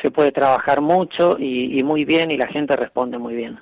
se 0.00 0.10
puede 0.10 0.30
trabajar 0.30 0.80
mucho 0.80 1.36
y, 1.38 1.78
y 1.78 1.82
muy 1.82 2.04
bien 2.04 2.30
y 2.30 2.36
la 2.36 2.46
gente 2.46 2.76
responde 2.76 3.18
muy 3.18 3.34
bien. 3.34 3.58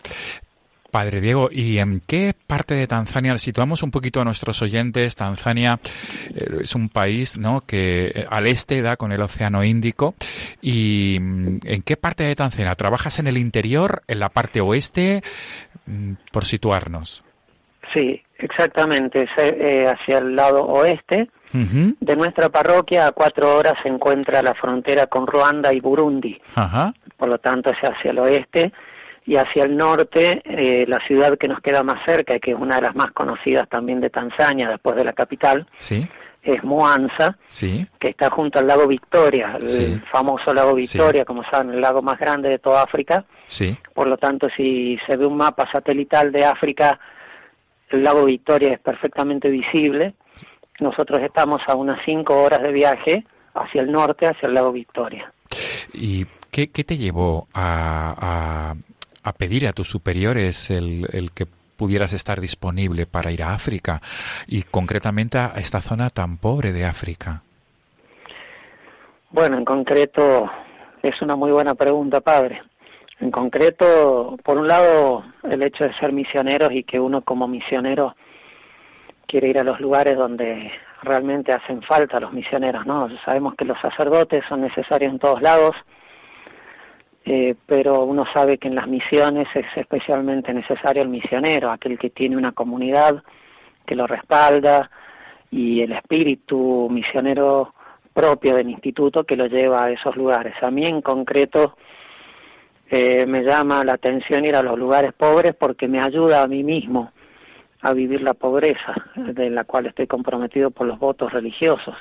Padre 0.94 1.20
Diego, 1.20 1.48
¿y 1.50 1.78
en 1.78 1.98
qué 2.06 2.34
parte 2.46 2.74
de 2.74 2.86
Tanzania, 2.86 3.36
situamos 3.36 3.82
un 3.82 3.90
poquito 3.90 4.20
a 4.20 4.24
nuestros 4.24 4.62
oyentes, 4.62 5.16
Tanzania 5.16 5.80
eh, 6.32 6.58
es 6.62 6.76
un 6.76 6.88
país 6.88 7.36
¿no? 7.36 7.62
que 7.66 8.12
eh, 8.14 8.26
al 8.30 8.46
este 8.46 8.80
da 8.80 8.94
con 8.94 9.10
el 9.10 9.20
Océano 9.20 9.64
Índico, 9.64 10.14
y 10.62 11.18
mm, 11.20 11.58
¿en 11.64 11.82
qué 11.82 11.96
parte 11.96 12.22
de 12.22 12.36
Tanzania? 12.36 12.76
¿Trabajas 12.76 13.18
en 13.18 13.26
el 13.26 13.38
interior, 13.38 14.04
en 14.06 14.20
la 14.20 14.28
parte 14.28 14.60
oeste, 14.60 15.22
mm, 15.86 16.12
por 16.30 16.44
situarnos? 16.44 17.24
Sí, 17.92 18.22
exactamente, 18.38 19.26
eh, 19.36 19.86
hacia 19.88 20.18
el 20.18 20.36
lado 20.36 20.64
oeste. 20.64 21.28
De 21.52 22.14
nuestra 22.14 22.50
parroquia 22.50 23.08
a 23.08 23.12
cuatro 23.12 23.56
horas 23.56 23.74
se 23.82 23.88
encuentra 23.88 24.42
la 24.42 24.54
frontera 24.54 25.08
con 25.08 25.26
Ruanda 25.26 25.72
y 25.72 25.80
Burundi. 25.80 26.40
Por 27.16 27.28
lo 27.28 27.38
tanto, 27.38 27.70
es 27.70 27.78
hacia 27.78 28.12
el 28.12 28.18
oeste 28.20 28.72
y 29.26 29.36
hacia 29.36 29.64
el 29.64 29.76
norte 29.76 30.42
eh, 30.44 30.84
la 30.86 31.00
ciudad 31.06 31.38
que 31.38 31.48
nos 31.48 31.60
queda 31.60 31.82
más 31.82 32.04
cerca 32.04 32.36
y 32.36 32.40
que 32.40 32.52
es 32.52 32.58
una 32.58 32.76
de 32.76 32.82
las 32.82 32.94
más 32.94 33.10
conocidas 33.12 33.68
también 33.68 34.00
de 34.00 34.10
Tanzania 34.10 34.68
después 34.68 34.96
de 34.96 35.04
la 35.04 35.12
capital 35.12 35.66
es 36.42 36.62
Mwanza 36.62 37.38
que 37.98 38.08
está 38.08 38.28
junto 38.30 38.58
al 38.58 38.66
lago 38.66 38.86
Victoria 38.86 39.58
el 39.60 40.02
famoso 40.12 40.52
lago 40.52 40.74
Victoria 40.74 41.24
como 41.24 41.42
saben 41.44 41.70
el 41.70 41.80
lago 41.80 42.02
más 42.02 42.18
grande 42.18 42.50
de 42.50 42.58
toda 42.58 42.82
África. 42.82 43.24
Por 43.94 44.08
lo 44.08 44.18
tanto 44.18 44.48
si 44.56 44.98
se 45.06 45.16
ve 45.16 45.26
un 45.26 45.36
mapa 45.36 45.70
satelital 45.72 46.30
de 46.30 46.44
África 46.44 46.98
el 47.88 48.02
lago 48.02 48.24
Victoria 48.24 48.74
es 48.74 48.80
perfectamente 48.80 49.48
visible. 49.48 50.14
Nosotros 50.80 51.20
estamos 51.22 51.60
a 51.66 51.76
unas 51.76 52.00
cinco 52.04 52.42
horas 52.42 52.60
de 52.62 52.72
viaje 52.72 53.24
hacia 53.54 53.82
el 53.82 53.92
norte 53.92 54.26
hacia 54.26 54.48
el 54.48 54.54
lago 54.54 54.72
Victoria. 54.72 55.32
¿Y 55.92 56.26
qué, 56.50 56.66
te 56.66 56.96
llevó 56.96 57.46
a, 57.54 58.14
a 58.18 58.74
pedir 59.32 59.66
a 59.66 59.72
tus 59.72 59.88
superiores 59.88 60.70
el 60.70 61.30
que 61.34 61.46
pudieras 61.76 62.12
estar 62.12 62.40
disponible 62.40 63.06
para 63.06 63.32
ir 63.32 63.42
a 63.42 63.54
África 63.54 64.00
y 64.46 64.62
concretamente 64.62 65.38
a 65.38 65.52
esta 65.56 65.80
zona 65.80 66.10
tan 66.10 66.38
pobre 66.38 66.72
de 66.72 66.84
África? 66.84 67.42
Bueno, 69.30 69.58
en 69.58 69.64
concreto 69.64 70.50
es 71.02 71.20
una 71.20 71.36
muy 71.36 71.50
buena 71.50 71.74
pregunta, 71.74 72.20
padre. 72.20 72.62
En 73.20 73.30
concreto, 73.30 74.36
por 74.44 74.58
un 74.58 74.68
lado, 74.68 75.24
el 75.42 75.62
hecho 75.62 75.84
de 75.84 75.94
ser 75.94 76.12
misioneros 76.12 76.70
y 76.72 76.84
que 76.84 77.00
uno 77.00 77.22
como 77.22 77.48
misionero 77.48 78.14
quiere 79.26 79.48
ir 79.48 79.58
a 79.58 79.64
los 79.64 79.80
lugares 79.80 80.16
donde 80.16 80.70
realmente 81.02 81.52
hacen 81.52 81.82
falta 81.82 82.20
los 82.20 82.32
misioneros, 82.32 82.86
¿no? 82.86 83.08
Sabemos 83.24 83.54
que 83.56 83.64
los 83.64 83.80
sacerdotes 83.80 84.44
son 84.48 84.60
necesarios 84.62 85.12
en 85.12 85.18
todos 85.18 85.42
lados, 85.42 85.74
eh, 87.24 87.54
pero 87.66 88.04
uno 88.04 88.26
sabe 88.34 88.58
que 88.58 88.68
en 88.68 88.74
las 88.74 88.86
misiones 88.86 89.48
es 89.54 89.64
especialmente 89.76 90.52
necesario 90.52 91.02
el 91.02 91.08
misionero, 91.08 91.70
aquel 91.70 91.98
que 91.98 92.10
tiene 92.10 92.36
una 92.36 92.52
comunidad 92.52 93.22
que 93.86 93.94
lo 93.94 94.06
respalda 94.06 94.90
y 95.50 95.80
el 95.80 95.92
espíritu 95.92 96.88
misionero 96.90 97.72
propio 98.12 98.54
del 98.54 98.68
instituto 98.68 99.24
que 99.24 99.36
lo 99.36 99.46
lleva 99.46 99.84
a 99.84 99.90
esos 99.90 100.16
lugares. 100.16 100.54
A 100.62 100.70
mí 100.70 100.84
en 100.84 101.00
concreto 101.00 101.76
eh, 102.90 103.24
me 103.26 103.42
llama 103.42 103.84
la 103.84 103.94
atención 103.94 104.44
ir 104.44 104.56
a 104.56 104.62
los 104.62 104.78
lugares 104.78 105.12
pobres 105.14 105.54
porque 105.54 105.88
me 105.88 106.00
ayuda 106.00 106.42
a 106.42 106.46
mí 106.46 106.62
mismo 106.62 107.10
a 107.80 107.92
vivir 107.92 108.22
la 108.22 108.34
pobreza 108.34 108.94
de 109.16 109.50
la 109.50 109.64
cual 109.64 109.86
estoy 109.86 110.06
comprometido 110.06 110.70
por 110.70 110.86
los 110.86 110.98
votos 110.98 111.32
religiosos. 111.32 111.94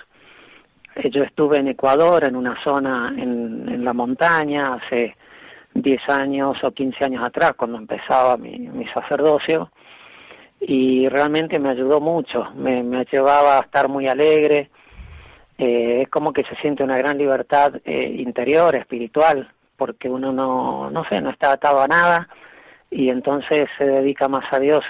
Eh, 0.96 1.10
yo 1.10 1.24
estuve 1.24 1.58
en 1.58 1.70
Ecuador, 1.70 2.24
en 2.24 2.36
una 2.36 2.62
zona 2.64 3.14
en, 3.18 3.84
la 3.84 3.94
montaña, 3.94 4.76
hace 4.76 5.16
10 5.74 6.10
años 6.10 6.64
o 6.64 6.72
15 6.72 7.06
años 7.06 7.24
atrás, 7.24 7.54
cuando 7.58 7.78
empezaba 7.78 8.38
mi, 8.38 8.86
sacerdocio, 8.94 9.72
y 10.60 11.10
realmente 11.10 11.60
me 11.60 11.70
ayudó 11.70 12.00
mucho, 12.00 12.52
me, 12.56 12.84
me 12.84 13.06
llevaba 13.06 13.58
a 13.58 13.62
estar 13.62 13.90
muy 13.90 14.08
alegre, 14.08 14.70
eh, 15.58 16.02
es 16.04 16.10
como 16.10 16.34
que 16.34 16.44
se 16.44 16.56
siente 16.56 16.84
una 16.84 16.98
gran 16.98 17.18
libertad 17.18 17.76
eh, 17.86 18.16
interior, 18.20 18.76
espiritual, 18.76 19.52
porque 19.78 20.10
uno 20.10 20.32
no, 20.32 20.90
no 20.90 21.04
sé, 21.06 21.22
no 21.22 21.30
está 21.30 21.52
atado 21.52 21.82
a 21.82 21.88
nada 21.88 22.30
y 22.90 23.10
entonces 23.10 23.70
se 23.78 23.86
dedica 23.86 24.28
más 24.28 24.46
a 24.52 24.60
Dios 24.60 24.84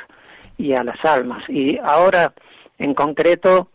y 0.57 0.73
a 0.73 0.83
las 0.83 1.03
almas. 1.03 1.43
Y 1.49 1.77
ahora, 1.79 2.33
en 2.77 2.93
concreto, 2.93 3.69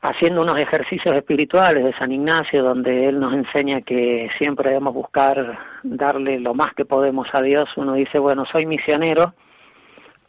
haciendo 0.00 0.42
unos 0.42 0.58
ejercicios 0.58 1.14
espirituales 1.14 1.84
de 1.84 1.92
San 1.94 2.12
Ignacio, 2.12 2.62
donde 2.62 3.08
él 3.08 3.18
nos 3.18 3.34
enseña 3.34 3.80
que 3.82 4.30
siempre 4.38 4.70
debemos 4.70 4.94
buscar 4.94 5.58
darle 5.82 6.38
lo 6.38 6.54
más 6.54 6.74
que 6.74 6.84
podemos 6.84 7.26
a 7.32 7.42
Dios, 7.42 7.68
uno 7.76 7.94
dice, 7.94 8.18
bueno, 8.18 8.44
soy 8.46 8.66
misionero, 8.66 9.34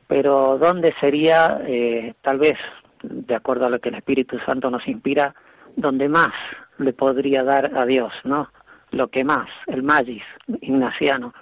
pero 0.07 0.57
¿dónde 0.57 0.93
sería, 0.99 1.61
eh, 1.67 2.13
tal 2.21 2.39
vez, 2.39 2.57
de 3.03 3.35
acuerdo 3.35 3.67
a 3.67 3.69
lo 3.69 3.79
que 3.79 3.89
el 3.89 3.95
Espíritu 3.95 4.39
Santo 4.39 4.71
nos 4.71 4.87
inspira, 4.87 5.35
donde 5.75 6.09
más 6.09 6.31
le 6.79 6.93
podría 6.93 7.43
dar 7.43 7.77
a 7.77 7.85
Dios, 7.85 8.11
¿no? 8.23 8.49
Lo 8.91 9.09
que 9.09 9.23
más, 9.23 9.47
el 9.67 9.83
magis 9.83 10.23
ignaciano. 10.61 11.33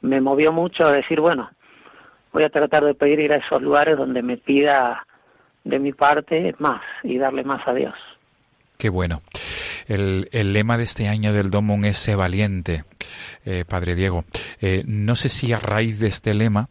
Me 0.00 0.20
movió 0.20 0.52
mucho 0.52 0.86
a 0.86 0.92
decir, 0.92 1.20
bueno, 1.20 1.50
voy 2.32 2.42
a 2.42 2.50
tratar 2.50 2.84
de 2.84 2.94
pedir 2.94 3.20
ir 3.20 3.32
a 3.32 3.36
esos 3.36 3.62
lugares 3.62 3.96
donde 3.96 4.22
me 4.22 4.36
pida 4.36 5.06
de 5.66 5.78
mi 5.78 5.92
parte 5.92 6.54
más 6.58 6.80
y 7.02 7.18
darle 7.18 7.44
más 7.44 7.66
a 7.66 7.74
Dios. 7.74 7.94
Qué 8.78 8.88
bueno. 8.88 9.20
El, 9.88 10.28
el 10.32 10.52
lema 10.52 10.76
de 10.76 10.84
este 10.84 11.08
año 11.08 11.32
del 11.32 11.50
Domum 11.50 11.84
es 11.84 11.98
Sé 11.98 12.14
valiente, 12.14 12.82
eh, 13.44 13.64
Padre 13.68 13.94
Diego. 13.94 14.24
Eh, 14.60 14.82
no 14.86 15.16
sé 15.16 15.28
si 15.28 15.52
a 15.52 15.58
raíz 15.58 15.98
de 15.98 16.08
este 16.08 16.34
lema 16.34 16.68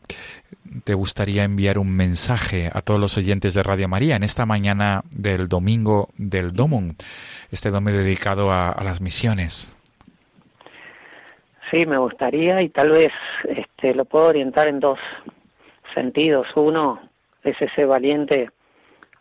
te 0.84 0.94
gustaría 0.94 1.44
enviar 1.44 1.78
un 1.78 1.96
mensaje 1.96 2.70
a 2.74 2.82
todos 2.82 3.00
los 3.00 3.18
oyentes 3.18 3.54
de 3.54 3.64
Radio 3.64 3.88
María 3.88 4.16
en 4.16 4.24
esta 4.24 4.46
mañana 4.46 5.04
del 5.12 5.48
domingo 5.48 6.10
del 6.18 6.54
Domum, 6.54 6.94
este 7.52 7.72
domingo 7.72 7.98
dedicado 7.98 8.52
a, 8.52 8.72
a 8.72 8.84
las 8.84 9.02
misiones. 9.02 9.76
Sí, 11.72 11.86
me 11.86 11.98
gustaría 11.98 12.62
y 12.62 12.70
tal 12.70 12.92
vez 12.92 13.12
este, 13.44 13.96
lo 13.96 14.06
puedo 14.06 14.28
orientar 14.28 14.68
en 14.68 14.80
dos 14.80 15.00
sentidos. 15.94 16.48
Uno 16.56 17.02
es 17.44 17.60
ese 17.60 17.86
valiente 17.86 18.52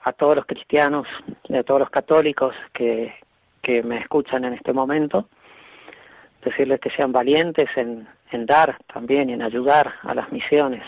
a 0.05 0.13
todos 0.13 0.37
los 0.37 0.47
cristianos 0.47 1.07
y 1.49 1.57
a 1.57 1.63
todos 1.63 1.81
los 1.81 1.91
católicos 1.91 2.55
que, 2.73 3.15
que 3.63 3.83
me 3.83 3.99
escuchan 3.99 4.45
en 4.45 4.53
este 4.53 4.73
momento, 4.73 5.29
decirles 6.45 6.81
que 6.81 6.91
sean 6.91 7.11
valientes 7.11 7.69
en, 7.77 8.07
en 8.31 8.47
dar 8.47 8.77
también 8.93 9.31
en 9.31 9.43
ayudar 9.43 9.95
a 10.03 10.15
las 10.15 10.31
misiones, 10.31 10.83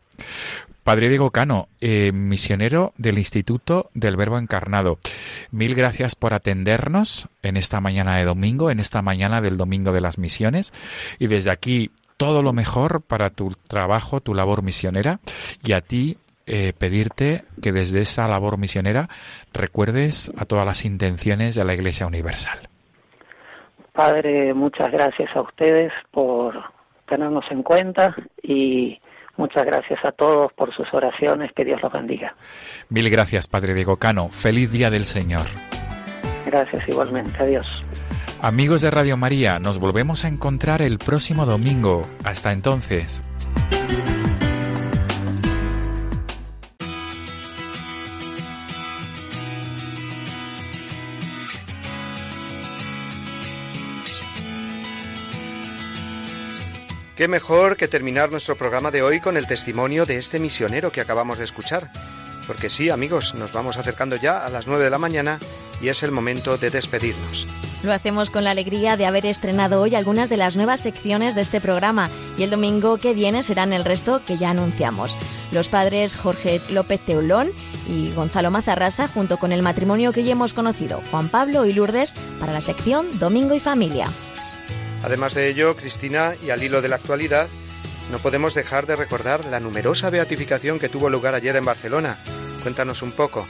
Padre 0.85 1.09
Diego 1.09 1.31
Cano, 1.31 1.69
eh, 1.81 2.13
misionero 2.13 2.93
del 2.99 3.17
Instituto 3.17 3.91
del 3.95 4.17
Verbo 4.17 4.37
Encarnado, 4.37 4.99
mil 5.51 5.75
gracias 5.75 6.15
por 6.15 6.35
atendernos 6.35 7.29
en 7.43 7.57
esta 7.57 7.81
mañana 7.81 8.19
de 8.19 8.25
domingo, 8.25 8.71
en 8.71 8.81
esta 8.81 9.01
mañana 9.01 9.41
del 9.41 9.57
Domingo 9.57 9.93
de 9.93 10.03
las 10.03 10.19
Misiones, 10.19 10.75
y 11.19 11.29
desde 11.29 11.51
aquí 11.51 11.91
todo 12.19 12.43
lo 12.43 12.53
mejor 12.53 13.01
para 13.01 13.31
tu 13.31 13.53
trabajo, 13.67 14.21
tu 14.21 14.35
labor 14.35 14.63
misionera, 14.63 15.21
y 15.65 15.73
a 15.73 15.81
ti 15.81 16.19
eh, 16.47 16.75
pedirte 16.77 17.45
que 17.63 17.73
desde 17.73 18.03
esa 18.03 18.29
labor 18.29 18.59
misionera 18.59 19.09
recuerdes 19.55 20.31
a 20.37 20.45
todas 20.45 20.67
las 20.67 20.85
intenciones 20.85 21.55
de 21.55 21.65
la 21.65 21.73
Iglesia 21.73 22.07
Universal. 22.07 22.69
Padre, 23.95 24.53
muchas 24.53 24.93
gracias 24.93 25.35
a 25.35 25.41
ustedes 25.41 25.93
por 26.11 26.55
tenernos 27.09 27.45
en 27.51 27.63
cuenta 27.63 28.15
y 28.43 29.01
muchas 29.37 29.65
gracias 29.65 30.05
a 30.05 30.13
todos 30.13 30.53
por 30.53 30.75
sus 30.75 30.93
oraciones. 30.93 31.53
Que 31.55 31.65
Dios 31.65 31.81
los 31.83 31.93
bendiga. 31.93 32.35
Mil 32.89 33.09
gracias, 33.11 33.47
Padre 33.47 33.75
Diego 33.75 33.97
Cano. 33.97 34.29
Feliz 34.31 34.73
Día 34.73 34.91
del 34.91 35.07
Señor. 35.07 35.47
Gracias 36.47 36.87
igualmente. 36.89 37.37
Adiós. 37.39 37.85
Amigos 38.41 38.83
de 38.83 38.91
Radio 38.91 39.17
María, 39.17 39.59
nos 39.59 39.79
volvemos 39.79 40.25
a 40.25 40.29
encontrar 40.29 40.83
el 40.83 40.99
próximo 40.99 41.47
domingo. 41.47 42.03
Hasta 42.25 42.53
entonces. 42.53 43.23
Qué 57.17 57.29
mejor 57.29 57.77
que 57.77 57.87
terminar 57.87 58.33
nuestro 58.33 58.57
programa 58.57 58.91
de 58.91 59.03
hoy 59.03 59.21
con 59.21 59.37
el 59.37 59.47
testimonio 59.47 60.05
de 60.05 60.17
este 60.17 60.41
misionero 60.41 60.91
que 60.91 61.01
acabamos 61.01 61.39
de 61.39 61.45
escuchar. 61.45 61.89
Porque 62.49 62.69
sí, 62.69 62.91
amigos, 62.91 63.37
nos 63.37 63.53
vamos 63.53 63.77
acercando 63.77 64.17
ya 64.17 64.45
a 64.45 64.51
las 64.51 64.67
9 64.67 64.83
de 64.83 64.91
la 64.91 64.99
mañana 64.99 65.39
y 65.81 65.89
es 65.89 66.03
el 66.03 66.11
momento 66.11 66.59
de 66.59 66.71
despedirnos. 66.71 67.47
Lo 67.85 67.93
hacemos 67.93 68.31
con 68.31 68.43
la 68.43 68.51
alegría 68.51 68.97
de 68.97 69.07
haber 69.07 69.27
estrenado 69.27 69.81
hoy 69.81 69.95
algunas 69.95 70.29
de 70.29 70.39
las 70.39 70.57
nuevas 70.57 70.81
secciones 70.81 71.37
de 71.37 71.43
este 71.43 71.61
programa 71.61 72.11
y 72.37 72.43
el 72.43 72.51
domingo 72.51 72.97
que 72.97 73.15
viene 73.15 73.45
serán 73.45 73.73
el 73.73 73.85
resto 73.85 74.21
que 74.27 74.37
ya 74.37 74.51
anunciamos. 74.51 75.17
Los 75.53 75.69
padres 75.69 76.17
Jorge 76.17 76.61
López 76.71 77.01
Teulón 77.01 77.49
y 77.89 78.11
Gonzalo 78.13 78.51
Mazarrasa 78.51 79.07
junto 79.07 79.37
con 79.37 79.53
el 79.53 79.63
matrimonio 79.63 80.13
que 80.13 80.25
ya 80.25 80.33
hemos 80.33 80.53
conocido, 80.53 81.01
Juan 81.13 81.29
Pablo 81.29 81.65
y 81.65 81.75
Lourdes, 81.75 82.13
para 82.41 82.53
la 82.53 82.61
sección 82.61 83.07
Domingo 83.21 83.55
y 83.55 83.61
Familia. 83.61 84.09
Además 85.05 85.35
de 85.35 85.51
ello, 85.51 85.77
Cristina, 85.77 86.33
y 86.43 86.49
al 86.49 86.63
hilo 86.63 86.81
de 86.81 86.89
la 86.89 86.97
actualidad, 86.97 87.47
no 88.11 88.19
podemos 88.19 88.55
dejar 88.55 88.87
de 88.87 88.97
recordar 88.97 89.45
la 89.45 89.61
numerosa 89.61 90.09
beatificación 90.09 90.79
que 90.79 90.89
tuvo 90.89 91.11
lugar 91.11 91.35
ayer 91.35 91.55
en 91.57 91.65
Barcelona. 91.67 92.17
Cuéntanos 92.63 93.03
un 93.03 93.13
poco. 93.13 93.47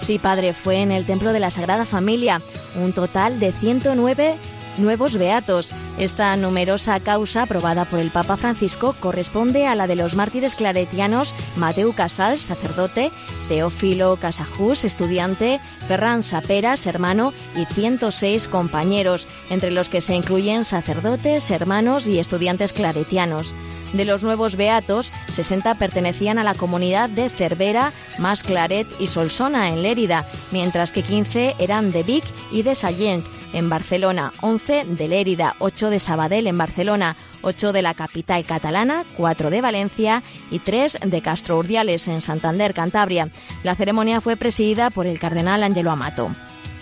Sí, 0.00 0.18
padre, 0.18 0.52
fue 0.52 0.78
en 0.78 0.90
el 0.90 1.06
Templo 1.06 1.32
de 1.32 1.38
la 1.38 1.52
Sagrada 1.52 1.84
Familia, 1.84 2.42
un 2.74 2.92
total 2.92 3.38
de 3.38 3.52
109 3.52 4.34
nuevos 4.78 5.18
beatos. 5.18 5.72
Esta 5.98 6.36
numerosa 6.36 7.00
causa 7.00 7.42
aprobada 7.42 7.84
por 7.84 7.98
el 7.98 8.10
Papa 8.10 8.36
Francisco 8.36 8.94
corresponde 8.98 9.66
a 9.66 9.74
la 9.74 9.86
de 9.86 9.96
los 9.96 10.14
mártires 10.14 10.54
claretianos 10.54 11.34
Mateu 11.56 11.92
Casals, 11.92 12.42
sacerdote, 12.42 13.10
Teófilo 13.48 14.16
Casajús, 14.16 14.84
estudiante, 14.84 15.60
Ferran 15.88 16.22
Saperas, 16.22 16.86
hermano, 16.86 17.32
y 17.56 17.64
106 17.64 18.48
compañeros, 18.48 19.26
entre 19.50 19.70
los 19.70 19.88
que 19.88 20.00
se 20.00 20.14
incluyen 20.14 20.64
sacerdotes, 20.64 21.50
hermanos 21.50 22.06
y 22.06 22.18
estudiantes 22.18 22.72
claretianos. 22.72 23.54
De 23.92 24.04
los 24.04 24.22
nuevos 24.22 24.54
beatos, 24.54 25.12
60 25.32 25.74
pertenecían 25.74 26.38
a 26.38 26.44
la 26.44 26.54
comunidad 26.54 27.10
de 27.10 27.28
Cervera, 27.28 27.92
Mas 28.18 28.44
Claret 28.44 28.86
y 29.00 29.08
Solsona 29.08 29.68
en 29.68 29.82
Lérida, 29.82 30.24
mientras 30.52 30.92
que 30.92 31.02
15 31.02 31.56
eran 31.58 31.90
de 31.90 32.04
Vic 32.04 32.24
y 32.52 32.62
de 32.62 32.76
Sallent 32.76 33.26
en 33.52 33.68
Barcelona, 33.68 34.32
11 34.40 34.84
de 34.84 35.08
Lérida, 35.08 35.54
8 35.58 35.90
de 35.90 36.00
Sabadell 36.00 36.46
en 36.46 36.58
Barcelona, 36.58 37.16
8 37.42 37.72
de 37.72 37.82
la 37.82 37.94
capital 37.94 38.44
catalana, 38.44 39.04
4 39.16 39.50
de 39.50 39.60
Valencia 39.60 40.22
y 40.50 40.58
3 40.58 40.98
de 41.04 41.22
Castro 41.22 41.58
Urdiales 41.58 42.08
en 42.08 42.20
Santander, 42.20 42.74
Cantabria. 42.74 43.28
La 43.62 43.74
ceremonia 43.74 44.20
fue 44.20 44.36
presidida 44.36 44.90
por 44.90 45.06
el 45.06 45.18
cardenal 45.18 45.62
Angelo 45.62 45.90
Amato. 45.90 46.30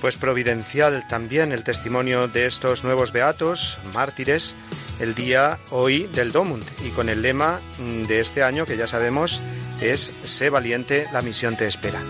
Pues 0.01 0.17
providencial 0.17 1.05
también 1.09 1.51
el 1.51 1.65
testimonio 1.65 2.29
de 2.29 2.47
estos 2.47 2.85
nuevos 2.85 3.13
beatos, 3.13 3.79
mártires, 3.95 4.55
el 5.01 5.15
día 5.15 5.59
hoy 5.71 6.07
del 6.13 6.31
Domund 6.33 6.65
y 6.87 6.91
con 6.91 7.09
el 7.09 7.23
lema 7.23 7.59
de 8.07 8.21
este 8.21 8.43
año 8.43 8.65
que 8.65 8.77
ya 8.77 8.87
sabemos 8.87 9.41
es 9.81 10.13
Sé 10.25 10.51
valiente, 10.51 11.07
la 11.13 11.23
misión 11.23 11.57
te 11.57 11.67
espera. 11.67 12.01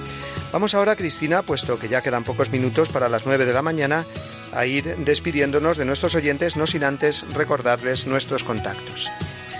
Vamos 0.52 0.74
ahora, 0.74 0.96
Cristina, 0.96 1.42
puesto 1.42 1.78
que 1.78 1.88
ya 1.88 2.00
quedan 2.00 2.24
pocos 2.24 2.50
minutos 2.50 2.88
para 2.88 3.08
las 3.08 3.26
9 3.26 3.44
de 3.44 3.52
la 3.52 3.60
mañana, 3.60 4.04
a 4.58 4.66
ir 4.66 4.96
despidiéndonos 4.98 5.76
de 5.76 5.84
nuestros 5.84 6.16
oyentes, 6.16 6.56
no 6.56 6.66
sin 6.66 6.82
antes 6.82 7.24
recordarles 7.32 8.08
nuestros 8.08 8.42
contactos. 8.42 9.08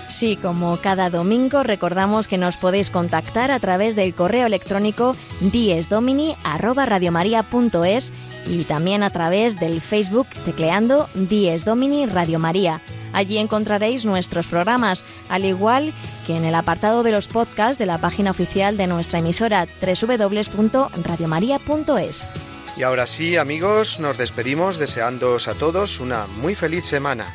Sí, 0.09 0.35
como 0.35 0.75
cada 0.77 1.09
domingo 1.09 1.63
recordamos 1.63 2.27
que 2.27 2.37
nos 2.37 2.57
podéis 2.57 2.89
contactar 2.89 3.49
a 3.51 3.59
través 3.59 3.95
del 3.95 4.13
correo 4.13 4.47
electrónico 4.47 5.15
diesdomini@radiomaria.es 5.39 8.11
y 8.47 8.63
también 8.63 9.03
a 9.03 9.11
través 9.11 9.59
del 9.59 9.81
Facebook 9.81 10.25
tecleando 10.45 11.07
Dies 11.13 11.63
Domini 11.63 12.07
Radio 12.07 12.39
María. 12.39 12.81
Allí 13.13 13.37
encontraréis 13.37 14.03
nuestros 14.05 14.47
programas, 14.47 15.03
al 15.29 15.45
igual 15.45 15.93
que 16.25 16.35
en 16.35 16.45
el 16.45 16.55
apartado 16.55 17.03
de 17.03 17.11
los 17.11 17.27
podcasts 17.27 17.77
de 17.77 17.85
la 17.85 17.99
página 17.99 18.31
oficial 18.31 18.77
de 18.77 18.87
nuestra 18.87 19.19
emisora 19.19 19.67
www.radiomaria.es. 19.81 22.48
Y 22.79 22.83
ahora 22.83 23.05
sí, 23.07 23.35
amigos, 23.35 23.99
nos 23.99 24.17
despedimos 24.17 24.79
deseándoos 24.79 25.49
a 25.49 25.53
todos 25.53 25.99
una 25.99 26.27
muy 26.37 26.55
feliz 26.55 26.85
semana. 26.85 27.25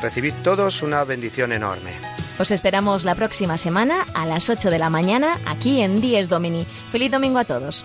Recibid 0.00 0.32
todos 0.42 0.80
una 0.80 1.04
bendición 1.04 1.52
enorme. 1.52 1.90
Os 2.38 2.50
esperamos 2.50 3.04
la 3.04 3.14
próxima 3.14 3.58
semana 3.58 4.06
a 4.14 4.24
las 4.24 4.48
8 4.48 4.70
de 4.70 4.78
la 4.78 4.88
mañana 4.88 5.38
aquí 5.44 5.82
en 5.82 6.00
Dies 6.00 6.30
Domini. 6.30 6.64
Feliz 6.90 7.10
domingo 7.10 7.38
a 7.38 7.44
todos. 7.44 7.84